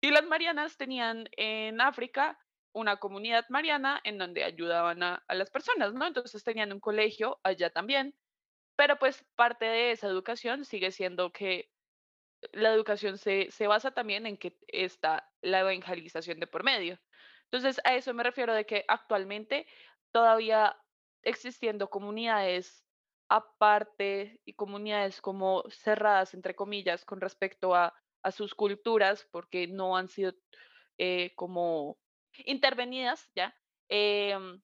y 0.00 0.10
las 0.10 0.24
marianas 0.26 0.76
tenían 0.76 1.28
en 1.36 1.80
África 1.80 2.38
una 2.72 2.96
comunidad 2.96 3.46
mariana 3.48 4.00
en 4.04 4.18
donde 4.18 4.44
ayudaban 4.44 5.02
a, 5.02 5.24
las 5.28 5.50
personas, 5.50 5.94
¿no? 5.94 6.06
Entonces 6.06 6.42
tenían 6.42 6.72
un 6.72 6.80
colegio 6.80 7.38
allá 7.42 7.70
también, 7.70 8.14
pero 8.76 8.98
pues 8.98 9.24
parte 9.36 9.64
de 9.64 9.92
esa 9.92 10.08
educación 10.08 10.64
sigue 10.64 10.90
siendo 10.90 11.32
que 11.32 11.70
la 12.52 12.72
educación 12.72 13.16
se, 13.16 13.50
se 13.50 13.66
basa 13.66 13.92
también 13.92 14.26
en 14.26 14.36
que 14.36 14.58
está 14.68 15.30
la 15.40 15.60
evangelización 15.60 16.40
de 16.40 16.46
por 16.46 16.64
medio. 16.64 16.98
Entonces, 17.44 17.80
a 17.84 17.94
eso 17.94 18.12
me 18.12 18.24
refiero 18.24 18.52
de 18.52 18.66
que 18.66 18.84
actualmente 18.88 19.66
todavía 20.12 20.76
existiendo 21.24 21.88
comunidades 21.90 22.84
aparte 23.28 24.40
y 24.44 24.54
comunidades 24.54 25.20
como 25.20 25.64
cerradas, 25.70 26.34
entre 26.34 26.54
comillas, 26.54 27.04
con 27.04 27.20
respecto 27.20 27.74
a, 27.74 27.94
sus 28.32 28.54
culturas, 28.54 29.28
porque 29.30 29.66
no 29.66 29.98
han 29.98 30.08
sido 30.08 30.32
eh, 30.96 31.34
como 31.36 31.98
intervenidas 32.46 33.30
ya 33.36 33.54
em, 33.90 34.62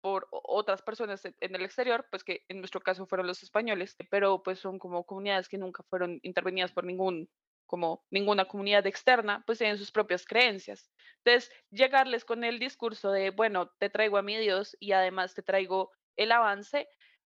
por 0.00 0.26
otras 0.30 0.80
personas 0.80 1.22
en 1.24 1.54
el 1.54 1.62
exterior, 1.62 2.06
pues 2.10 2.24
que 2.24 2.44
en 2.48 2.60
nuestro 2.60 2.80
caso 2.80 3.06
fueron 3.06 3.26
los 3.26 3.42
españoles, 3.42 3.94
pero 4.10 4.42
pues 4.42 4.58
son 4.58 4.78
como 4.78 5.04
comunidades 5.04 5.50
que 5.50 5.58
nunca 5.58 5.82
fueron 5.82 6.18
intervenidas 6.22 6.72
por 6.72 6.84
ningún 6.84 7.28
como 7.74 8.04
ninguna 8.08 8.44
comunidad 8.44 8.86
externa, 8.86 9.42
pues 9.44 9.58
tienen 9.58 9.78
sus 9.78 9.90
propias 9.90 10.24
creencias. 10.24 10.92
Entonces, 11.24 11.50
llegarles 11.72 12.24
con 12.24 12.44
el 12.44 12.60
discurso 12.60 13.10
de, 13.10 13.30
bueno, 13.30 13.72
te 13.80 13.90
traigo 13.90 14.16
a 14.16 14.22
mi 14.22 14.36
Dios 14.36 14.76
y 14.78 14.92
además 14.92 15.34
te 15.34 15.42
traigo 15.42 15.90
el 16.14 16.30
avance, 16.30 16.86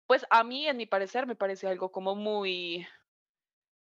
pues 0.07 0.26
a 0.28 0.45
mí, 0.45 0.68
en 0.68 0.76
mi 0.76 0.84
parecer, 0.84 1.26
me 1.26 1.34
parece 1.34 1.66
algo 1.66 1.90
como 1.90 2.14
muy, 2.14 2.86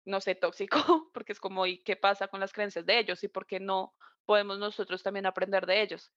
no 0.05 0.20
sé, 0.20 0.36
tóxico, 0.36 0.76
porque 1.12 1.32
es 1.32 1.40
como, 1.40 1.66
¿y 1.66 1.82
qué 1.82 1.96
pasa 1.96 2.28
con 2.28 2.38
las 2.38 2.52
creencias 2.52 2.86
de 2.86 3.00
ellos? 3.00 3.24
¿Y 3.24 3.28
por 3.28 3.46
qué 3.46 3.59
no 3.59 3.96
podemos 4.24 4.61
nosotros 4.61 5.02
también 5.02 5.26
aprender 5.26 5.66
de 5.66 5.82
ellos? 5.82 6.12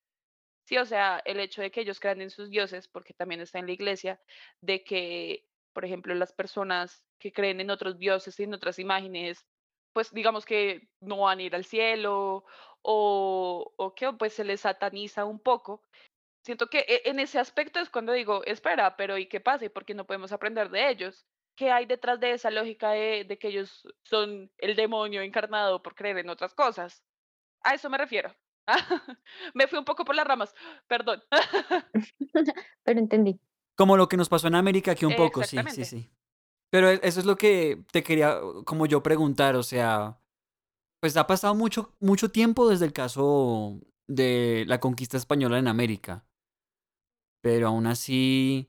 Sí, 0.65 0.77
o 0.77 0.85
sea, 0.85 1.19
el 1.25 1.39
hecho 1.39 1.63
de 1.63 1.71
que 1.71 1.81
ellos 1.81 1.99
crean 1.99 2.21
en 2.21 2.29
sus 2.29 2.51
dioses, 2.51 2.87
porque 2.87 3.15
también 3.15 3.41
está 3.41 3.57
en 3.57 3.65
la 3.65 3.71
iglesia, 3.71 4.21
de 4.61 4.83
que, 4.83 5.47
por 5.73 5.83
ejemplo, 5.83 6.13
las 6.13 6.31
personas 6.31 7.03
que 7.17 7.33
creen 7.33 7.59
en 7.59 7.71
otros 7.71 7.97
dioses 7.97 8.39
y 8.39 8.43
en 8.43 8.53
otras 8.53 8.77
imágenes 8.77 9.47
pues 9.97 10.13
digamos 10.13 10.45
que 10.45 10.87
no 11.01 11.21
van 11.21 11.39
a 11.39 11.41
ir 11.41 11.55
al 11.55 11.65
cielo 11.65 12.45
o, 12.83 13.73
o 13.75 13.95
que 13.95 14.13
pues 14.13 14.31
se 14.31 14.43
les 14.43 14.61
sataniza 14.61 15.25
un 15.25 15.39
poco. 15.39 15.81
Siento 16.45 16.69
que 16.69 16.85
e, 16.87 17.09
en 17.09 17.19
ese 17.19 17.39
aspecto 17.39 17.79
es 17.79 17.89
cuando 17.89 18.13
digo, 18.13 18.43
espera, 18.45 18.95
pero 18.95 19.17
¿y 19.17 19.25
qué 19.25 19.39
pasa? 19.39 19.65
¿Y 19.65 19.69
por 19.69 19.85
qué 19.85 19.95
no 19.95 20.05
podemos 20.05 20.31
aprender 20.31 20.69
de 20.69 20.87
ellos? 20.91 21.25
¿Qué 21.55 21.71
hay 21.71 21.87
detrás 21.87 22.19
de 22.19 22.33
esa 22.33 22.51
lógica 22.51 22.91
de, 22.91 23.25
de 23.27 23.39
que 23.39 23.47
ellos 23.47 23.87
son 24.03 24.51
el 24.59 24.75
demonio 24.75 25.23
encarnado 25.23 25.81
por 25.81 25.95
creer 25.95 26.19
en 26.19 26.29
otras 26.29 26.53
cosas? 26.53 27.03
A 27.63 27.73
eso 27.73 27.89
me 27.89 27.97
refiero. 27.97 28.35
me 29.55 29.65
fui 29.65 29.79
un 29.79 29.85
poco 29.85 30.05
por 30.05 30.13
las 30.13 30.27
ramas, 30.27 30.53
perdón. 30.87 31.23
pero 32.83 32.99
entendí. 32.99 33.39
Como 33.75 33.97
lo 33.97 34.07
que 34.07 34.17
nos 34.17 34.29
pasó 34.29 34.47
en 34.47 34.53
América, 34.53 34.93
que 34.93 35.07
un 35.07 35.15
poco, 35.15 35.43
sí, 35.43 35.57
sí, 35.71 35.85
sí. 35.85 36.11
Pero 36.69 36.89
e, 36.89 36.99
eso 37.03 37.19
es 37.19 37.25
lo 37.25 37.37
que 37.37 37.83
te 37.91 38.03
quería 38.03 38.39
como 38.65 38.85
yo 38.85 39.03
preguntar, 39.03 39.55
o 39.55 39.63
sea, 39.63 40.19
pues 41.01 41.17
ha 41.17 41.27
pasado 41.27 41.55
mucho, 41.55 41.93
mucho 41.99 42.31
tiempo 42.31 42.69
desde 42.69 42.85
el 42.85 42.93
caso 42.93 43.79
de 44.07 44.65
la 44.67 44.79
conquista 44.79 45.17
española 45.17 45.59
en 45.59 45.67
América. 45.67 46.25
Pero 47.41 47.67
aún 47.67 47.87
así, 47.87 48.67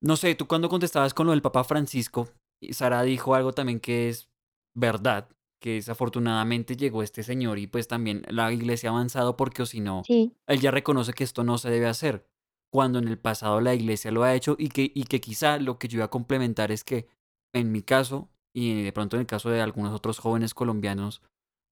no 0.00 0.16
sé, 0.16 0.34
tú 0.34 0.46
cuando 0.46 0.68
contestabas 0.68 1.14
con 1.14 1.26
lo 1.26 1.32
del 1.32 1.42
Papa 1.42 1.64
Francisco, 1.64 2.28
Sara 2.70 3.02
dijo 3.02 3.34
algo 3.34 3.52
también 3.52 3.78
que 3.78 4.08
es 4.08 4.30
verdad, 4.74 5.28
que 5.60 5.74
desafortunadamente 5.74 6.76
llegó 6.76 7.02
este 7.02 7.22
señor 7.22 7.58
y 7.58 7.66
pues 7.66 7.86
también 7.86 8.24
la 8.28 8.52
iglesia 8.52 8.90
ha 8.90 8.92
avanzado 8.92 9.36
porque 9.36 9.62
o 9.62 9.66
si 9.66 9.80
no, 9.80 10.02
él 10.08 10.60
ya 10.60 10.70
reconoce 10.70 11.12
que 11.12 11.24
esto 11.24 11.44
no 11.44 11.58
se 11.58 11.70
debe 11.70 11.86
hacer 11.86 12.26
cuando 12.72 12.98
en 12.98 13.08
el 13.08 13.18
pasado 13.18 13.60
la 13.60 13.74
iglesia 13.74 14.10
lo 14.10 14.22
ha 14.22 14.34
hecho 14.34 14.56
y 14.58 14.68
que, 14.68 14.90
y 14.94 15.04
que 15.04 15.20
quizá 15.20 15.58
lo 15.58 15.78
que 15.78 15.88
yo 15.88 15.98
iba 15.98 16.06
a 16.06 16.10
complementar 16.10 16.72
es 16.72 16.84
que 16.84 17.06
en 17.54 17.70
mi 17.70 17.82
caso 17.82 18.30
y 18.54 18.82
de 18.82 18.92
pronto 18.92 19.16
en 19.16 19.20
el 19.20 19.26
caso 19.26 19.50
de 19.50 19.60
algunos 19.60 19.92
otros 19.92 20.18
jóvenes 20.18 20.54
colombianos, 20.54 21.22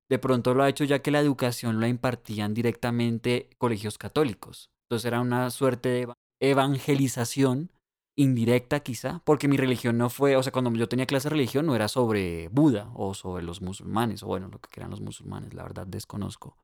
de 0.10 0.20
pronto 0.20 0.54
lo 0.54 0.64
ha 0.64 0.70
hecho 0.70 0.84
ya 0.84 1.00
que 1.00 1.12
la 1.12 1.20
educación 1.20 1.80
la 1.80 1.88
impartían 1.88 2.54
directamente 2.54 3.50
colegios 3.58 3.98
católicos. 3.98 4.70
Entonces 4.86 5.06
era 5.06 5.22
una 5.22 5.50
suerte 5.52 5.90
de 5.90 6.08
evangelización 6.40 7.72
indirecta 8.18 8.82
quizá, 8.82 9.22
porque 9.24 9.48
mi 9.48 9.56
religión 9.56 9.98
no 9.98 10.10
fue, 10.10 10.36
o 10.36 10.44
sea, 10.44 10.52
cuando 10.52 10.72
yo 10.74 10.90
tenía 10.90 11.06
clase 11.06 11.30
de 11.30 11.36
religión 11.36 11.66
no 11.66 11.76
era 11.76 11.88
sobre 11.88 12.50
Buda 12.50 12.92
o 12.96 13.14
sobre 13.14 13.44
los 13.44 13.62
musulmanes, 13.62 14.24
o 14.24 14.28
bueno, 14.28 14.50
lo 14.50 14.60
que 14.60 14.80
eran 14.80 14.90
los 14.90 15.00
musulmanes, 15.00 15.54
la 15.54 15.64
verdad 15.64 15.88
desconozco. 15.88 16.58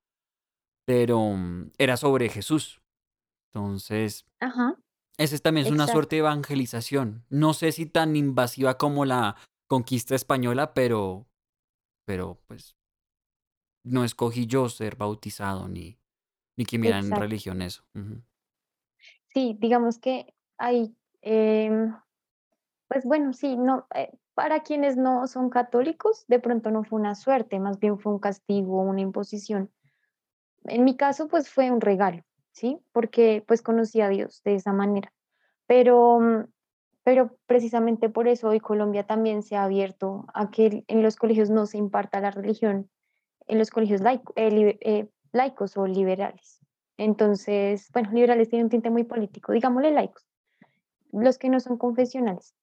Pero 0.86 1.21
mm, 1.21 1.71
era 1.77 1.97
sobre 1.97 2.29
Jesús, 2.29 2.81
entonces, 3.56 4.26
Ajá, 4.41 4.78
esa 5.18 5.38
también 5.38 5.68
es 5.68 5.72
una 5.72 5.88
suerte 5.88 6.18
de 6.18 6.20
evangelización. 6.20 7.24
No 7.30 7.53
sé 7.53 7.72
si 7.72 7.86
tan 7.86 8.18
invasiva 8.18 8.78
como 8.78 9.06
la 9.06 9.38
conquista 9.68 10.14
española, 10.14 10.74
pero, 10.74 11.26
pero 12.06 12.38
pues 12.47 12.76
no 13.86 14.03
escogí 14.03 14.45
yo 14.45 14.68
ser 14.68 14.97
bautizado 14.97 15.70
ni, 15.70 15.97
ni 16.58 16.66
que 16.66 16.78
miran 16.78 17.06
en 17.06 17.16
religión 17.16 17.62
eso. 17.62 17.86
Sí, 19.34 19.56
digamos 19.58 19.99
que 19.99 20.34
hay, 20.58 20.93
em, 21.22 21.95
pues 22.89 23.06
bueno, 23.06 23.32
sí, 23.32 23.56
no, 23.56 23.88
eh, 23.95 24.12
para 24.34 24.64
quienes 24.64 24.97
no 24.97 25.28
son 25.28 25.49
católicos, 25.49 26.26
de 26.28 26.39
pronto 26.39 26.72
no 26.72 26.84
fue 26.84 26.99
una 26.99 27.16
suerte, 27.16 27.58
más 27.62 27.80
bien 27.80 27.99
fue 27.99 28.12
un 28.12 28.20
castigo, 28.20 28.82
una 28.82 28.99
imposición. 28.99 29.72
En 30.66 30.84
mi 30.84 30.97
caso, 30.97 31.30
pues 31.30 31.49
fue 31.49 31.72
un 31.72 31.80
regalo, 31.80 32.22
¿sí? 32.56 32.80
Porque 32.93 33.43
pues 33.47 33.62
conocí 33.62 34.01
a 34.01 34.10
Dios 34.10 34.41
de 34.43 34.56
esa 34.56 34.74
manera. 34.74 35.14
Pero, 35.68 36.20
mm, 36.20 36.45
pero 37.03 37.38
precisamente 37.47 38.10
por 38.10 38.28
eso 38.28 38.49
hoy 38.49 38.60
Colombia 38.60 39.06
también 39.06 39.43
se 39.43 39.58
ha 39.58 39.64
abierto 39.66 40.26
a 40.34 40.49
que 40.51 40.84
en 40.88 41.03
los 41.03 41.18
colegios 41.18 41.49
no 41.51 41.68
se 41.68 41.78
imparta 41.78 42.22
la 42.22 42.32
religión, 42.32 42.89
en 43.47 43.60
los 43.60 43.72
colegios 43.72 44.01
laico- 44.01 44.34
eh, 44.38 44.78
eh, 44.82 45.10
laicos 45.34 45.78
o 45.78 45.88
liberales. 45.88 46.62
Entonces, 46.97 47.89
bueno, 47.93 48.12
liberales 48.12 48.49
tienen 48.49 48.68
un 48.68 48.72
tinte 48.72 48.89
muy 48.91 49.03
político, 49.06 49.53
digámosle 49.53 49.91
laicos, 49.91 50.26
los 51.12 51.38
que 51.38 51.49
no 51.49 51.60
son 51.60 51.78
confesionales. 51.78 52.56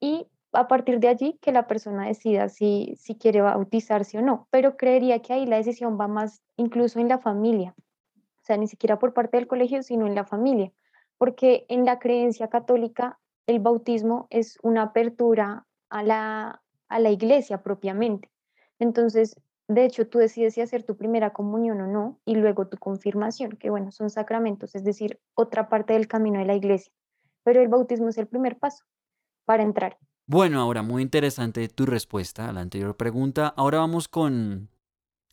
Y 0.00 0.28
a 0.52 0.68
partir 0.68 1.00
de 1.00 1.08
allí 1.08 1.38
que 1.42 1.52
la 1.52 1.66
persona 1.66 2.06
decida 2.06 2.48
si, 2.48 2.94
si 2.96 3.16
quiere 3.16 3.42
bautizarse 3.42 4.18
o 4.18 4.22
no. 4.22 4.48
Pero 4.50 4.76
creería 4.76 5.20
que 5.22 5.32
ahí 5.34 5.46
la 5.46 5.56
decisión 5.56 5.98
va 6.00 6.08
más 6.08 6.42
incluso 6.56 7.00
en 7.00 7.08
la 7.08 7.18
familia, 7.18 7.74
o 8.44 8.46
sea, 8.46 8.58
ni 8.58 8.68
siquiera 8.68 8.98
por 8.98 9.14
parte 9.14 9.38
del 9.38 9.46
colegio, 9.46 9.82
sino 9.82 10.06
en 10.06 10.14
la 10.14 10.26
familia, 10.26 10.70
porque 11.16 11.64
en 11.70 11.86
la 11.86 11.98
creencia 11.98 12.48
católica 12.48 13.18
el 13.46 13.58
bautismo 13.58 14.26
es 14.28 14.58
una 14.62 14.82
apertura 14.82 15.66
a 15.88 16.02
la, 16.02 16.62
a 16.88 16.98
la 16.98 17.10
iglesia 17.10 17.62
propiamente. 17.62 18.30
Entonces, 18.78 19.40
de 19.66 19.86
hecho, 19.86 20.06
tú 20.08 20.18
decides 20.18 20.52
si 20.52 20.60
hacer 20.60 20.82
tu 20.82 20.94
primera 20.94 21.32
comunión 21.32 21.80
o 21.80 21.86
no, 21.86 22.20
y 22.26 22.34
luego 22.34 22.66
tu 22.66 22.76
confirmación, 22.76 23.52
que 23.52 23.70
bueno, 23.70 23.90
son 23.90 24.10
sacramentos, 24.10 24.74
es 24.74 24.84
decir, 24.84 25.18
otra 25.32 25.70
parte 25.70 25.94
del 25.94 26.06
camino 26.06 26.38
de 26.38 26.44
la 26.44 26.54
iglesia. 26.54 26.92
Pero 27.44 27.62
el 27.62 27.68
bautismo 27.68 28.10
es 28.10 28.18
el 28.18 28.26
primer 28.26 28.58
paso 28.58 28.84
para 29.46 29.62
entrar. 29.62 29.96
Bueno, 30.26 30.60
ahora 30.60 30.82
muy 30.82 31.02
interesante 31.02 31.66
tu 31.68 31.86
respuesta 31.86 32.46
a 32.46 32.52
la 32.52 32.60
anterior 32.60 32.94
pregunta. 32.94 33.54
Ahora 33.56 33.78
vamos 33.78 34.06
con 34.06 34.68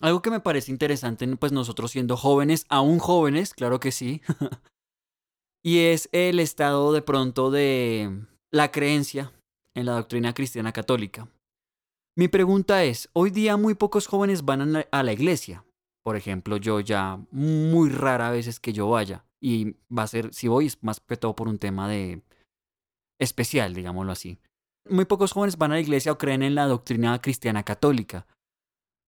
algo 0.02 0.22
que 0.22 0.32
me 0.32 0.39
parece 0.39 0.72
interesante, 0.72 1.28
pues 1.38 1.52
nosotros 1.52 1.91
siendo 1.91 2.18
jóvenes, 2.18 2.66
aún 2.70 2.99
jóvenes, 2.99 3.54
claro 3.54 3.80
que 3.80 3.91
sí, 3.91 4.22
y 5.64 5.80
es 5.80 6.10
el 6.12 6.39
estado 6.39 6.91
de 6.91 7.02
pronto 7.02 7.52
de 7.52 8.26
la 8.52 8.72
creencia 8.72 9.32
en 9.76 9.86
la 9.86 9.93
doctrina 9.93 10.34
cristiana 10.34 10.72
católica. 10.72 11.28
Mi 12.18 12.28
pregunta 12.28 12.84
es, 12.84 13.10
hoy 13.14 13.30
día 13.30 13.56
muy 13.56 13.74
pocos 13.74 14.08
jóvenes 14.08 14.43
van 14.43 14.76
a 14.91 15.04
la, 15.04 15.14
iglesia. 15.14 15.66
Por 16.04 16.18
ejemplo, 16.18 16.58
yo 16.58 16.82
ya 16.82 17.20
muy 17.32 17.89
rara 17.89 18.32
vez 18.32 18.47
es 18.47 18.60
que 18.60 18.74
yo 18.74 18.89
vaya. 18.89 19.24
Y 19.41 19.78
va 19.89 20.04
a 20.04 20.08
ser, 20.08 20.34
si 20.34 20.47
voy, 20.47 20.66
es 20.66 20.84
más 20.84 20.99
que 20.99 21.16
todo 21.16 21.36
por 21.36 21.47
un 21.47 21.58
tema 21.58 21.88
de 21.88 22.22
especial, 23.20 23.74
digámoslo 23.74 24.12
así. 24.12 24.39
Muy 24.89 25.06
pocos 25.06 25.32
jóvenes 25.32 25.58
van 25.58 25.72
a 25.72 25.76
la 25.76 25.82
iglesia 25.82 26.12
o 26.12 26.18
creen 26.18 26.43
en 26.43 26.56
la 26.56 26.66
doctrina 26.66 27.20
cristiana 27.22 27.64
católica, 27.64 28.28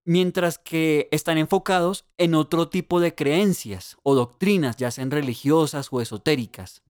mientras 0.06 0.58
que 0.58 1.08
están 1.12 1.38
enfocados 1.38 2.06
en 2.18 2.36
otro 2.36 2.70
tipo 2.70 3.00
de 3.00 3.16
creencias 3.16 3.98
o 4.04 4.16
doctrinas, 4.16 4.78
ya 4.78 4.92
sean 4.92 5.12
religiosas 5.12 5.90
o 5.92 6.02
esotéricas. 6.02 6.84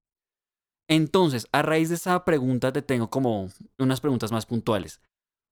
Entonces, 0.88 1.48
a 1.52 1.62
raíz 1.62 1.90
de 1.90 1.96
esa 1.96 2.24
pregunta 2.26 2.74
te 2.74 2.82
tengo 2.82 3.10
como 3.10 3.50
unas 3.80 4.02
preguntas 4.02 4.32
más 4.32 4.46
puntuales. 4.46 5.00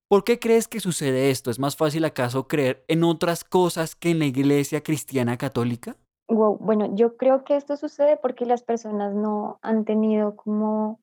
¿Por 0.10 0.26
qué 0.26 0.40
crees 0.40 0.68
que 0.68 0.82
sucede 0.82 1.32
esto? 1.32 1.52
¿Es 1.52 1.60
más 1.60 1.78
fácil 1.78 2.04
acaso 2.04 2.48
creer 2.48 2.84
en 2.90 3.04
otras 3.04 3.46
cosas 3.46 3.96
que 3.96 4.12
en 4.12 4.20
la 4.20 4.26
iglesia 4.26 4.84
cristiana 4.84 5.38
católica? 5.38 5.96
Wow, 6.28 6.58
bueno, 6.58 6.96
yo 6.96 7.16
creo 7.16 7.46
que 7.46 7.56
esto 7.56 7.78
sucede 7.78 8.18
porque 8.18 8.46
las 8.46 8.64
personas 8.64 9.14
no 9.14 9.60
han 9.62 9.86
tenido 9.86 10.36
como 10.36 11.00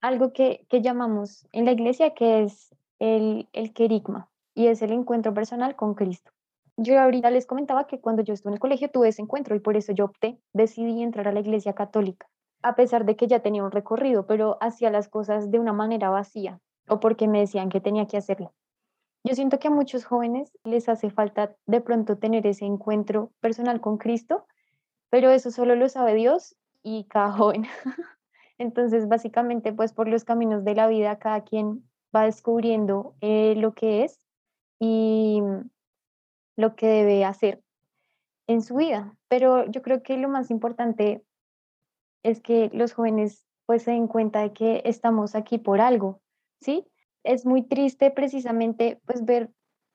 algo 0.00 0.32
que, 0.32 0.66
llamamos 0.70 1.48
en 1.52 1.64
la 1.64 1.72
iglesia 1.72 2.14
que 2.14 2.44
es 2.44 2.74
el, 3.00 3.48
el 3.52 3.72
querigma 3.72 4.28
y 4.54 4.68
es 4.68 4.82
el 4.82 4.92
encuentro 4.92 5.34
personal 5.34 5.76
con 5.76 5.94
Cristo. 5.94 6.30
Yo 6.76 7.00
ahorita 7.00 7.30
les 7.30 7.46
comentaba 7.46 7.86
que 7.86 8.00
cuando 8.00 8.22
yo 8.22 8.34
estuve 8.34 8.50
en 8.50 8.54
el 8.54 8.60
colegio 8.60 8.90
tuve 8.90 9.08
ese 9.08 9.22
encuentro 9.22 9.54
y 9.54 9.60
por 9.60 9.76
eso 9.76 9.92
yo 9.92 10.06
opté, 10.06 10.38
decidí 10.52 11.02
entrar 11.02 11.28
a 11.28 11.32
la 11.32 11.40
iglesia 11.40 11.72
católica, 11.74 12.28
a 12.62 12.74
pesar 12.74 13.04
de 13.04 13.16
que 13.16 13.28
ya 13.28 13.40
tenía 13.40 13.62
un 13.62 13.70
recorrido, 13.70 14.26
pero 14.26 14.58
hacía 14.60 14.90
las 14.90 15.08
cosas 15.08 15.50
de 15.50 15.60
una 15.60 15.72
manera 15.72 16.10
vacía 16.10 16.60
o 16.88 17.00
porque 17.00 17.28
me 17.28 17.40
decían 17.40 17.68
que 17.68 17.80
tenía 17.80 18.06
que 18.06 18.16
hacerlo. 18.16 18.52
Yo 19.22 19.34
siento 19.34 19.58
que 19.58 19.68
a 19.68 19.70
muchos 19.70 20.04
jóvenes 20.04 20.52
les 20.64 20.88
hace 20.88 21.10
falta 21.10 21.54
de 21.66 21.80
pronto 21.80 22.18
tener 22.18 22.46
ese 22.46 22.66
encuentro 22.66 23.30
personal 23.40 23.80
con 23.80 23.96
Cristo, 23.96 24.46
pero 25.08 25.30
eso 25.30 25.50
solo 25.50 25.76
lo 25.76 25.88
sabe 25.88 26.14
Dios 26.14 26.56
y 26.82 27.04
cada 27.04 27.32
joven. 27.38 27.66
Entonces, 28.58 29.08
básicamente, 29.08 29.72
pues 29.72 29.92
por 29.92 30.08
los 30.08 30.24
caminos 30.24 30.64
de 30.64 30.74
la 30.74 30.88
vida, 30.88 31.18
cada 31.18 31.42
quien 31.42 31.88
va 32.14 32.24
descubriendo 32.24 33.14
eh, 33.20 33.54
lo 33.56 33.72
que 33.72 34.04
es 34.04 34.23
y 34.86 35.40
lo 36.56 36.76
que 36.76 36.86
debe 36.86 37.24
hacer 37.24 37.62
en 38.46 38.60
su 38.60 38.76
vida. 38.76 39.16
Pero 39.28 39.64
yo 39.70 39.80
creo 39.80 40.02
que 40.02 40.18
lo 40.18 40.28
más 40.28 40.50
importante 40.50 41.24
es 42.22 42.42
que 42.42 42.70
los 42.74 42.92
jóvenes 42.92 43.46
pues 43.64 43.84
se 43.84 43.92
den 43.92 44.08
cuenta 44.08 44.42
de 44.42 44.52
que 44.52 44.82
estamos 44.84 45.34
aquí 45.34 45.56
por 45.56 45.80
algo, 45.80 46.20
¿sí? 46.60 46.86
Es 47.22 47.46
muy 47.46 47.62
triste 47.62 48.10
precisamente 48.10 49.00
pues 49.06 49.24
ver, 49.24 49.50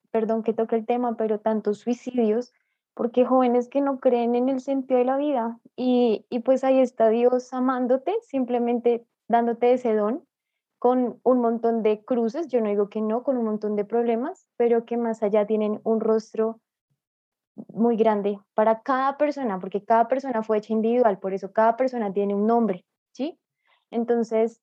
perdón 0.09 0.41
que 0.41 0.53
toque 0.53 0.75
el 0.75 0.87
tema, 0.87 1.15
pero 1.15 1.39
tantos 1.39 1.77
suicidios, 1.77 2.51
porque 2.95 3.25
jóvenes 3.25 3.69
que 3.69 3.81
no 3.81 3.99
creen 3.99 4.33
en 4.33 4.49
el 4.49 4.59
sentido 4.59 4.97
de 4.97 5.05
la 5.05 5.17
vida 5.17 5.59
y, 5.75 6.25
y 6.31 6.39
pues 6.39 6.63
ahí 6.63 6.79
está 6.79 7.09
Dios 7.09 7.53
amándote, 7.53 8.15
simplemente 8.23 9.05
dándote 9.27 9.73
ese 9.73 9.93
don 9.93 10.25
con 10.80 11.19
un 11.23 11.39
montón 11.41 11.84
de 11.84 12.03
cruces, 12.03 12.47
yo 12.47 12.61
no 12.61 12.69
digo 12.69 12.89
que 12.89 13.01
no, 13.01 13.23
con 13.23 13.38
un 13.38 13.45
montón 13.45 13.75
de 13.75 13.86
problemas, 13.86 14.47
pero 14.57 14.86
que 14.86 14.97
más 14.97 15.21
allá 15.21 15.45
tienen 15.45 15.82
un 15.84 15.99
rostro 15.99 16.61
muy 17.67 17.97
grande 17.97 18.39
para 18.53 18.82
cada 18.82 19.17
persona, 19.17 19.59
porque 19.59 19.84
cada 19.84 20.07
persona 20.07 20.41
fue 20.41 20.57
hecha 20.57 20.73
individual, 20.73 21.19
por 21.19 21.34
eso 21.34 21.51
cada 21.51 21.75
persona 21.75 22.13
tiene 22.13 22.34
un 22.34 22.47
nombre, 22.47 22.86
¿sí? 23.11 23.38
Entonces, 23.91 24.61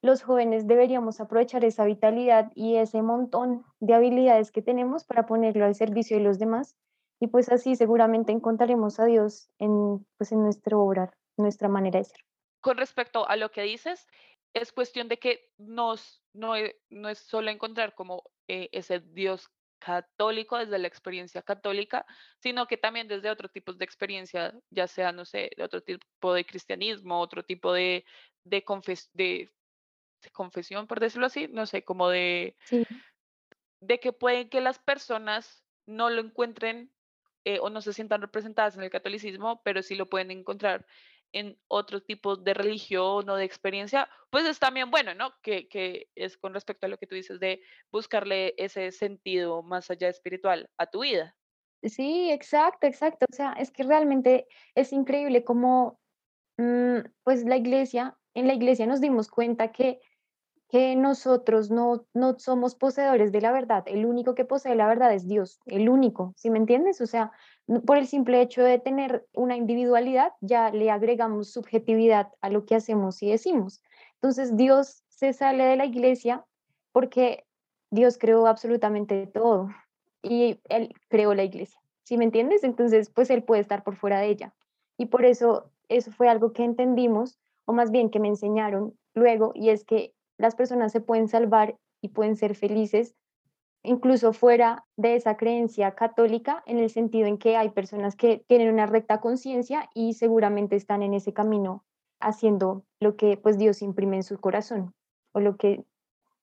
los 0.00 0.22
jóvenes 0.22 0.66
deberíamos 0.66 1.20
aprovechar 1.20 1.64
esa 1.64 1.84
vitalidad 1.84 2.50
y 2.54 2.76
ese 2.76 3.02
montón 3.02 3.64
de 3.80 3.94
habilidades 3.94 4.50
que 4.50 4.62
tenemos 4.62 5.04
para 5.04 5.26
ponerlo 5.26 5.66
al 5.66 5.74
servicio 5.74 6.16
de 6.16 6.22
los 6.22 6.38
demás 6.38 6.76
y 7.20 7.26
pues 7.26 7.48
así 7.50 7.74
seguramente 7.74 8.32
encontraremos 8.32 9.00
a 9.00 9.06
Dios 9.06 9.50
en, 9.58 10.06
pues 10.16 10.30
en 10.32 10.42
nuestro 10.42 10.80
obrar, 10.80 11.14
nuestra 11.36 11.68
manera 11.68 11.98
de 11.98 12.04
ser. 12.04 12.20
Con 12.60 12.76
respecto 12.76 13.28
a 13.28 13.36
lo 13.36 13.50
que 13.50 13.62
dices, 13.62 14.06
es 14.54 14.72
cuestión 14.72 15.08
de 15.08 15.18
que 15.18 15.50
nos, 15.58 16.22
no, 16.32 16.56
e- 16.56 16.80
no 16.90 17.08
es 17.08 17.18
solo 17.18 17.50
encontrar 17.50 17.94
como 17.94 18.24
eh, 18.48 18.68
ese 18.72 19.00
Dios 19.00 19.48
católico 19.78 20.58
desde 20.58 20.78
la 20.78 20.88
experiencia 20.88 21.42
católica, 21.42 22.04
sino 22.40 22.66
que 22.66 22.76
también 22.76 23.06
desde 23.08 23.30
otro 23.30 23.48
tipo 23.48 23.72
de 23.72 23.84
experiencia, 23.84 24.54
ya 24.70 24.88
sea, 24.88 25.12
no 25.12 25.24
sé, 25.24 25.50
de 25.56 25.62
otro 25.62 25.82
tipo 25.82 26.34
de 26.34 26.44
cristianismo, 26.44 27.20
otro 27.20 27.44
tipo 27.44 27.72
de, 27.72 28.04
de, 28.44 28.64
confes- 28.64 29.10
de, 29.12 29.50
de 30.22 30.30
confesión, 30.32 30.86
por 30.88 31.00
decirlo 31.00 31.26
así, 31.26 31.48
no 31.48 31.66
sé, 31.66 31.84
como 31.84 32.08
de, 32.10 32.56
Sí, 32.64 32.84
de 33.80 34.00
que 34.00 34.12
pueden 34.12 34.48
que 34.48 34.60
las 34.60 34.78
personas 34.78 35.64
no 35.86 36.10
lo 36.10 36.20
encuentren 36.20 36.92
eh, 37.44 37.58
o 37.60 37.70
no 37.70 37.80
se 37.80 37.92
sientan 37.92 38.20
representadas 38.20 38.76
en 38.76 38.82
el 38.82 38.90
catolicismo, 38.90 39.62
pero 39.62 39.82
sí 39.82 39.94
lo 39.94 40.06
pueden 40.06 40.30
encontrar 40.30 40.86
en 41.32 41.58
otro 41.68 42.02
tipo 42.02 42.36
de 42.36 42.54
religión 42.54 43.28
o 43.28 43.36
de 43.36 43.44
experiencia, 43.44 44.08
pues 44.30 44.46
es 44.46 44.58
también 44.58 44.90
bueno, 44.90 45.14
¿no? 45.14 45.32
Que, 45.42 45.68
que 45.68 46.08
es 46.14 46.36
con 46.36 46.54
respecto 46.54 46.86
a 46.86 46.88
lo 46.88 46.98
que 46.98 47.06
tú 47.06 47.14
dices 47.14 47.40
de 47.40 47.60
buscarle 47.90 48.54
ese 48.56 48.90
sentido 48.92 49.62
más 49.62 49.90
allá 49.90 50.08
espiritual 50.08 50.70
a 50.78 50.86
tu 50.86 51.02
vida. 51.02 51.36
sí, 51.82 52.30
exacto, 52.30 52.86
exacto. 52.86 53.26
O 53.30 53.34
sea, 53.34 53.52
es 53.52 53.70
que 53.70 53.84
realmente 53.84 54.46
es 54.74 54.92
increíble 54.92 55.44
cómo, 55.44 56.00
mm, 56.58 56.98
pues 57.24 57.44
la 57.44 57.56
iglesia, 57.56 58.18
en 58.34 58.46
la 58.48 58.54
iglesia 58.54 58.86
nos 58.86 59.00
dimos 59.00 59.28
cuenta 59.28 59.72
que 59.72 60.00
que 60.68 60.94
nosotros 60.96 61.70
no, 61.70 62.04
no 62.12 62.38
somos 62.38 62.74
poseedores 62.74 63.32
de 63.32 63.40
la 63.40 63.52
verdad. 63.52 63.84
El 63.86 64.04
único 64.04 64.34
que 64.34 64.44
posee 64.44 64.74
la 64.74 64.86
verdad 64.86 65.14
es 65.14 65.26
Dios, 65.26 65.60
el 65.64 65.88
único, 65.88 66.34
¿sí 66.36 66.50
me 66.50 66.58
entiendes? 66.58 67.00
O 67.00 67.06
sea, 67.06 67.32
por 67.86 67.96
el 67.96 68.06
simple 68.06 68.42
hecho 68.42 68.62
de 68.62 68.78
tener 68.78 69.26
una 69.32 69.56
individualidad, 69.56 70.32
ya 70.42 70.70
le 70.70 70.90
agregamos 70.90 71.50
subjetividad 71.52 72.28
a 72.42 72.50
lo 72.50 72.66
que 72.66 72.74
hacemos 72.74 73.22
y 73.22 73.30
decimos. 73.30 73.82
Entonces, 74.14 74.56
Dios 74.56 75.04
se 75.08 75.32
sale 75.32 75.64
de 75.64 75.76
la 75.76 75.86
iglesia 75.86 76.44
porque 76.92 77.46
Dios 77.90 78.18
creó 78.18 78.46
absolutamente 78.46 79.26
todo 79.26 79.70
y 80.22 80.60
Él 80.64 80.94
creó 81.08 81.32
la 81.32 81.44
iglesia, 81.44 81.80
¿sí 82.04 82.18
me 82.18 82.24
entiendes? 82.24 82.62
Entonces, 82.62 83.08
pues 83.08 83.30
Él 83.30 83.42
puede 83.42 83.62
estar 83.62 83.82
por 83.82 83.96
fuera 83.96 84.20
de 84.20 84.28
ella. 84.28 84.54
Y 84.98 85.06
por 85.06 85.24
eso, 85.24 85.70
eso 85.88 86.10
fue 86.12 86.28
algo 86.28 86.52
que 86.52 86.64
entendimos, 86.64 87.38
o 87.64 87.72
más 87.72 87.90
bien 87.90 88.10
que 88.10 88.20
me 88.20 88.28
enseñaron 88.28 88.98
luego, 89.14 89.52
y 89.54 89.70
es 89.70 89.84
que 89.84 90.12
las 90.38 90.54
personas 90.54 90.92
se 90.92 91.00
pueden 91.00 91.28
salvar 91.28 91.76
y 92.00 92.08
pueden 92.08 92.36
ser 92.36 92.54
felices 92.54 93.14
incluso 93.82 94.32
fuera 94.32 94.84
de 94.96 95.16
esa 95.16 95.36
creencia 95.36 95.94
católica, 95.94 96.62
en 96.66 96.78
el 96.78 96.90
sentido 96.90 97.26
en 97.26 97.38
que 97.38 97.56
hay 97.56 97.70
personas 97.70 98.16
que 98.16 98.44
tienen 98.48 98.72
una 98.72 98.86
recta 98.86 99.20
conciencia 99.20 99.88
y 99.94 100.14
seguramente 100.14 100.76
están 100.76 101.02
en 101.02 101.14
ese 101.14 101.32
camino 101.32 101.84
haciendo 102.20 102.84
lo 103.00 103.16
que 103.16 103.36
pues 103.36 103.58
Dios 103.58 103.82
imprime 103.82 104.16
en 104.16 104.22
su 104.24 104.38
corazón 104.38 104.94
o 105.32 105.40
lo 105.40 105.56
que 105.56 105.84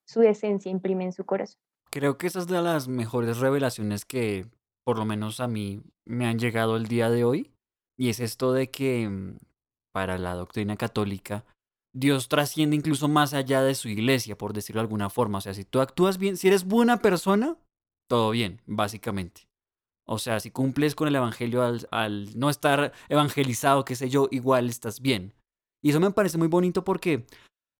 su 0.06 0.22
esencia 0.22 0.72
imprime 0.72 1.04
en 1.06 1.12
su 1.12 1.26
corazón. 1.26 1.60
Creo 1.92 2.18
que 2.18 2.28
esa 2.28 2.40
es 2.40 2.48
de 2.48 2.62
las 2.62 2.88
mejores 2.88 3.40
revelaciones 3.40 4.06
que 4.06 4.46
por 4.84 4.98
lo 4.98 5.06
menos 5.06 5.40
a 5.40 5.48
mí 5.48 5.82
me 6.06 6.28
han 6.28 6.40
llegado 6.40 6.78
el 6.78 6.88
día 6.88 7.10
de 7.10 7.24
hoy 7.24 7.52
y 7.98 8.10
es 8.10 8.20
esto 8.20 8.54
de 8.54 8.70
que 8.70 9.10
mm, 9.10 9.38
para 9.92 10.18
la 10.18 10.36
doctrina 10.36 10.78
católica 10.78 11.46
Dios 11.96 12.28
trasciende 12.28 12.76
incluso 12.76 13.08
más 13.08 13.34
allá 13.34 13.62
de 13.62 13.74
su 13.74 13.88
iglesia, 13.88 14.38
por 14.38 14.52
decirlo 14.52 14.82
de 14.82 14.84
alguna 14.84 15.10
forma. 15.10 15.38
O 15.38 15.42
sea, 15.42 15.54
si 15.54 15.64
tú 15.64 15.80
actúas 15.80 16.18
bien, 16.18 16.36
si 16.36 16.50
eres 16.50 16.66
buena 16.66 16.98
persona, 16.98 17.58
todo 18.10 18.32
bien, 18.32 18.62
básicamente. 18.66 19.48
O 20.06 20.20
sea, 20.20 20.42
si 20.42 20.52
cumples 20.52 20.94
con 20.94 21.08
el 21.08 21.16
Evangelio 21.16 21.64
al, 21.92 22.38
no 22.38 22.50
estar 22.50 22.92
evangelizado, 23.08 23.86
qué 23.86 23.96
sé 23.96 24.10
yo, 24.10 24.28
igual 24.30 24.68
estás 24.68 25.00
bien. 25.00 25.34
Y 25.82 25.92
eso 25.92 26.02
me 26.02 26.12
parece 26.12 26.38
muy 26.38 26.50
bonito 26.50 26.84
porque 26.84 27.26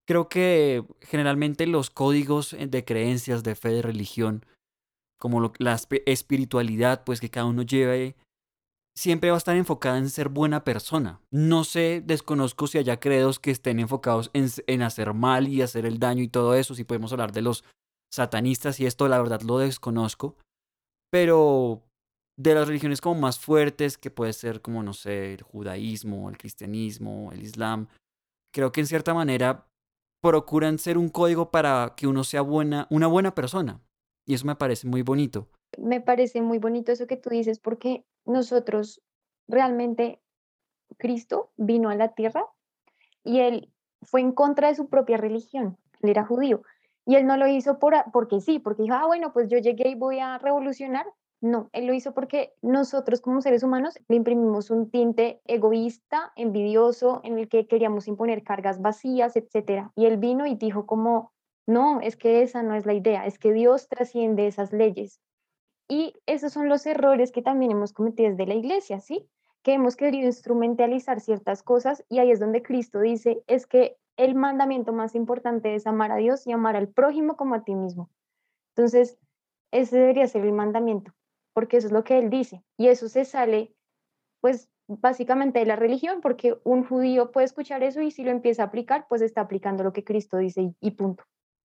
creo 0.08 0.30
que 0.30 0.82
generalmente 1.02 1.66
los 1.66 1.90
códigos 1.90 2.56
de 2.58 2.84
creencias, 2.86 3.42
de 3.42 3.54
fe, 3.54 3.68
de 3.68 3.82
religión, 3.82 4.46
como 5.20 5.52
la 5.58 5.78
espiritualidad, 6.06 7.04
pues 7.04 7.20
que 7.20 7.30
cada 7.30 7.46
uno 7.46 7.62
lleve 7.62 8.16
siempre 8.96 9.30
va 9.30 9.36
a 9.36 9.38
estar 9.38 9.56
enfocada 9.56 9.98
en 9.98 10.08
ser 10.08 10.30
buena 10.30 10.64
persona. 10.64 11.20
No 11.30 11.64
sé, 11.64 12.02
desconozco 12.04 12.66
si 12.66 12.78
haya 12.78 12.98
credos 12.98 13.38
que 13.38 13.50
estén 13.50 13.78
enfocados 13.78 14.30
en, 14.32 14.82
hacer 14.82 15.12
mal 15.12 15.48
y 15.48 15.60
hacer 15.62 15.84
el 15.84 15.98
daño 15.98 16.22
y 16.22 16.28
todo 16.28 16.54
eso, 16.54 16.74
si 16.74 16.84
podemos 16.84 17.12
hablar 17.12 17.32
de 17.32 17.42
los 17.42 17.62
satanistas 18.10 18.80
y 18.80 18.86
esto 18.86 19.06
la 19.08 19.20
verdad 19.20 19.42
lo 19.42 19.58
desconozco, 19.58 20.36
pero 21.10 21.82
de 22.38 22.54
las 22.54 22.66
religiones 22.66 23.00
como 23.00 23.20
más 23.20 23.38
fuertes, 23.38 23.98
que 23.98 24.10
puede 24.10 24.32
ser 24.32 24.62
como, 24.62 24.82
no 24.82 24.94
sé, 24.94 25.34
el 25.34 25.42
judaísmo, 25.42 26.30
el 26.30 26.38
cristianismo, 26.38 27.30
el 27.32 27.42
islam, 27.42 27.88
creo 28.52 28.72
que 28.72 28.80
en 28.80 28.86
cierta 28.86 29.12
manera 29.12 29.68
procuran 30.22 30.78
ser 30.78 30.96
un 30.96 31.10
código 31.10 31.50
para 31.50 31.94
que 31.96 32.06
uno 32.06 32.24
sea 32.24 32.40
buena, 32.40 32.86
una 32.90 33.06
buena 33.06 33.34
persona. 33.34 33.82
Y 34.26 34.34
eso 34.34 34.46
me 34.46 34.56
parece 34.56 34.86
muy 34.86 35.02
bonito. 35.02 35.48
Me 35.78 36.00
parece 36.00 36.42
muy 36.42 36.58
bonito 36.58 36.92
eso 36.92 37.06
que 37.06 37.16
tú 37.16 37.30
dices 37.30 37.58
porque 37.58 38.04
nosotros 38.24 39.02
realmente, 39.48 40.20
Cristo 40.98 41.50
vino 41.56 41.90
a 41.90 41.94
la 41.94 42.14
tierra 42.14 42.46
y 43.24 43.40
él 43.40 43.72
fue 44.02 44.20
en 44.20 44.32
contra 44.32 44.68
de 44.68 44.74
su 44.74 44.88
propia 44.88 45.16
religión, 45.16 45.78
él 46.02 46.10
era 46.10 46.24
judío. 46.24 46.62
Y 47.04 47.14
él 47.14 47.26
no 47.26 47.36
lo 47.36 47.46
hizo 47.46 47.78
por, 47.78 47.94
porque 48.12 48.40
sí, 48.40 48.58
porque 48.58 48.82
dijo, 48.82 48.94
ah, 48.94 49.06
bueno, 49.06 49.32
pues 49.32 49.48
yo 49.48 49.58
llegué 49.58 49.90
y 49.90 49.94
voy 49.94 50.18
a 50.18 50.38
revolucionar. 50.38 51.06
No, 51.40 51.70
él 51.72 51.86
lo 51.86 51.92
hizo 51.92 52.14
porque 52.14 52.54
nosotros 52.62 53.20
como 53.20 53.40
seres 53.40 53.62
humanos 53.62 53.94
le 54.08 54.16
imprimimos 54.16 54.70
un 54.70 54.90
tinte 54.90 55.40
egoísta, 55.44 56.32
envidioso, 56.34 57.20
en 57.22 57.38
el 57.38 57.48
que 57.48 57.68
queríamos 57.68 58.08
imponer 58.08 58.42
cargas 58.42 58.80
vacías, 58.80 59.36
etc. 59.36 59.90
Y 59.94 60.06
él 60.06 60.16
vino 60.16 60.46
y 60.46 60.56
dijo 60.56 60.86
como, 60.86 61.32
no, 61.66 62.00
es 62.00 62.16
que 62.16 62.42
esa 62.42 62.62
no 62.62 62.74
es 62.74 62.86
la 62.86 62.94
idea, 62.94 63.26
es 63.26 63.38
que 63.38 63.52
Dios 63.52 63.88
trasciende 63.88 64.46
esas 64.46 64.72
leyes. 64.72 65.20
Y 65.88 66.14
esos 66.26 66.52
son 66.52 66.68
los 66.68 66.84
errores 66.86 67.30
que 67.30 67.42
también 67.42 67.70
hemos 67.70 67.92
cometido 67.92 68.30
desde 68.30 68.46
la 68.46 68.54
iglesia, 68.54 69.00
¿sí? 69.00 69.28
Que 69.62 69.74
hemos 69.74 69.96
querido 69.96 70.26
instrumentalizar 70.26 71.20
ciertas 71.20 71.62
cosas 71.62 72.04
y 72.08 72.18
ahí 72.18 72.30
es 72.30 72.40
donde 72.40 72.62
Cristo 72.62 73.00
dice, 73.00 73.42
es 73.46 73.66
que 73.66 73.96
el 74.16 74.34
mandamiento 74.34 74.92
más 74.92 75.14
importante 75.14 75.74
es 75.74 75.86
amar 75.86 76.10
a 76.10 76.16
Dios 76.16 76.46
y 76.46 76.52
amar 76.52 76.76
al 76.76 76.88
prójimo 76.88 77.36
como 77.36 77.54
a 77.54 77.64
ti 77.64 77.74
mismo. 77.74 78.10
Entonces, 78.74 79.18
ese 79.72 79.98
debería 79.98 80.26
ser 80.26 80.44
el 80.44 80.52
mandamiento, 80.52 81.12
porque 81.52 81.76
eso 81.76 81.88
es 81.88 81.92
lo 81.92 82.04
que 82.04 82.18
él 82.18 82.30
dice. 82.30 82.64
Y 82.76 82.88
eso 82.88 83.08
se 83.08 83.24
sale, 83.24 83.74
pues, 84.40 84.70
básicamente 84.88 85.58
de 85.58 85.66
la 85.66 85.76
religión, 85.76 86.20
porque 86.20 86.58
un 86.64 86.84
judío 86.84 87.30
puede 87.30 87.46
escuchar 87.46 87.82
eso 87.82 88.00
y 88.00 88.10
si 88.10 88.24
lo 88.24 88.30
empieza 88.30 88.62
a 88.62 88.66
aplicar, 88.66 89.06
pues 89.08 89.22
está 89.22 89.42
aplicando 89.42 89.82
lo 89.82 89.92
que 89.92 90.04
Cristo 90.04 90.38
dice 90.38 90.62
y, 90.62 90.76
y 90.80 90.90
punto. 90.92 91.24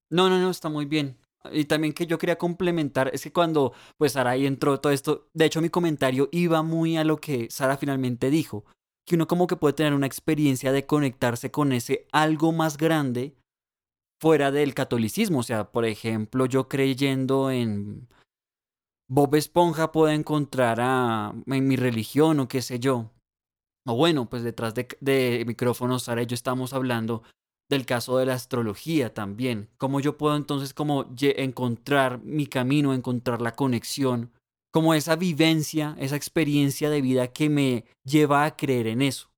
No, 0.10 0.30
no, 0.30 0.40
no, 0.40 0.50
está 0.50 0.70
muy 0.70 0.86
bien. 0.86 1.18
Y 1.52 1.66
también 1.66 1.94
que 1.94 2.06
yo 2.06 2.18
quería 2.18 2.38
complementar, 2.38 3.10
es 3.14 3.24
que 3.24 3.34
cuando 3.34 3.74
pues 3.98 4.14
Sara 4.14 4.32
ahí 4.32 4.46
entró 4.46 4.80
todo 4.80 4.94
esto, 4.94 5.28
de 5.34 5.46
hecho 5.46 5.62
mi 5.62 5.70
comentario 5.70 6.30
iba 6.32 6.62
muy 6.62 6.98
a 6.98 7.04
lo 7.04 7.18
que 7.18 7.50
Sara 7.50 7.78
finalmente 7.78 8.30
dijo, 8.30 8.66
que 9.08 9.16
uno 9.16 9.28
como 9.28 9.48
que 9.48 9.56
puede 9.56 9.74
tener 9.74 9.94
una 9.94 10.06
experiencia 10.06 10.72
de 10.72 10.86
conectarse 10.86 11.50
con 11.50 11.72
ese 11.72 12.08
algo 12.12 12.52
más 12.52 12.78
grande 12.78 13.36
fuera 14.22 14.52
del 14.52 14.76
catolicismo, 14.76 15.40
o 15.40 15.44
sea, 15.44 15.72
por 15.72 15.86
ejemplo, 15.86 16.46
yo 16.46 16.68
creyendo 16.68 17.50
en 17.50 18.08
Bob 19.10 19.34
Esponja 19.36 19.92
puedo 19.92 20.10
encontrar 20.14 20.80
a 20.80 21.34
en 21.48 21.68
mi 21.68 21.76
religión 21.76 22.40
o 22.40 22.48
qué 22.48 22.62
sé 22.62 22.80
yo. 22.80 23.10
O 23.88 23.96
bueno, 23.96 24.30
pues 24.30 24.44
detrás 24.44 24.76
de, 24.76 24.88
de 25.02 25.44
micrófonos, 25.48 26.04
Sara 26.04 26.22
y 26.22 26.28
yo 26.28 26.36
estamos 26.36 26.72
hablando 26.74 27.24
del 27.72 27.86
caso 27.86 28.18
de 28.18 28.26
la 28.26 28.34
astrología 28.34 29.14
también. 29.14 29.70
¿Cómo 29.78 30.00
yo 30.00 30.18
puedo 30.18 30.36
entonces 30.36 30.74
como 30.74 31.06
encontrar 31.20 32.22
mi 32.22 32.46
camino, 32.46 32.94
encontrar 32.94 33.42
la 33.42 33.56
conexión, 33.56 34.32
como 34.72 34.94
esa 34.94 35.16
vivencia, 35.16 35.96
esa 35.98 36.18
experiencia 36.18 36.90
de 36.90 37.02
vida 37.02 37.30
que 37.30 37.50
me 37.50 37.86
lleva 38.04 38.44
a 38.46 38.56
creer 38.56 38.88
en 38.88 39.02
eso? 39.02 39.32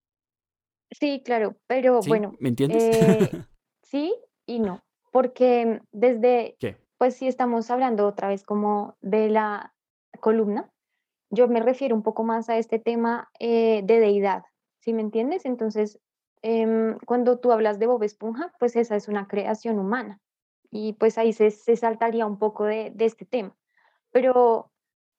Sí, 0.92 1.22
claro, 1.24 1.56
pero 1.68 2.00
bueno. 2.08 2.36
¿Me 2.40 2.50
entiendes? 2.50 2.84
Eh, 2.84 3.30
sí 3.84 4.14
y 4.48 4.60
no, 4.60 4.84
porque 5.12 5.80
desde, 5.92 6.58
pues 6.98 7.16
si 7.16 7.28
estamos 7.28 7.70
hablando 7.70 8.08
otra 8.08 8.30
vez 8.30 8.44
como 8.44 8.98
de 9.02 9.30
la 9.30 9.74
columna, 10.20 10.70
yo 11.30 11.48
me 11.48 11.60
refiero 11.60 11.96
un 11.96 12.04
poco 12.04 12.24
más 12.24 12.50
a 12.50 12.58
este 12.58 12.80
tema 12.80 13.30
eh, 13.40 13.82
de 13.84 14.00
deidad, 14.00 14.44
¿sí 14.82 14.92
me 14.94 15.02
entiendes? 15.02 15.46
Entonces, 15.46 16.00
Em, 16.46 16.98
cuando 17.06 17.40
tú 17.40 17.54
hablas 17.54 17.80
de 17.80 17.88
Bob 17.88 18.04
Esponja, 18.04 18.52
pues 18.60 18.76
esa 18.76 18.98
es 18.98 19.08
una 19.08 19.28
creación 19.30 19.80
humana 19.80 20.20
y 20.70 20.92
pues 20.94 21.18
ahí 21.18 21.32
se, 21.32 21.52
saltaría 21.52 22.26
un 22.26 22.38
poco 22.38 22.66
de, 22.66 22.94
este 23.00 23.26
tema. 23.26 23.56
Pero, 24.12 24.70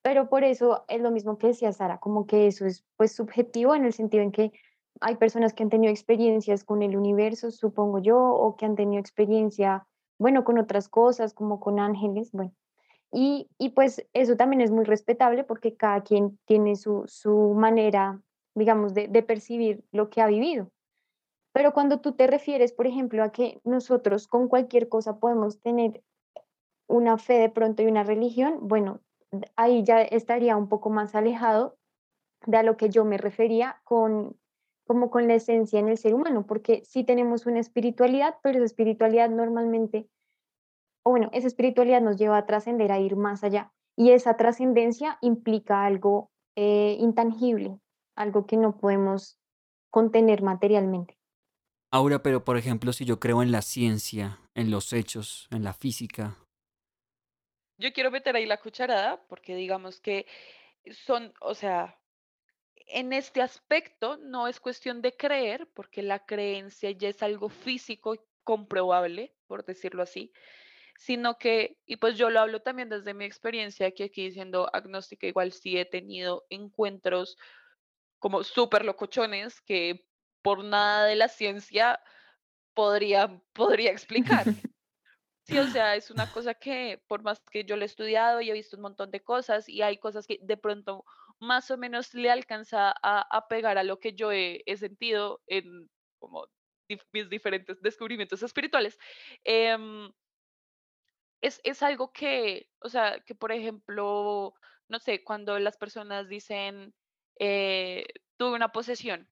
pero 0.03 0.29
por 0.29 0.45
eso 0.45 0.85
es 0.87 1.01
lo 1.01 1.11
mismo 1.11 1.39
que 1.39 1.49
decía 1.49 1.73
Sara, 1.73 1.99
como 1.99 2.27
que 2.27 2.47
eso 2.47 2.67
es 2.67 2.85
pues 2.97 3.13
subjetivo 3.13 3.75
en 3.75 3.87
el 3.87 3.95
sentido 3.95 4.23
en 4.23 4.33
que 4.33 4.53
hay 5.01 5.17
personas 5.17 5.55
que 5.55 5.63
han 5.63 5.71
tenido 5.71 5.91
experiencias 5.91 6.63
con 6.63 6.83
el 6.83 6.95
universo, 6.95 7.51
supongo 7.51 8.01
yo, 8.01 8.19
o 8.19 8.57
que 8.57 8.67
han 8.67 8.77
tenido 8.77 9.01
experiencia, 9.01 9.87
bueno, 10.19 10.45
con 10.45 10.59
otras 10.59 10.91
cosas, 10.91 11.33
como 11.33 11.59
con 11.59 11.81
ángeles, 11.81 12.33
bueno. 12.33 12.53
Y, 13.11 13.49
y 13.59 13.71
pues 13.71 14.07
eso 14.13 14.37
también 14.37 14.61
es 14.61 14.71
muy 14.71 14.85
respetable 14.85 15.45
porque 15.45 15.75
cada 15.75 16.03
quien 16.03 16.39
tiene 16.45 16.77
su, 16.77 17.05
su 17.07 17.55
manera, 17.55 18.21
digamos, 18.55 18.93
de, 18.93 19.09
de 19.09 19.23
percibir 19.23 19.85
lo 19.91 20.11
que 20.11 20.21
ha 20.21 20.27
vivido. 20.27 20.71
Pero 21.55 21.73
cuando 21.73 22.01
tú 22.01 22.13
te 22.13 22.27
refieres, 22.27 22.73
por 22.73 22.89
ejemplo, 22.89 23.23
a 23.23 23.31
que 23.31 23.61
nosotros 23.63 24.27
con 24.27 24.49
cualquier 24.49 24.89
cosa 24.89 25.21
podemos 25.21 25.61
tener 25.61 26.03
una 26.89 27.17
fe 27.17 27.35
de 27.35 27.49
pronto 27.49 27.81
y 27.81 27.87
una 27.87 28.03
religión, 28.03 28.59
bueno, 28.63 29.01
ahí 29.55 29.85
ya 29.85 30.03
estaría 30.03 30.57
un 30.57 30.69
poco 30.69 30.91
más 30.91 31.15
alejado 31.15 31.79
de 32.45 32.57
a 32.57 32.65
lo 32.65 32.77
que 32.77 32.91
yo 32.91 33.05
me 33.05 33.19
refería 33.19 33.81
con 33.85 34.37
como 34.87 35.11
con 35.11 35.29
la 35.29 35.35
esencia 35.35 35.79
en 35.79 35.89
el 35.89 35.97
ser 35.97 36.13
humano, 36.13 36.45
porque 36.45 36.83
sí 36.85 37.05
tenemos 37.05 37.47
una 37.47 37.61
espiritualidad, 37.61 38.35
pero 38.43 38.59
esa 38.59 38.67
espiritualidad 38.67 39.31
normalmente, 39.31 40.09
o 41.05 41.11
bueno, 41.11 41.31
esa 41.33 41.47
espiritualidad 41.47 42.03
nos 42.03 42.19
lleva 42.19 42.37
a 42.37 42.47
trascender, 42.47 42.93
a 42.93 43.01
ir 43.01 43.17
más 43.17 43.45
allá, 43.45 43.73
y 43.97 44.11
esa 44.11 44.37
trascendencia 44.37 45.17
implica 45.23 45.87
algo 45.87 46.31
eh, 46.55 46.97
intangible, 46.99 47.79
algo 48.15 48.45
que 48.45 48.59
no 48.59 48.77
podemos 48.77 49.39
contener 49.89 50.43
materialmente. 50.43 51.17
Aura, 51.95 52.25
pero 52.25 52.45
por 52.45 52.57
ejemplo, 52.57 52.93
si 52.93 53.05
yo 53.05 53.21
creo 53.21 53.41
en 53.41 53.53
la 53.53 53.63
ciencia, 53.63 54.41
en 54.57 54.73
los 54.73 54.93
hechos, 54.93 55.47
en 55.53 55.63
la 55.63 55.73
física. 55.73 56.37
Yo 57.79 57.93
quiero 57.93 58.11
meter 58.11 58.35
ahí 58.35 58.47
la 58.47 58.61
cucharada 58.61 59.25
porque 59.29 59.55
digamos 59.55 60.01
que 60.01 60.27
son, 61.07 61.33
o 61.41 61.55
sea, 61.55 61.97
en 62.89 63.13
este 63.13 63.43
aspecto 63.43 64.17
no 64.17 64.49
es 64.49 64.59
cuestión 64.59 65.03
de 65.03 65.17
creer, 65.17 65.69
porque 65.73 66.03
la 66.03 66.27
creencia 66.27 66.91
ya 66.91 67.11
es 67.11 67.23
algo 67.23 67.49
físico 67.49 68.17
comprobable, 68.43 69.33
por 69.47 69.65
decirlo 69.65 70.03
así, 70.03 70.33
sino 70.97 71.39
que, 71.39 71.79
y 71.87 71.99
pues 71.99 72.19
yo 72.19 72.29
lo 72.29 72.41
hablo 72.41 72.61
también 72.61 72.89
desde 72.89 73.15
mi 73.15 73.25
experiencia, 73.25 73.93
que 73.93 74.03
aquí 74.03 74.33
siendo 74.33 74.69
agnóstica 74.75 75.29
igual 75.29 75.53
sí 75.53 75.79
he 75.79 75.85
tenido 75.85 76.45
encuentros 76.51 77.37
como 78.19 78.43
súper 78.43 78.85
locochones 78.85 79.61
que 79.61 80.09
por 80.45 80.63
nada 80.63 81.07
de 81.07 81.17
la 81.17 81.29
ciencia 81.29 81.99
podría, 82.75 83.41
podría 83.55 83.91
explicar. 83.91 84.45
Sí, 85.47 85.59
o 85.59 85.67
sea, 85.67 85.95
es 85.95 86.11
una 86.11 86.33
cosa 86.33 86.55
que 86.55 87.03
por 87.07 87.23
más 87.23 87.39
que 87.51 87.67
yo 87.67 87.77
lo 87.77 87.83
he 87.83 87.85
estudiado 87.85 88.41
y 88.41 88.49
he 88.49 88.55
visto 88.55 88.77
un 88.77 88.83
montón 88.83 89.11
de 89.11 89.21
cosas 89.21 89.69
y 89.69 89.83
hay 89.83 89.99
cosas 89.99 90.27
que 90.27 90.39
de 90.41 90.57
pronto 90.57 91.05
más 91.39 91.71
o 91.71 91.77
menos 91.77 92.15
le 92.15 92.31
alcanza 92.31 92.95
a, 93.03 93.47
pegar 93.47 93.77
a 93.77 93.85
lo 93.85 94.01
que 94.01 94.15
yo 94.15 94.33
he, 94.33 94.63
sentido 94.79 95.43
en 95.47 95.91
como 96.19 96.47
mis 97.13 97.29
diferentes 97.29 97.79
descubrimientos 97.83 98.43
espirituales. 98.43 98.99
Em, 99.45 100.11
es, 101.43 101.61
es 101.63 101.83
algo 101.83 102.11
que, 102.11 102.71
o 102.79 102.89
sea, 102.89 103.21
que 103.21 103.35
por 103.35 103.53
ejemplo, 103.53 104.55
no 104.89 104.99
sé, 104.99 105.23
cuando 105.23 105.59
las 105.59 105.77
personas 105.77 106.27
dicen, 106.27 106.95
eh, 107.39 108.07
tuve 108.39 108.57
una 108.57 108.73
posesión 108.73 109.29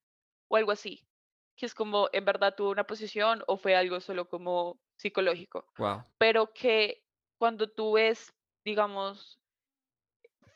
o 0.53 0.57
algo 0.57 0.71
así, 0.73 1.09
que 1.57 1.65
es 1.67 1.75
como, 1.75 2.11
en 2.13 2.27
verdad 2.27 2.55
tuve 2.55 2.71
una 2.71 2.87
posesión 2.87 3.43
o 3.47 3.57
fue 3.57 3.75
algo 3.75 4.01
solo 4.01 4.29
como 4.29 4.83
psicológico, 4.99 5.67
Wow. 5.79 6.03
pero 6.19 6.53
que 6.53 7.03
cuando 7.39 7.71
tú 7.71 7.93
ves, 7.95 8.35
digamos, 8.63 9.41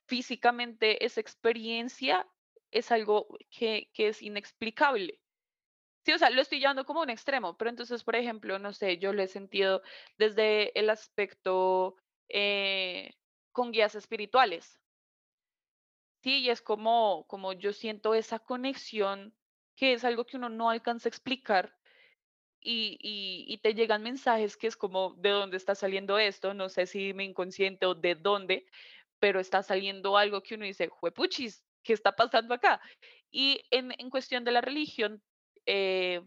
físicamente 0.07 1.05
esa 1.05 1.21
experiencia, 1.21 2.27
es 2.71 2.93
algo 2.93 3.27
que, 3.51 3.91
que 3.95 4.09
es 4.09 4.21
inexplicable. 4.21 5.23
Sí, 6.05 6.13
o 6.13 6.19
sea, 6.19 6.31
lo 6.31 6.43
estoy 6.43 6.61
llevando 6.61 6.85
como 6.85 7.01
un 7.01 7.11
extremo, 7.11 7.57
pero 7.57 7.71
entonces, 7.71 8.05
por 8.05 8.17
ejemplo, 8.17 8.59
no 8.59 8.73
sé, 8.75 8.99
yo 8.99 9.15
lo 9.15 9.23
he 9.23 9.29
sentido 9.29 9.83
desde 10.19 10.79
el 10.79 10.91
aspecto 10.91 11.97
eh, 12.29 13.15
con 13.51 13.73
guías 13.73 13.95
espirituales. 13.95 14.79
Sí, 16.23 16.41
y 16.41 16.51
es 16.51 16.61
como, 16.61 17.25
como 17.29 17.55
yo 17.55 17.73
siento 17.73 18.15
esa 18.15 18.39
conexión, 18.39 19.35
que 19.77 19.93
es 19.93 20.05
algo 20.05 20.25
que 20.27 20.37
uno 20.37 20.49
no 20.49 20.71
alcanza 20.71 21.09
a 21.09 21.11
explicar, 21.11 21.77
y, 22.61 22.99
y, 23.01 23.45
y 23.53 23.59
te 23.59 23.75
llegan 23.75 24.03
mensajes 24.03 24.57
que 24.57 24.67
es 24.67 24.77
como, 24.77 25.15
¿de 25.19 25.31
dónde 25.31 25.57
está 25.57 25.77
saliendo 25.77 26.19
esto? 26.19 26.53
No 26.53 26.69
sé 26.69 26.87
si 26.87 27.15
me 27.15 27.25
inconsciente 27.25 27.87
o 27.87 27.95
de 27.95 28.17
dónde, 28.17 28.67
pero 29.21 29.39
está 29.39 29.63
saliendo 29.63 30.17
algo 30.17 30.43
que 30.43 30.57
uno 30.57 30.65
dice, 30.65 30.89
juepuchis, 30.89 31.63
¿qué 31.85 31.93
está 31.93 32.17
pasando 32.17 32.55
acá? 32.55 32.81
Y 33.31 33.61
en, 33.71 33.95
en 33.99 34.11
cuestión 34.11 34.43
de 34.45 34.51
la 34.51 34.61
religión, 34.63 35.23
eh, 35.65 36.23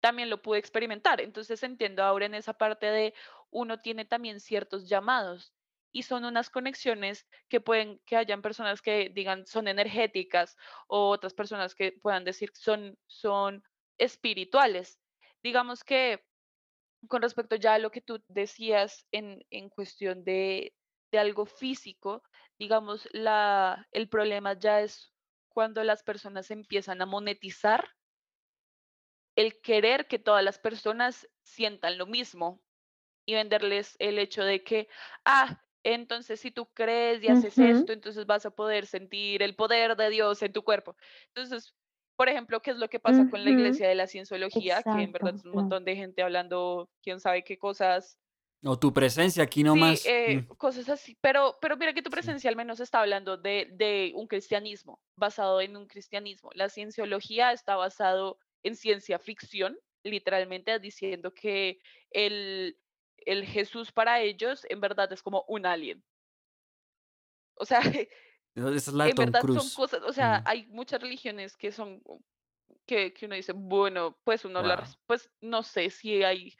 también 0.00 0.30
lo 0.30 0.40
pude 0.40 0.58
experimentar. 0.58 1.20
Entonces 1.20 1.62
entiendo 1.62 2.04
ahora 2.04 2.26
en 2.26 2.34
esa 2.34 2.52
parte 2.52 2.86
de 2.86 3.14
uno 3.50 3.80
tiene 3.80 4.04
también 4.04 4.38
ciertos 4.38 4.88
llamados 4.88 5.52
y 5.94 6.02
son 6.02 6.24
unas 6.24 6.50
conexiones 6.50 7.26
que 7.48 7.60
pueden 7.60 8.00
que 8.04 8.16
hayan 8.16 8.42
personas 8.42 8.82
que 8.82 9.10
digan 9.14 9.46
son 9.46 9.68
energéticas 9.68 10.56
o 10.88 11.08
otras 11.08 11.34
personas 11.34 11.74
que 11.74 11.92
puedan 11.92 12.24
decir 12.24 12.50
son 12.54 12.98
son 13.06 13.62
espirituales. 13.96 15.00
Digamos 15.42 15.84
que 15.84 16.26
con 17.08 17.22
respecto 17.22 17.56
ya 17.56 17.74
a 17.74 17.78
lo 17.78 17.90
que 17.90 18.00
tú 18.00 18.22
decías 18.28 19.06
en, 19.12 19.46
en 19.50 19.70
cuestión 19.70 20.24
de, 20.24 20.74
de 21.12 21.18
algo 21.18 21.46
físico, 21.46 22.22
digamos, 22.58 23.08
la, 23.12 23.86
el 23.92 24.08
problema 24.08 24.58
ya 24.58 24.80
es 24.80 25.12
cuando 25.48 25.84
las 25.84 26.02
personas 26.02 26.50
empiezan 26.50 27.00
a 27.02 27.06
monetizar 27.06 27.88
el 29.36 29.60
querer 29.60 30.08
que 30.08 30.18
todas 30.18 30.42
las 30.42 30.58
personas 30.58 31.28
sientan 31.42 31.98
lo 31.98 32.06
mismo 32.06 32.62
y 33.26 33.34
venderles 33.34 33.96
el 33.98 34.18
hecho 34.18 34.44
de 34.44 34.64
que, 34.64 34.88
ah, 35.24 35.63
entonces 35.84 36.40
si 36.40 36.50
tú 36.50 36.66
crees 36.74 37.22
y 37.22 37.28
haces 37.28 37.60
esto, 37.60 37.92
entonces 37.92 38.26
vas 38.26 38.46
a 38.46 38.50
poder 38.50 38.86
sentir 38.86 39.42
el 39.42 39.54
poder 39.54 39.96
de 39.96 40.10
Dios 40.10 40.42
en 40.42 40.52
tu 40.52 40.62
cuerpo. 40.64 40.96
Entonces, 41.28 41.74
por 42.16 42.28
ejemplo, 42.28 42.60
¿qué 42.62 42.70
es 42.70 42.78
lo 42.78 42.88
que 42.88 43.00
pasa 43.00 43.28
con 43.28 43.44
la 43.44 43.50
iglesia 43.50 43.88
de 43.88 43.94
la 43.94 44.06
cienciología? 44.06 44.82
Que 44.82 45.02
en 45.02 45.12
verdad 45.12 45.34
es 45.34 45.44
un 45.44 45.52
montón 45.52 45.84
de 45.84 45.96
gente 45.96 46.22
hablando, 46.22 46.88
quién 47.02 47.20
sabe 47.20 47.44
qué 47.44 47.58
cosas. 47.58 48.18
O 48.64 48.78
tu 48.78 48.92
presencia 48.92 49.42
aquí 49.42 49.60
Sí, 49.60 49.64
nomás. 49.64 50.04
mm, 50.04 50.08
eh, 50.08 50.46
cosas 50.56 50.88
así, 50.88 51.18
pero, 51.20 51.58
pero 51.60 51.76
mira 51.76 51.92
que 51.92 52.02
tu 52.02 52.10
presencia 52.10 52.48
al 52.48 52.56
menos 52.56 52.80
está 52.80 53.00
hablando 53.00 53.36
de, 53.36 53.68
de 53.72 54.12
un 54.14 54.26
cristianismo, 54.26 55.00
basado 55.16 55.60
en 55.60 55.76
un 55.76 55.86
cristianismo. 55.86 56.50
La 56.54 56.68
cienciología 56.68 57.52
está 57.52 57.76
basado 57.76 58.38
en 58.62 58.76
ciencia 58.76 59.18
ficción, 59.18 59.76
literalmente 60.02 60.78
diciendo 60.78 61.34
que 61.34 61.80
el, 62.10 62.78
el 63.18 63.44
Jesús 63.46 63.92
para 63.92 64.20
ellos 64.20 64.66
en 64.68 64.80
verdad 64.80 65.12
es 65.12 65.22
como 65.22 65.44
un 65.48 65.66
alien. 65.66 66.02
O 67.56 67.64
sea, 67.64 67.80
es 68.54 68.88
la 68.88 69.08
en 69.08 69.14
Tom 69.16 69.26
verdad 69.26 69.40
son 69.40 69.52
Cruise. 69.52 69.74
cosas, 69.74 70.02
o 70.04 70.12
sea, 70.12 70.42
hay 70.44 70.66
muchas 70.66 71.00
religiones 71.00 71.56
que 71.56 71.72
son 71.72 72.02
que, 72.86 73.14
que 73.14 73.26
uno 73.26 73.34
dice, 73.34 73.52
bueno, 73.52 74.18
pues 74.24 74.44
uno 74.44 74.62
la, 74.62 74.76
Wow. 74.76 74.84
res- 74.84 74.98
pues 75.06 75.30
no 75.40 75.62
sé 75.62 75.88
si 75.90 76.22
hay 76.22 76.54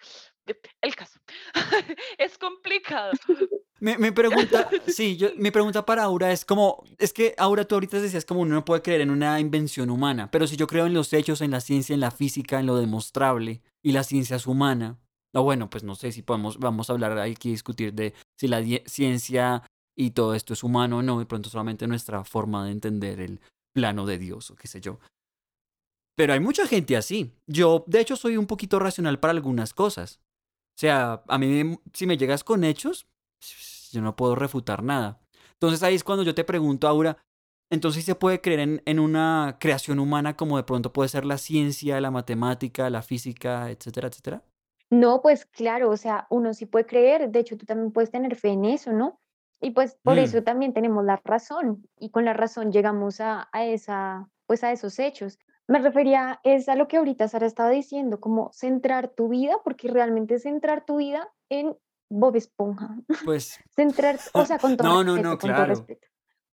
el 0.81 0.95
caso. 0.97 1.21
Es 2.19 2.39
complicado. 2.39 3.13
Mi, 3.81 3.99
mi 3.99 4.13
pregunta, 4.13 4.71
sí, 4.87 5.17
yo, 5.19 5.31
mi 5.37 5.51
pregunta 5.51 5.85
para 5.85 6.05
Aura 6.05 6.33
es 6.33 6.45
como, 6.47 6.85
es 6.97 7.13
que 7.13 7.35
Aura 7.37 7.67
tú 7.67 7.75
ahorita 7.75 8.01
decías 8.01 8.25
como 8.25 8.41
uno 8.41 8.55
no 8.55 8.65
puede 8.65 8.81
creer 8.81 9.03
en 9.03 9.11
una 9.11 9.39
invención 9.41 9.91
humana, 9.91 10.31
pero 10.31 10.47
si 10.47 10.57
yo 10.57 10.67
creo 10.67 10.87
en 10.87 10.95
los 10.95 11.13
hechos, 11.13 11.43
en 11.43 11.51
la 11.51 11.61
ciencia, 11.61 11.93
en 11.93 12.01
la 12.01 12.11
física, 12.11 12.59
en 12.61 12.67
lo 12.67 12.77
demostrable, 12.79 13.61
y 13.83 13.93
la 13.93 14.05
ciencia 14.05 14.37
es 14.37 14.47
humana, 14.47 14.99
o 15.35 15.43
bueno, 15.43 15.69
pues 15.69 15.85
no 15.85 15.95
sé 15.95 16.13
si 16.13 16.23
podemos, 16.23 16.59
vamos 16.59 16.89
a 16.89 16.93
hablar, 16.93 17.19
hay 17.19 17.35
que 17.35 17.49
discutir 17.49 17.93
de 17.93 18.15
si 18.39 18.49
la 18.49 18.63
ciencia 18.87 19.63
y 19.97 20.11
todo 20.11 20.35
esto 20.35 20.53
es 20.53 20.63
humano 20.63 20.99
o 20.99 21.03
no, 21.03 21.19
de 21.19 21.27
pronto 21.27 21.51
solamente 21.51 21.87
nuestra 21.87 22.25
forma 22.25 22.65
de 22.65 22.73
entender 22.73 23.21
el 23.21 23.41
plano 23.75 24.07
de 24.07 24.19
Dios 24.19 24.51
o 24.51 24.57
qué 24.57 24.69
sé 24.69 24.81
yo. 24.81 24.99
Pero 26.17 26.33
hay 26.33 26.41
mucha 26.41 26.67
gente 26.67 26.97
así. 26.97 27.33
Yo, 27.49 27.85
de 27.89 28.01
hecho, 28.01 28.17
soy 28.17 28.37
un 28.37 28.47
poquito 28.47 28.79
racional 28.79 29.19
para 29.19 29.33
algunas 29.33 29.75
cosas. 29.75 30.21
O 30.77 30.79
sea, 30.79 31.25
a 31.27 31.39
mí 31.39 31.79
si 31.93 32.07
me 32.07 32.17
llegas 32.17 32.45
con 32.45 32.63
hechos, 32.63 33.07
yo 33.93 34.01
no 34.01 34.15
puedo 34.15 34.37
refutar 34.37 34.83
nada. 34.83 35.21
Entonces 35.55 35.83
ahí 35.83 35.95
es 35.95 36.05
cuando 36.05 36.23
yo 36.23 36.35
te 36.35 36.45
pregunto, 36.45 36.87
Aura, 36.87 37.19
entonces 37.71 38.03
¿sí 38.03 38.07
se 38.07 38.15
puede 38.15 38.41
creer 38.41 38.61
en, 38.61 38.83
en 38.87 38.99
una 39.01 39.57
creación 39.59 39.99
humana 39.99 40.37
como 40.37 40.57
de 40.57 40.65
pronto 40.65 40.93
puede 40.93 41.09
ser 41.09 41.25
la 41.25 41.39
ciencia, 41.39 42.01
la 42.01 42.11
matemática, 42.11 42.91
la 42.91 43.03
física, 43.03 43.71
etcétera, 43.71 44.09
etcétera? 44.09 44.45
No, 44.91 45.21
pues 45.23 45.47
claro, 45.47 45.91
o 45.91 45.97
sea, 45.97 46.27
uno 46.31 46.55
sí 46.55 46.67
puede 46.67 46.87
creer, 46.87 47.31
de 47.31 47.41
hecho 47.41 47.57
tú 47.57 47.67
también 47.67 47.93
puedes 47.93 48.11
tener 48.11 48.37
fe 48.37 48.51
en 48.51 48.65
eso, 48.65 48.93
¿no? 48.93 49.21
Y 49.61 49.71
pues 49.71 49.97
por 50.03 50.17
Mm, 50.17 50.19
eso 50.19 50.43
también 50.43 50.73
tenemos 50.75 51.05
la 51.05 51.21
razón 51.25 51.89
y 51.97 52.11
con 52.11 52.25
la 52.25 52.35
razón 52.35 52.71
llegamos 52.73 53.21
a, 53.21 53.49
a 53.53 53.65
esa, 53.65 54.29
pues 54.47 54.63
a 54.63 54.73
esos 54.73 54.99
hechos. 54.99 55.39
Me 55.67 55.79
refería 55.79 56.41
es 56.45 56.69
a 56.69 56.77
lo 56.77 56.87
que 56.89 56.99
ahorita 56.99 57.27
Sara 57.29 57.47
estaba 57.47 57.71
diciendo, 57.71 58.21
como 58.21 58.53
centrar 58.53 59.09
tu 59.09 59.29
vida, 59.29 59.57
porque 59.65 59.89
realmente 59.89 60.39
centrar 60.39 60.85
tu 60.85 60.97
vida 60.99 61.33
en 61.49 61.77
Bob 62.11 62.37
Esponja, 62.37 62.97
pues, 63.25 63.59
centrar, 63.71 64.19
o 64.35 64.45
sea, 64.45 64.59
con 64.59 64.77
todo 64.77 64.89
no, 64.89 65.05
no, 65.05 65.17
respeto, 65.17 65.31
no, 65.31 65.39
con 65.39 65.55
todo 65.55 65.67
claro. 65.67 65.67
respeto, 65.67 66.07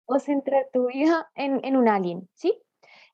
o 0.06 0.18
centrar 0.20 0.68
tu 0.72 0.86
vida 0.86 1.30
en, 1.34 1.60
en 1.64 1.76
un 1.76 1.88
alien, 1.88 2.28
¿sí? 2.34 2.62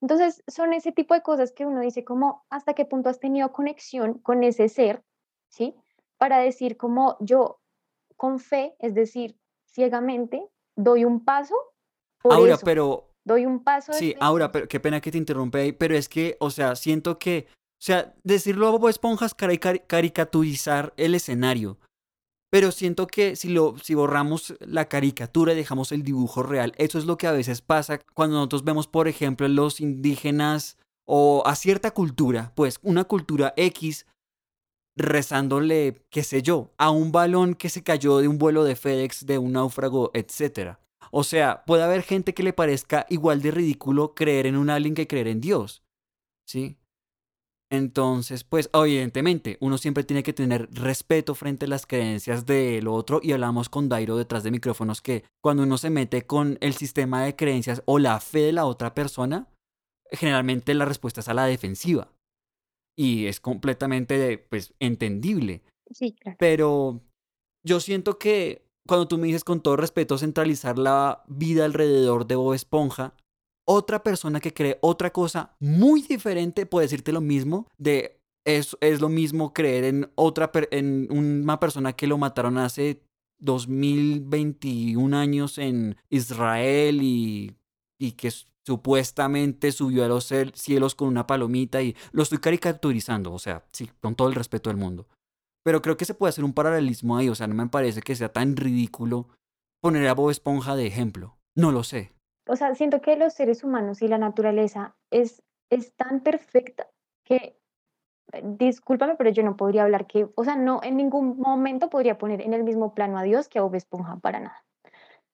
Entonces, 0.01 0.43
son 0.47 0.73
ese 0.73 0.93
tipo 0.93 1.15
de 1.15 1.23
cosas 1.23 1.53
que 1.53 1.67
uno 1.67 1.81
dice 1.81 2.05
como, 2.05 2.45
¿hasta 2.51 2.75
qué 2.75 2.85
punto 2.85 3.09
has 3.09 3.19
tenido 3.21 3.53
conexión 3.53 4.19
con 4.19 4.45
ese 4.45 4.69
ser? 4.69 5.03
¿Sí? 5.49 5.75
Para 6.19 6.39
decir 6.39 6.77
como 6.77 7.17
yo 7.21 7.61
con 8.17 8.39
fe, 8.39 8.75
es 8.79 8.95
decir, 8.95 9.39
ciegamente, 9.71 10.47
doy 10.77 11.05
un 11.05 11.25
paso 11.25 11.55
por 12.23 12.33
Aura, 12.35 12.55
eso, 12.55 12.65
pero 12.65 13.11
doy 13.25 13.47
un 13.47 13.63
paso 13.63 13.93
de 13.93 13.99
Sí, 13.99 14.15
Aura, 14.21 14.47
por 14.47 14.53
pero 14.53 14.69
qué 14.69 14.81
pena 14.81 15.01
que 15.01 15.11
te 15.11 15.19
interrumpa 15.19 15.59
ahí, 15.59 15.73
pero 15.73 15.95
es 15.97 16.09
que, 16.09 16.37
o 16.41 16.51
sea, 16.51 16.77
siento 16.77 17.19
que, 17.19 17.47
o 17.51 17.83
sea, 17.83 18.15
decirlo 18.25 18.69
a 18.69 18.71
Bob 18.71 18.89
Esponja 18.89 19.27
es 19.27 19.37
cari- 19.37 19.59
cari- 19.61 19.83
caricaturizar 19.87 20.93
el 20.97 21.15
escenario, 21.15 21.79
pero 22.51 22.71
siento 22.73 23.07
que 23.07 23.37
si 23.37 23.49
lo, 23.49 23.77
si 23.83 23.95
borramos 23.95 24.55
la 24.61 24.89
caricatura 24.89 25.53
y 25.53 25.57
dejamos 25.57 25.93
el 25.93 26.03
dibujo 26.03 26.43
real, 26.43 26.73
eso 26.77 26.99
es 26.99 27.05
lo 27.05 27.17
que 27.17 27.27
a 27.27 27.33
veces 27.33 27.61
pasa 27.61 27.99
cuando 28.15 28.37
nosotros 28.37 28.65
vemos, 28.65 28.87
por 28.87 29.09
ejemplo, 29.09 29.49
los 29.49 29.81
indígenas 29.81 30.79
o 31.07 31.43
a 31.47 31.55
cierta 31.55 31.93
cultura, 31.93 32.53
pues 32.55 32.79
una 32.83 33.05
cultura 33.05 33.53
X 33.57 34.07
rezándole, 34.97 36.03
qué 36.11 36.25
sé 36.25 36.43
yo, 36.43 36.73
a 36.79 36.91
un 36.91 37.13
balón 37.13 37.55
que 37.55 37.69
se 37.69 37.83
cayó 37.83 38.19
de 38.19 38.29
un 38.29 38.39
vuelo 38.39 38.65
de 38.65 38.77
FedEx, 38.77 39.27
de 39.27 39.39
un 39.39 39.53
náufrago, 39.53 40.11
etcétera. 40.15 40.81
O 41.11 41.23
sea, 41.23 41.65
puede 41.67 41.83
haber 41.83 42.03
gente 42.03 42.35
que 42.35 42.43
le 42.43 42.53
parezca 42.53 43.07
igual 43.09 43.43
de 43.43 43.51
ridículo 43.51 44.15
creer 44.15 44.47
en 44.47 44.57
un 44.57 44.71
alien 44.71 44.95
que 44.95 45.07
creer 45.07 45.29
en 45.29 45.41
Dios, 45.41 45.83
¿sí? 46.47 46.79
Entonces, 47.77 48.45
pues, 48.45 48.71
evidentemente, 48.73 49.59
uno 49.61 49.79
siempre 49.79 50.05
tiene 50.05 50.23
que 50.23 50.33
tener 50.33 50.69
respeto 50.73 51.35
frente 51.35 51.67
a 51.67 51.69
las 51.69 51.87
creencias 51.87 52.47
del 52.47 52.89
otro 52.89 53.21
y 53.23 53.33
hablamos 53.33 53.69
con 53.69 53.89
Dairo 53.89 54.17
detrás 54.17 54.43
de 54.43 54.51
micrófonos 54.51 55.03
que 55.03 55.25
cuando 55.43 55.63
uno 55.63 55.79
se 55.79 55.91
mete 55.91 56.27
con 56.27 56.59
el 56.61 56.75
sistema 56.75 57.25
de 57.25 57.37
creencias 57.37 57.83
o 57.87 57.99
la 57.99 58.19
fe 58.21 58.41
de 58.41 58.53
la 58.53 58.67
otra 58.67 58.95
persona, 58.95 59.49
generalmente 60.11 60.75
la 60.75 60.85
respuesta 60.85 61.21
es 61.21 61.29
a 61.29 61.35
la 61.35 61.47
defensiva 61.47 62.13
y 62.99 63.27
es 63.27 63.41
completamente, 63.41 64.39
pues, 64.39 64.75
entendible. 64.81 65.63
Sí, 65.91 66.13
claro. 66.13 66.37
Pero 66.39 67.01
yo 67.65 67.81
siento 67.81 68.19
que 68.19 68.67
cuando 68.87 69.09
tú 69.09 69.19
me 69.19 69.27
dices 69.27 69.45
con 69.45 69.61
todo 69.61 69.77
respeto 69.77 70.19
centralizar 70.19 70.79
la 70.79 71.25
vida 71.27 71.65
alrededor 71.65 72.27
de 72.27 72.37
Bob 72.37 72.55
Esponja, 72.55 73.15
otra 73.67 74.03
persona 74.03 74.41
que 74.41 74.55
cree 74.55 74.79
otra 74.81 75.13
cosa 75.13 75.55
muy 75.61 76.03
diferente 76.03 76.67
puede 76.67 76.87
decirte 76.87 77.13
lo 77.13 77.21
mismo 77.21 77.69
de 77.77 78.21
es, 78.45 78.77
es 78.81 79.01
lo 79.01 79.09
mismo 79.09 79.53
creer 79.53 79.85
en 79.85 80.11
otra 80.15 80.51
en 80.71 81.09
una 81.11 81.59
persona 81.59 81.95
que 81.95 82.07
lo 82.07 82.17
mataron 82.17 82.59
hace 82.59 83.03
2021 83.39 85.17
años 85.17 85.59
en 85.59 85.97
Israel 86.09 87.03
y, 87.03 87.57
y 87.99 88.13
que 88.13 88.31
supuestamente 88.65 89.73
subió 89.73 90.05
a 90.05 90.09
los 90.09 90.33
cielos 90.55 90.95
con 90.95 91.09
una 91.09 91.27
palomita 91.27 91.83
y 91.83 91.95
lo 92.13 92.23
estoy 92.23 92.39
caricaturizando, 92.39 93.33
o 93.33 93.39
sea, 93.39 93.65
sí, 93.73 93.91
con 94.01 94.15
todo 94.15 94.29
el 94.29 94.35
respeto 94.35 94.71
del 94.71 94.79
mundo. 94.79 95.07
pero 95.65 95.83
creo 95.83 95.97
que 95.97 96.05
se 96.05 96.15
puede 96.15 96.31
hacer 96.31 96.45
un 96.45 96.53
paralelismo 96.53 97.17
ahí, 97.17 97.29
o 97.29 97.35
sea, 97.35 97.49
no 97.49 97.55
me 97.55 97.67
parece 97.69 98.01
que 98.01 98.15
sea 98.15 98.33
tan 98.33 98.57
ridículo 98.57 99.29
poner 99.81 100.07
a 100.07 100.15
Bob 100.15 100.31
Esponja 100.31 100.77
de 100.77 100.87
ejemplo. 100.87 101.37
No 101.57 101.73
lo 101.73 101.83
sé. 101.83 102.16
O 102.47 102.57
sea, 102.57 102.75
siento 102.75 103.01
que 103.01 103.17
los 103.17 103.35
seres 103.35 103.65
humanos 103.65 104.03
y 104.03 104.09
la 104.09 104.19
naturaleza 104.19 104.95
es, 105.11 105.43
es 105.71 105.93
tan 105.95 106.21
perfecta 106.21 106.89
que, 107.25 107.59
eh, 108.33 108.43
discúlpame, 108.45 109.17
pero 109.17 109.31
yo 109.31 109.43
no 109.43 109.57
podría 109.57 109.83
hablar 109.83 110.07
que, 110.07 110.29
o 110.35 110.45
sea, 110.45 110.57
no, 110.57 110.81
en 110.83 110.97
ningún 110.97 111.39
momento 111.39 111.91
podría 111.91 112.19
poner 112.19 112.41
en 112.41 112.55
el 112.55 112.65
mismo 112.65 112.95
plano 112.95 113.19
a 113.19 113.23
Dios 113.23 113.49
que 113.49 113.59
a 113.59 113.63
Bob 113.63 113.75
Esponja, 113.75 114.17
para 114.17 114.41
nada. 114.41 114.65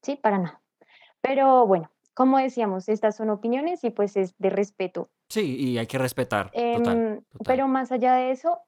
Sí, 0.02 0.16
para 0.16 0.38
nada. 0.38 0.60
Pero 1.20 1.66
bueno, 1.66 1.90
como 2.14 2.38
decíamos, 2.38 2.88
estas 2.88 3.16
son 3.16 3.30
opiniones 3.30 3.84
y 3.84 3.90
pues 3.90 4.16
es 4.16 4.34
de 4.38 4.50
respeto. 4.50 5.10
Sí, 5.28 5.56
y 5.56 5.78
hay 5.78 5.86
que 5.86 5.98
respetar. 5.98 6.50
Total, 6.50 6.62
Em, 6.62 7.20
total. 7.20 7.40
pero 7.44 7.68
más 7.68 7.92
allá 7.92 8.14
de 8.14 8.32
eso, 8.32 8.58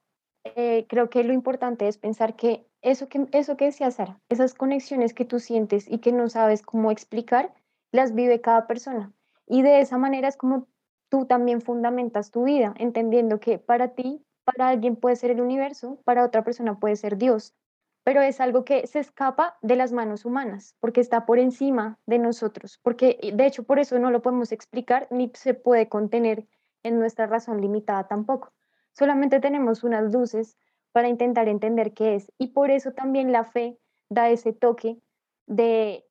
eh, 0.43 0.85
creo 0.87 1.09
que 1.09 1.23
lo 1.23 1.33
importante 1.33 1.87
es 1.87 1.97
pensar 1.97 2.35
que 2.35 2.67
eso 2.81 3.09
que, 3.09 3.27
eso 3.31 3.57
que 3.57 3.65
decía 3.65 3.89
Sara, 3.91 4.19
esas 4.29 4.53
conexiones 4.53 5.13
que 5.13 5.25
tú 5.25 5.39
sientes 5.39 5.89
y 5.89 5.97
que 5.97 6.11
no 6.11 6.29
sabes 6.29 6.61
cómo 6.61 6.91
explicar, 6.91 7.53
las 7.95 8.13
vive 8.13 8.41
cada 8.41 8.67
persona. 8.67 9.13
Y 9.47 9.61
de 9.61 9.79
esa 9.79 9.97
manera 9.97 10.27
es 10.27 10.37
como 10.37 10.67
tú 11.09 11.25
también 11.25 11.61
fundamentas 11.61 12.31
tu 12.31 12.43
vida, 12.43 12.73
entendiendo 12.77 13.39
que 13.39 13.59
para 13.59 13.89
ti, 13.89 14.25
para 14.43 14.69
alguien 14.69 14.95
puede 14.95 15.15
ser 15.15 15.31
el 15.31 15.41
universo, 15.41 15.99
para 16.03 16.25
otra 16.25 16.43
persona 16.43 16.79
puede 16.79 16.95
ser 16.95 17.17
Dios, 17.17 17.55
pero 18.03 18.21
es 18.21 18.39
algo 18.39 18.65
que 18.65 18.85
se 18.85 18.99
escapa 18.99 19.57
de 19.61 19.75
las 19.75 19.91
manos 19.91 20.25
humanas, 20.25 20.75
porque 20.79 21.01
está 21.01 21.25
por 21.25 21.39
encima 21.39 21.97
de 22.05 22.19
nosotros, 22.19 22.79
porque 22.83 23.19
de 23.33 23.45
hecho 23.47 23.63
por 23.63 23.79
eso 23.79 23.97
no 23.97 24.11
lo 24.11 24.21
podemos 24.21 24.51
explicar 24.51 25.07
ni 25.09 25.31
se 25.33 25.55
puede 25.55 25.89
contener 25.89 26.47
en 26.83 26.99
nuestra 26.99 27.25
razón 27.25 27.61
limitada 27.61 28.07
tampoco. 28.07 28.53
Solamente 28.93 29.39
tenemos 29.39 29.83
unas 29.83 30.13
luces 30.13 30.55
para 30.91 31.07
intentar 31.07 31.47
entender 31.47 31.93
qué 31.93 32.15
es 32.15 32.31
y 32.37 32.47
por 32.47 32.69
eso 32.69 32.93
también 32.93 33.31
la 33.31 33.43
fe 33.43 33.79
da 34.07 34.29
ese 34.29 34.53
toque 34.53 34.99
de, 35.47 36.05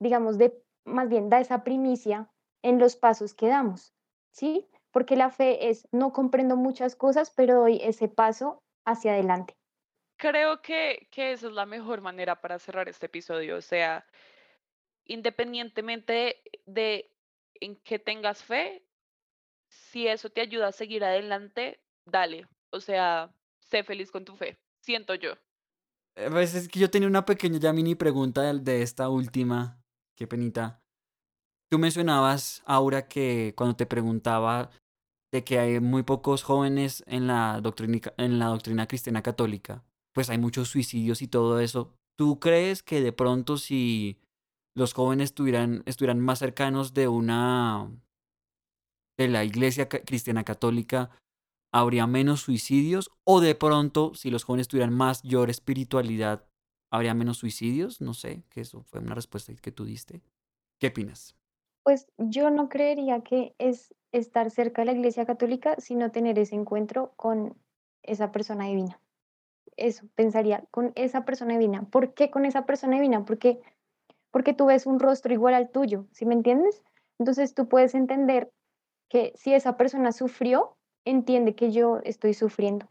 digamos, 0.00 0.38
de, 0.38 0.60
más 0.86 1.08
bien 1.08 1.28
da 1.28 1.40
esa 1.40 1.64
primicia 1.64 2.30
en 2.62 2.78
los 2.78 2.96
pasos 2.96 3.34
que 3.34 3.48
damos, 3.48 3.92
¿sí? 4.30 4.66
Porque 4.90 5.16
la 5.16 5.30
fe 5.30 5.68
es, 5.68 5.86
no 5.92 6.12
comprendo 6.12 6.56
muchas 6.56 6.96
cosas, 6.96 7.30
pero 7.36 7.60
doy 7.60 7.80
ese 7.82 8.08
paso 8.08 8.62
hacia 8.84 9.12
adelante. 9.12 9.54
Creo 10.16 10.62
que, 10.62 11.08
que 11.10 11.32
esa 11.32 11.48
es 11.48 11.52
la 11.52 11.66
mejor 11.66 12.00
manera 12.00 12.40
para 12.40 12.58
cerrar 12.58 12.88
este 12.88 13.06
episodio. 13.06 13.56
O 13.56 13.60
sea, 13.60 14.06
independientemente 15.04 16.42
de 16.64 17.12
en 17.60 17.76
qué 17.76 17.98
tengas 17.98 18.42
fe, 18.42 18.86
si 19.68 20.08
eso 20.08 20.30
te 20.30 20.40
ayuda 20.40 20.68
a 20.68 20.72
seguir 20.72 21.04
adelante, 21.04 21.80
dale. 22.06 22.46
O 22.70 22.80
sea, 22.80 23.34
sé 23.58 23.82
feliz 23.84 24.10
con 24.10 24.24
tu 24.24 24.36
fe. 24.36 24.56
Siento 24.80 25.14
yo. 25.14 25.32
A 26.16 26.30
veces 26.30 26.68
que 26.68 26.80
yo 26.80 26.90
tenía 26.90 27.08
una 27.08 27.26
pequeña 27.26 27.58
ya 27.58 27.72
mini 27.74 27.94
pregunta 27.94 28.42
de, 28.42 28.58
de 28.60 28.82
esta 28.82 29.10
última. 29.10 29.78
Qué 30.16 30.26
penita. 30.26 30.82
Tú 31.70 31.78
mencionabas, 31.78 32.62
Aura, 32.64 33.06
que 33.06 33.52
cuando 33.56 33.76
te 33.76 33.84
preguntaba 33.86 34.70
de 35.32 35.44
que 35.44 35.58
hay 35.58 35.80
muy 35.80 36.04
pocos 36.04 36.42
jóvenes 36.42 37.04
en 37.06 37.26
la 37.26 37.60
doctrina, 37.60 38.00
en 38.16 38.38
la 38.38 38.46
doctrina 38.46 38.86
cristiana 38.86 39.22
católica, 39.22 39.84
pues 40.14 40.30
hay 40.30 40.38
muchos 40.38 40.68
suicidios 40.68 41.20
y 41.20 41.28
todo 41.28 41.60
eso. 41.60 41.94
¿Tú 42.16 42.40
crees 42.40 42.82
que 42.82 43.02
de 43.02 43.12
pronto 43.12 43.58
si 43.58 44.18
los 44.74 44.94
jóvenes 44.94 45.30
estuvieran, 45.30 45.82
estuvieran 45.84 46.20
más 46.20 46.38
cercanos 46.38 46.94
de 46.94 47.08
una 47.08 47.90
de 49.18 49.28
la 49.28 49.44
iglesia 49.44 49.88
cristiana 49.88 50.44
católica, 50.44 51.10
habría 51.74 52.06
menos 52.06 52.40
suicidios? 52.40 53.10
¿O 53.24 53.42
de 53.42 53.54
pronto, 53.54 54.14
si 54.14 54.30
los 54.30 54.44
jóvenes 54.44 54.68
tuvieran 54.68 54.94
mayor 54.94 55.50
espiritualidad, 55.50 56.46
habría 56.90 57.14
menos 57.14 57.38
suicidios? 57.38 58.00
No 58.00 58.14
sé, 58.14 58.44
que 58.50 58.60
eso 58.60 58.82
fue 58.82 59.00
una 59.00 59.14
respuesta 59.14 59.52
que 59.54 59.72
tú 59.72 59.84
diste. 59.84 60.22
¿Qué 60.78 60.88
opinas? 60.88 61.36
Pues 61.82 62.08
yo 62.18 62.50
no 62.50 62.68
creería 62.68 63.22
que 63.22 63.54
es 63.58 63.94
estar 64.12 64.50
cerca 64.50 64.82
de 64.82 64.86
la 64.86 64.92
Iglesia 64.92 65.26
Católica, 65.26 65.76
sino 65.78 66.10
tener 66.10 66.38
ese 66.38 66.54
encuentro 66.54 67.12
con 67.16 67.56
esa 68.02 68.32
persona 68.32 68.66
divina. 68.66 69.00
Eso, 69.76 70.06
pensaría, 70.14 70.64
con 70.70 70.92
esa 70.94 71.24
persona 71.24 71.52
divina. 71.52 71.82
¿Por 71.90 72.14
qué 72.14 72.30
con 72.30 72.44
esa 72.44 72.66
persona 72.66 72.96
divina? 72.96 73.24
Porque, 73.24 73.60
porque 74.30 74.54
tú 74.54 74.66
ves 74.66 74.86
un 74.86 74.98
rostro 74.98 75.32
igual 75.32 75.54
al 75.54 75.70
tuyo, 75.70 76.06
¿sí 76.12 76.24
me 76.26 76.34
entiendes? 76.34 76.82
Entonces 77.18 77.54
tú 77.54 77.68
puedes 77.68 77.94
entender 77.94 78.50
que 79.08 79.32
si 79.36 79.54
esa 79.54 79.76
persona 79.76 80.12
sufrió, 80.12 80.76
entiende 81.04 81.54
que 81.54 81.70
yo 81.70 82.00
estoy 82.04 82.34
sufriendo. 82.34 82.88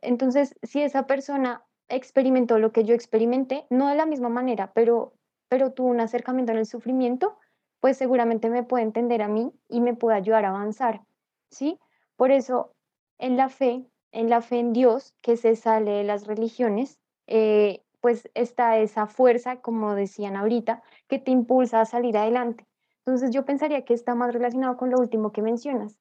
Entonces, 0.00 0.54
si 0.62 0.80
esa 0.82 1.06
persona 1.06 1.64
experimentó 1.88 2.58
lo 2.58 2.72
que 2.72 2.84
yo 2.84 2.94
experimenté, 2.94 3.66
no 3.70 3.88
de 3.88 3.94
la 3.94 4.06
misma 4.06 4.28
manera, 4.28 4.72
pero, 4.74 5.12
pero 5.48 5.72
tuvo 5.72 5.88
un 5.88 6.00
acercamiento 6.00 6.52
en 6.52 6.58
el 6.58 6.66
sufrimiento, 6.66 7.36
pues 7.80 7.96
seguramente 7.96 8.50
me 8.50 8.62
puede 8.62 8.84
entender 8.84 9.22
a 9.22 9.28
mí 9.28 9.52
y 9.68 9.80
me 9.80 9.94
puede 9.94 10.16
ayudar 10.16 10.44
a 10.44 10.50
avanzar, 10.50 11.02
¿sí? 11.50 11.78
Por 12.16 12.30
eso, 12.30 12.72
en 13.18 13.36
la 13.36 13.48
fe, 13.48 13.86
en 14.12 14.28
la 14.28 14.42
fe 14.42 14.58
en 14.58 14.72
Dios, 14.72 15.14
que 15.22 15.36
se 15.36 15.56
sale 15.56 15.92
de 15.92 16.04
las 16.04 16.26
religiones, 16.26 16.98
eh, 17.26 17.82
pues 18.00 18.28
está 18.34 18.78
esa 18.78 19.06
fuerza, 19.06 19.60
como 19.60 19.94
decían 19.94 20.36
ahorita, 20.36 20.82
que 21.08 21.18
te 21.18 21.30
impulsa 21.30 21.80
a 21.80 21.86
salir 21.86 22.16
adelante. 22.16 22.66
Entonces, 23.04 23.30
yo 23.30 23.44
pensaría 23.44 23.84
que 23.84 23.94
está 23.94 24.14
más 24.14 24.32
relacionado 24.32 24.76
con 24.76 24.90
lo 24.90 24.98
último 24.98 25.32
que 25.32 25.42
mencionas 25.42 25.98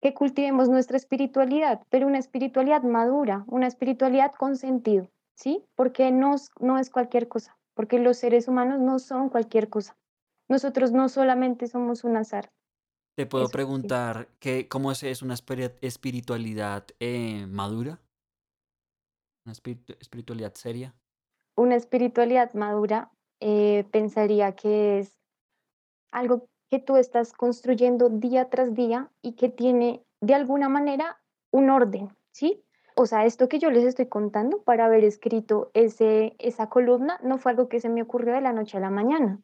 que 0.00 0.14
cultivemos 0.14 0.68
nuestra 0.68 0.96
espiritualidad, 0.96 1.82
pero 1.90 2.06
una 2.06 2.18
espiritualidad 2.18 2.82
madura, 2.82 3.44
una 3.48 3.66
espiritualidad 3.66 4.32
con 4.32 4.56
sentido, 4.56 5.08
¿sí? 5.38 5.64
Porque 5.76 6.10
no, 6.10 6.34
es- 6.34 6.50
no 6.60 6.78
es 6.78 6.90
cualquier 6.90 7.28
cosa, 7.28 7.56
porque 7.74 7.98
los 7.98 8.16
seres 8.18 8.48
humanos 8.48 8.80
no 8.80 8.98
son 8.98 9.28
cualquier 9.28 9.68
cosa. 9.70 9.96
Nosotros 10.48 10.92
no 10.92 11.08
solamente 11.08 11.68
somos 11.68 12.04
un 12.04 12.16
azar, 12.16 12.50
Te 13.14 13.26
puedo 13.26 13.44
eso 13.44 13.50
sí. 13.50 13.52
preguntar 13.52 14.28
que, 14.38 14.68
cómo 14.68 14.90
es, 14.92 15.02
es 15.02 15.22
una 15.22 15.34
espiri- 15.34 15.74
espiritualidad 15.80 16.86
eh, 17.00 17.46
madura, 17.48 18.00
una 19.44 19.52
espiritu- 19.54 19.96
espiritualidad 20.00 20.54
seria. 20.54 20.94
Una 21.56 21.74
espiritualidad 21.76 22.52
madura, 22.54 23.10
eh, 23.40 23.84
pensaría 23.90 24.52
que 24.54 25.00
es 25.00 25.18
algo 26.12 26.46
que 26.70 26.78
tú 26.78 26.96
estás 26.96 27.32
construyendo 27.32 28.08
día 28.08 28.50
tras 28.50 28.74
día 28.74 29.10
y 29.22 29.32
que 29.34 29.48
tiene 29.48 30.04
de 30.20 30.34
alguna 30.34 30.68
manera 30.68 31.20
un 31.50 31.70
orden, 31.70 32.16
¿sí? 32.32 32.62
O 33.00 33.06
sea, 33.06 33.26
esto 33.26 33.48
que 33.48 33.60
yo 33.60 33.70
les 33.70 33.84
estoy 33.84 34.06
contando 34.06 34.60
para 34.64 34.86
haber 34.86 35.04
escrito 35.04 35.70
ese, 35.72 36.34
esa 36.40 36.68
columna 36.68 37.20
no 37.22 37.38
fue 37.38 37.52
algo 37.52 37.68
que 37.68 37.78
se 37.78 37.88
me 37.88 38.02
ocurrió 38.02 38.34
de 38.34 38.40
la 38.40 38.52
noche 38.52 38.76
a 38.76 38.80
la 38.80 38.90
mañana. 38.90 39.40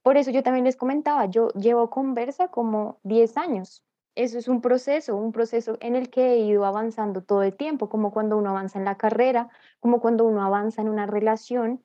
Por 0.00 0.16
eso 0.16 0.30
yo 0.30 0.42
también 0.42 0.64
les 0.64 0.76
comentaba, 0.76 1.26
yo 1.26 1.50
llevo 1.50 1.90
conversa 1.90 2.48
como 2.48 2.98
10 3.02 3.36
años. 3.36 3.84
Eso 4.14 4.38
es 4.38 4.48
un 4.48 4.62
proceso, 4.62 5.14
un 5.14 5.30
proceso 5.30 5.76
en 5.80 5.94
el 5.94 6.08
que 6.08 6.32
he 6.32 6.38
ido 6.38 6.64
avanzando 6.64 7.22
todo 7.22 7.42
el 7.42 7.54
tiempo, 7.54 7.90
como 7.90 8.12
cuando 8.12 8.38
uno 8.38 8.48
avanza 8.48 8.78
en 8.78 8.86
la 8.86 8.96
carrera, 8.96 9.50
como 9.80 10.00
cuando 10.00 10.24
uno 10.24 10.42
avanza 10.42 10.80
en 10.80 10.88
una 10.88 11.04
relación, 11.04 11.84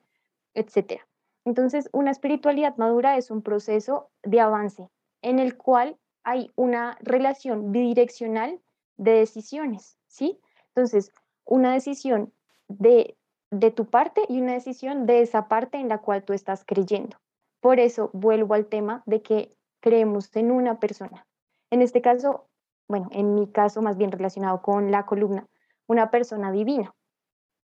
etcétera. 0.54 1.06
Entonces, 1.44 1.90
una 1.92 2.10
espiritualidad 2.10 2.74
madura 2.78 3.18
es 3.18 3.30
un 3.30 3.42
proceso 3.42 4.08
de 4.22 4.40
avance 4.40 4.88
en 5.20 5.40
el 5.40 5.58
cual 5.58 5.98
hay 6.22 6.52
una 6.56 6.96
relación 7.02 7.70
bidireccional 7.70 8.62
de 8.96 9.10
decisiones, 9.10 9.98
¿sí? 10.06 10.40
Entonces, 10.76 11.10
una 11.46 11.72
decisión 11.72 12.34
de, 12.68 13.16
de 13.50 13.70
tu 13.70 13.86
parte 13.86 14.20
y 14.28 14.42
una 14.42 14.52
decisión 14.52 15.06
de 15.06 15.22
esa 15.22 15.48
parte 15.48 15.78
en 15.78 15.88
la 15.88 15.98
cual 15.98 16.22
tú 16.22 16.34
estás 16.34 16.64
creyendo. 16.66 17.16
Por 17.60 17.80
eso 17.80 18.10
vuelvo 18.12 18.52
al 18.52 18.66
tema 18.66 19.02
de 19.06 19.22
que 19.22 19.56
creemos 19.80 20.34
en 20.36 20.50
una 20.50 20.78
persona. 20.78 21.26
En 21.70 21.80
este 21.80 22.02
caso, 22.02 22.48
bueno, 22.88 23.08
en 23.12 23.34
mi 23.34 23.50
caso 23.50 23.80
más 23.80 23.96
bien 23.96 24.12
relacionado 24.12 24.60
con 24.60 24.90
la 24.90 25.06
columna, 25.06 25.46
una 25.86 26.10
persona 26.10 26.52
divina. 26.52 26.94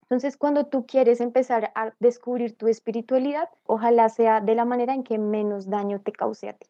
Entonces, 0.03 0.37
cuando 0.37 0.67
tú 0.67 0.85
quieres 0.85 1.19
empezar 1.19 1.71
a 1.75 1.93
descubrir 1.99 2.57
tu 2.57 2.67
espiritualidad, 2.67 3.49
ojalá 3.63 4.07
sea 4.09 4.39
de 4.39 4.55
la 4.55 4.65
manera 4.65 4.93
en 4.93 5.03
que 5.03 5.17
menos 5.17 5.69
daño 5.69 6.01
te 6.01 6.13
cause 6.13 6.49
a 6.49 6.53
ti. 6.53 6.67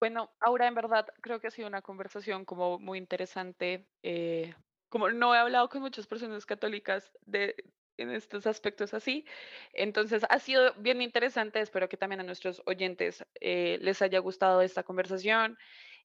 Bueno, 0.00 0.30
ahora 0.40 0.68
en 0.68 0.74
verdad 0.74 1.06
creo 1.20 1.40
que 1.40 1.48
ha 1.48 1.50
sido 1.50 1.68
una 1.68 1.82
conversación 1.82 2.44
como 2.44 2.78
muy 2.78 2.98
interesante. 2.98 3.86
eh, 4.02 4.54
como 4.88 5.10
no 5.10 5.34
he 5.34 5.38
hablado 5.38 5.68
con 5.68 5.82
muchas 5.82 6.06
personas 6.06 6.46
católicas 6.46 7.12
de, 7.26 7.54
en 7.96 8.10
estos 8.10 8.46
aspectos 8.46 8.94
así, 8.94 9.24
entonces 9.72 10.24
ha 10.28 10.38
sido 10.38 10.72
bien 10.74 11.02
interesante. 11.02 11.60
Espero 11.60 11.88
que 11.88 11.96
también 11.96 12.20
a 12.20 12.24
nuestros 12.24 12.62
oyentes 12.66 13.24
eh, 13.40 13.78
les 13.80 14.00
haya 14.02 14.18
gustado 14.20 14.62
esta 14.62 14.82
conversación. 14.82 15.58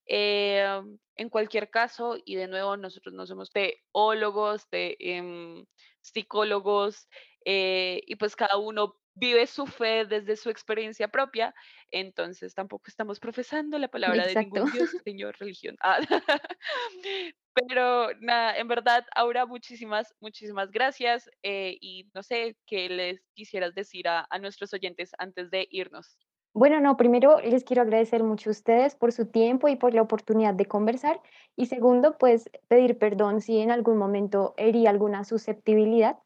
Eh, 0.06 0.82
en 1.16 1.28
cualquier 1.30 1.70
caso, 1.70 2.18
y 2.24 2.34
de 2.36 2.48
nuevo, 2.48 2.76
nosotros 2.76 3.14
no 3.14 3.26
somos 3.26 3.50
teólogos, 3.52 4.68
de 4.70 4.96
em, 5.00 5.64
psicólogos, 6.02 7.08
eh, 7.44 8.02
y 8.06 8.16
pues 8.16 8.36
cada 8.36 8.56
uno 8.58 8.96
vive 9.14 9.46
su 9.46 9.66
fe 9.66 10.04
desde 10.04 10.36
su 10.36 10.50
experiencia 10.50 11.08
propia, 11.08 11.54
entonces 11.90 12.54
tampoco 12.54 12.84
estamos 12.88 13.20
profesando 13.20 13.78
la 13.78 13.88
palabra 13.88 14.26
de 14.26 14.34
ningún 14.34 14.70
dios, 14.72 14.90
señor, 15.04 15.36
religión. 15.38 15.76
Ah, 15.80 16.00
Pero 17.54 18.08
nada, 18.20 18.56
en 18.56 18.68
verdad, 18.68 19.04
Aura, 19.14 19.46
muchísimas, 19.46 20.14
muchísimas 20.20 20.70
gracias. 20.70 21.30
eh, 21.42 21.76
y 21.80 22.08
no 22.14 22.22
sé 22.22 22.56
qué 22.66 22.88
les 22.88 23.20
quisieras 23.34 23.74
decir 23.74 24.08
a, 24.08 24.26
a 24.28 24.38
nuestros 24.38 24.72
oyentes 24.74 25.12
antes 25.18 25.50
de 25.50 25.68
irnos. 25.70 26.18
Bueno, 26.52 26.80
no, 26.80 26.96
primero 26.96 27.40
les 27.40 27.64
quiero 27.64 27.82
agradecer 27.82 28.22
mucho 28.22 28.48
a 28.48 28.52
ustedes 28.52 28.94
por 28.94 29.10
su 29.10 29.26
tiempo 29.26 29.66
y 29.68 29.74
por 29.74 29.92
la 29.92 30.02
oportunidad 30.02 30.54
de 30.54 30.66
conversar. 30.66 31.20
Y 31.56 31.66
segundo, 31.66 32.16
pues 32.16 32.48
pedir 32.68 32.96
perdón 32.96 33.40
si 33.40 33.58
en 33.58 33.72
algún 33.72 33.98
momento 33.98 34.54
herí 34.56 34.86
alguna 34.86 35.24
susceptibilidad. 35.24 36.18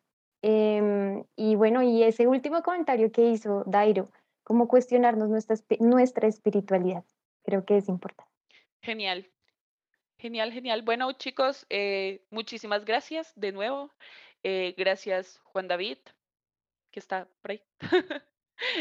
Em, 0.43 1.24
y 1.35 1.57
bueno, 1.57 1.83
y 1.83 2.03
ese 2.03 2.26
último 2.26 2.62
comentario 2.62 3.11
que 3.11 3.31
hizo 3.31 3.64
Dairo, 3.66 4.11
como 4.45 4.68
cuestionarnos 4.68 5.31
nuestra, 5.31 5.57
nuestra 5.81 6.29
espiritualidad, 6.29 7.05
creo 7.43 7.64
que 7.64 7.79
es 7.79 7.89
importante. 7.89 8.31
Genial, 8.83 9.26
genial, 10.19 10.53
genial. 10.53 10.83
Bueno, 10.83 11.12
chicos, 11.12 11.66
eh, 11.71 12.25
muchísimas 12.31 12.85
gracias 12.85 13.33
de 13.37 13.53
nuevo. 13.53 13.91
Eh, 14.43 14.75
gracias, 14.77 15.41
Juan 15.45 15.69
David, 15.69 15.99
que 16.93 17.01
está 17.01 17.29
por 17.43 17.53
ahí. 17.53 17.62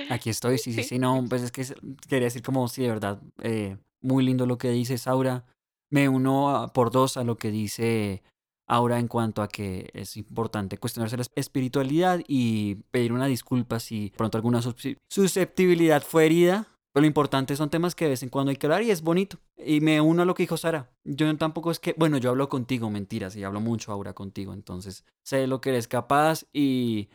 Aquí 0.10 0.30
estoy, 0.30 0.58
sí, 0.58 0.74
sí, 0.74 0.84
Sí, 0.84 1.00
no, 1.00 1.24
pues 1.30 1.44
es 1.44 1.52
que 1.52 1.64
quería 2.10 2.26
decir 2.26 2.42
como, 2.42 2.68
sí, 2.68 2.82
de 2.84 2.90
verdad, 2.90 3.22
eh, 3.44 3.78
muy 4.02 4.24
lindo 4.24 4.46
lo 4.46 4.58
que 4.58 4.70
dice 4.72 4.96
Aura. 5.10 5.46
Me 5.92 6.10
uno 6.10 6.50
a- 6.56 6.74
por 6.74 6.92
dos 6.92 7.16
a 7.18 7.24
lo 7.24 7.38
que 7.38 7.52
dice 7.52 8.24
Aura 8.68 9.00
en 9.00 9.08
cuanto 9.08 9.42
a 9.42 9.48
que 9.48 9.90
es 9.94 10.18
importante 10.18 10.78
cuestionarse 10.78 11.16
la 11.18 11.24
espiritualidad 11.36 12.20
y 12.28 12.76
pedir 12.92 13.14
una 13.14 13.28
disculpa 13.28 13.80
si 13.80 14.12
pronto 14.18 14.38
alguna 14.38 14.62
susceptibilidad 15.10 16.02
fue 16.04 16.26
herida. 16.26 16.68
Pero 16.98 17.04
lo 17.04 17.10
importante 17.10 17.56
son 17.56 17.70
temas 17.70 17.94
que 17.94 18.06
de 18.06 18.10
vez 18.10 18.24
en 18.24 18.30
cuando 18.30 18.50
hay 18.50 18.56
que 18.56 18.66
hablar 18.66 18.82
y 18.82 18.90
es 18.90 19.04
bonito. 19.04 19.38
Y 19.56 19.82
me 19.82 20.02
uno 20.02 20.24
a 20.24 20.26
lo 20.26 20.34
que 20.34 20.42
dijo 20.42 20.58
Sara. 20.58 20.90
Yo 21.04 21.38
tampoco 21.38 21.70
es 21.70 21.78
que, 21.80 21.94
bueno, 21.96 22.18
yo 22.18 22.32
hablo 22.32 22.50
contigo, 22.50 22.90
mentiras, 22.90 23.36
y 23.36 23.44
hablo 23.44 23.60
mucho 23.60 23.92
Aura 23.92 24.14
contigo, 24.14 24.52
entonces 24.52 25.06
sé 25.22 25.46
lo 25.46 25.62
que 25.62 25.70
eres 25.70 25.88
capaz 25.88 26.46
y, 26.54 27.10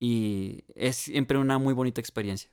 y 0.00 0.64
es 0.74 0.96
siempre 0.96 1.36
una 1.36 1.58
muy 1.58 1.74
bonita 1.74 2.00
experiencia. 2.00 2.50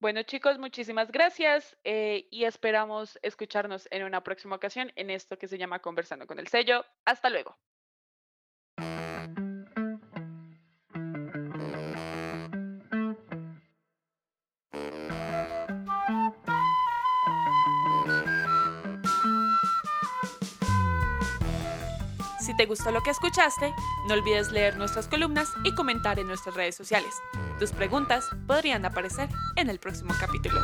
Bueno, 0.00 0.22
chicos, 0.22 0.58
muchísimas 0.58 1.12
gracias 1.12 1.76
eh, 1.84 2.28
y 2.30 2.44
esperamos 2.44 3.18
escucharnos 3.20 3.86
en 3.90 4.04
una 4.04 4.24
próxima 4.24 4.56
ocasión 4.56 4.90
en 4.96 5.10
esto 5.10 5.36
que 5.36 5.48
se 5.48 5.58
llama 5.58 5.80
Conversando 5.80 6.26
con 6.26 6.38
el 6.38 6.48
Sello. 6.48 6.86
Hasta 7.04 7.28
luego. 7.28 7.58
Te 22.56 22.66
gustó 22.66 22.92
lo 22.92 23.02
que 23.02 23.10
escuchaste, 23.10 23.74
no 24.06 24.14
olvides 24.14 24.52
leer 24.52 24.76
nuestras 24.76 25.08
columnas 25.08 25.48
y 25.64 25.74
comentar 25.74 26.20
en 26.20 26.28
nuestras 26.28 26.54
redes 26.54 26.76
sociales. 26.76 27.12
Tus 27.58 27.72
preguntas 27.72 28.24
podrían 28.46 28.84
aparecer 28.84 29.28
en 29.56 29.70
el 29.70 29.80
próximo 29.80 30.14
capítulo. 30.20 30.60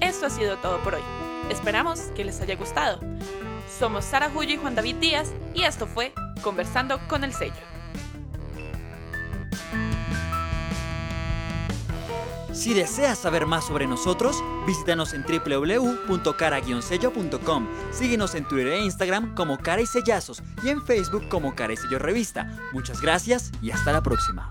Esto 0.00 0.26
ha 0.26 0.30
sido 0.30 0.56
todo 0.56 0.82
por 0.82 0.94
hoy. 0.94 1.02
Esperamos 1.50 2.00
que 2.14 2.24
les 2.24 2.40
haya 2.40 2.56
gustado. 2.56 2.98
Somos 3.78 4.06
Sara 4.06 4.30
Julio 4.30 4.54
y 4.54 4.58
Juan 4.58 4.74
David 4.74 4.96
Díaz 4.96 5.32
y 5.54 5.64
esto 5.64 5.86
fue 5.86 6.14
Conversando 6.42 6.98
con 7.08 7.24
el 7.24 7.34
Sello. 7.34 7.75
Si 12.56 12.72
deseas 12.72 13.18
saber 13.18 13.44
más 13.44 13.66
sobre 13.66 13.86
nosotros, 13.86 14.42
visítanos 14.66 15.12
en 15.12 15.24
www.cara-sello.com. 15.24 17.68
Síguenos 17.92 18.34
en 18.34 18.48
Twitter 18.48 18.72
e 18.72 18.80
Instagram 18.80 19.34
como 19.34 19.58
Cara 19.58 19.82
y 19.82 19.86
Sellazos 19.86 20.42
y 20.64 20.70
en 20.70 20.82
Facebook 20.82 21.28
como 21.28 21.54
Cara 21.54 21.74
y 21.74 21.76
Sello 21.76 21.98
Revista. 21.98 22.50
Muchas 22.72 23.02
gracias 23.02 23.52
y 23.60 23.72
hasta 23.72 23.92
la 23.92 24.02
próxima. 24.02 24.48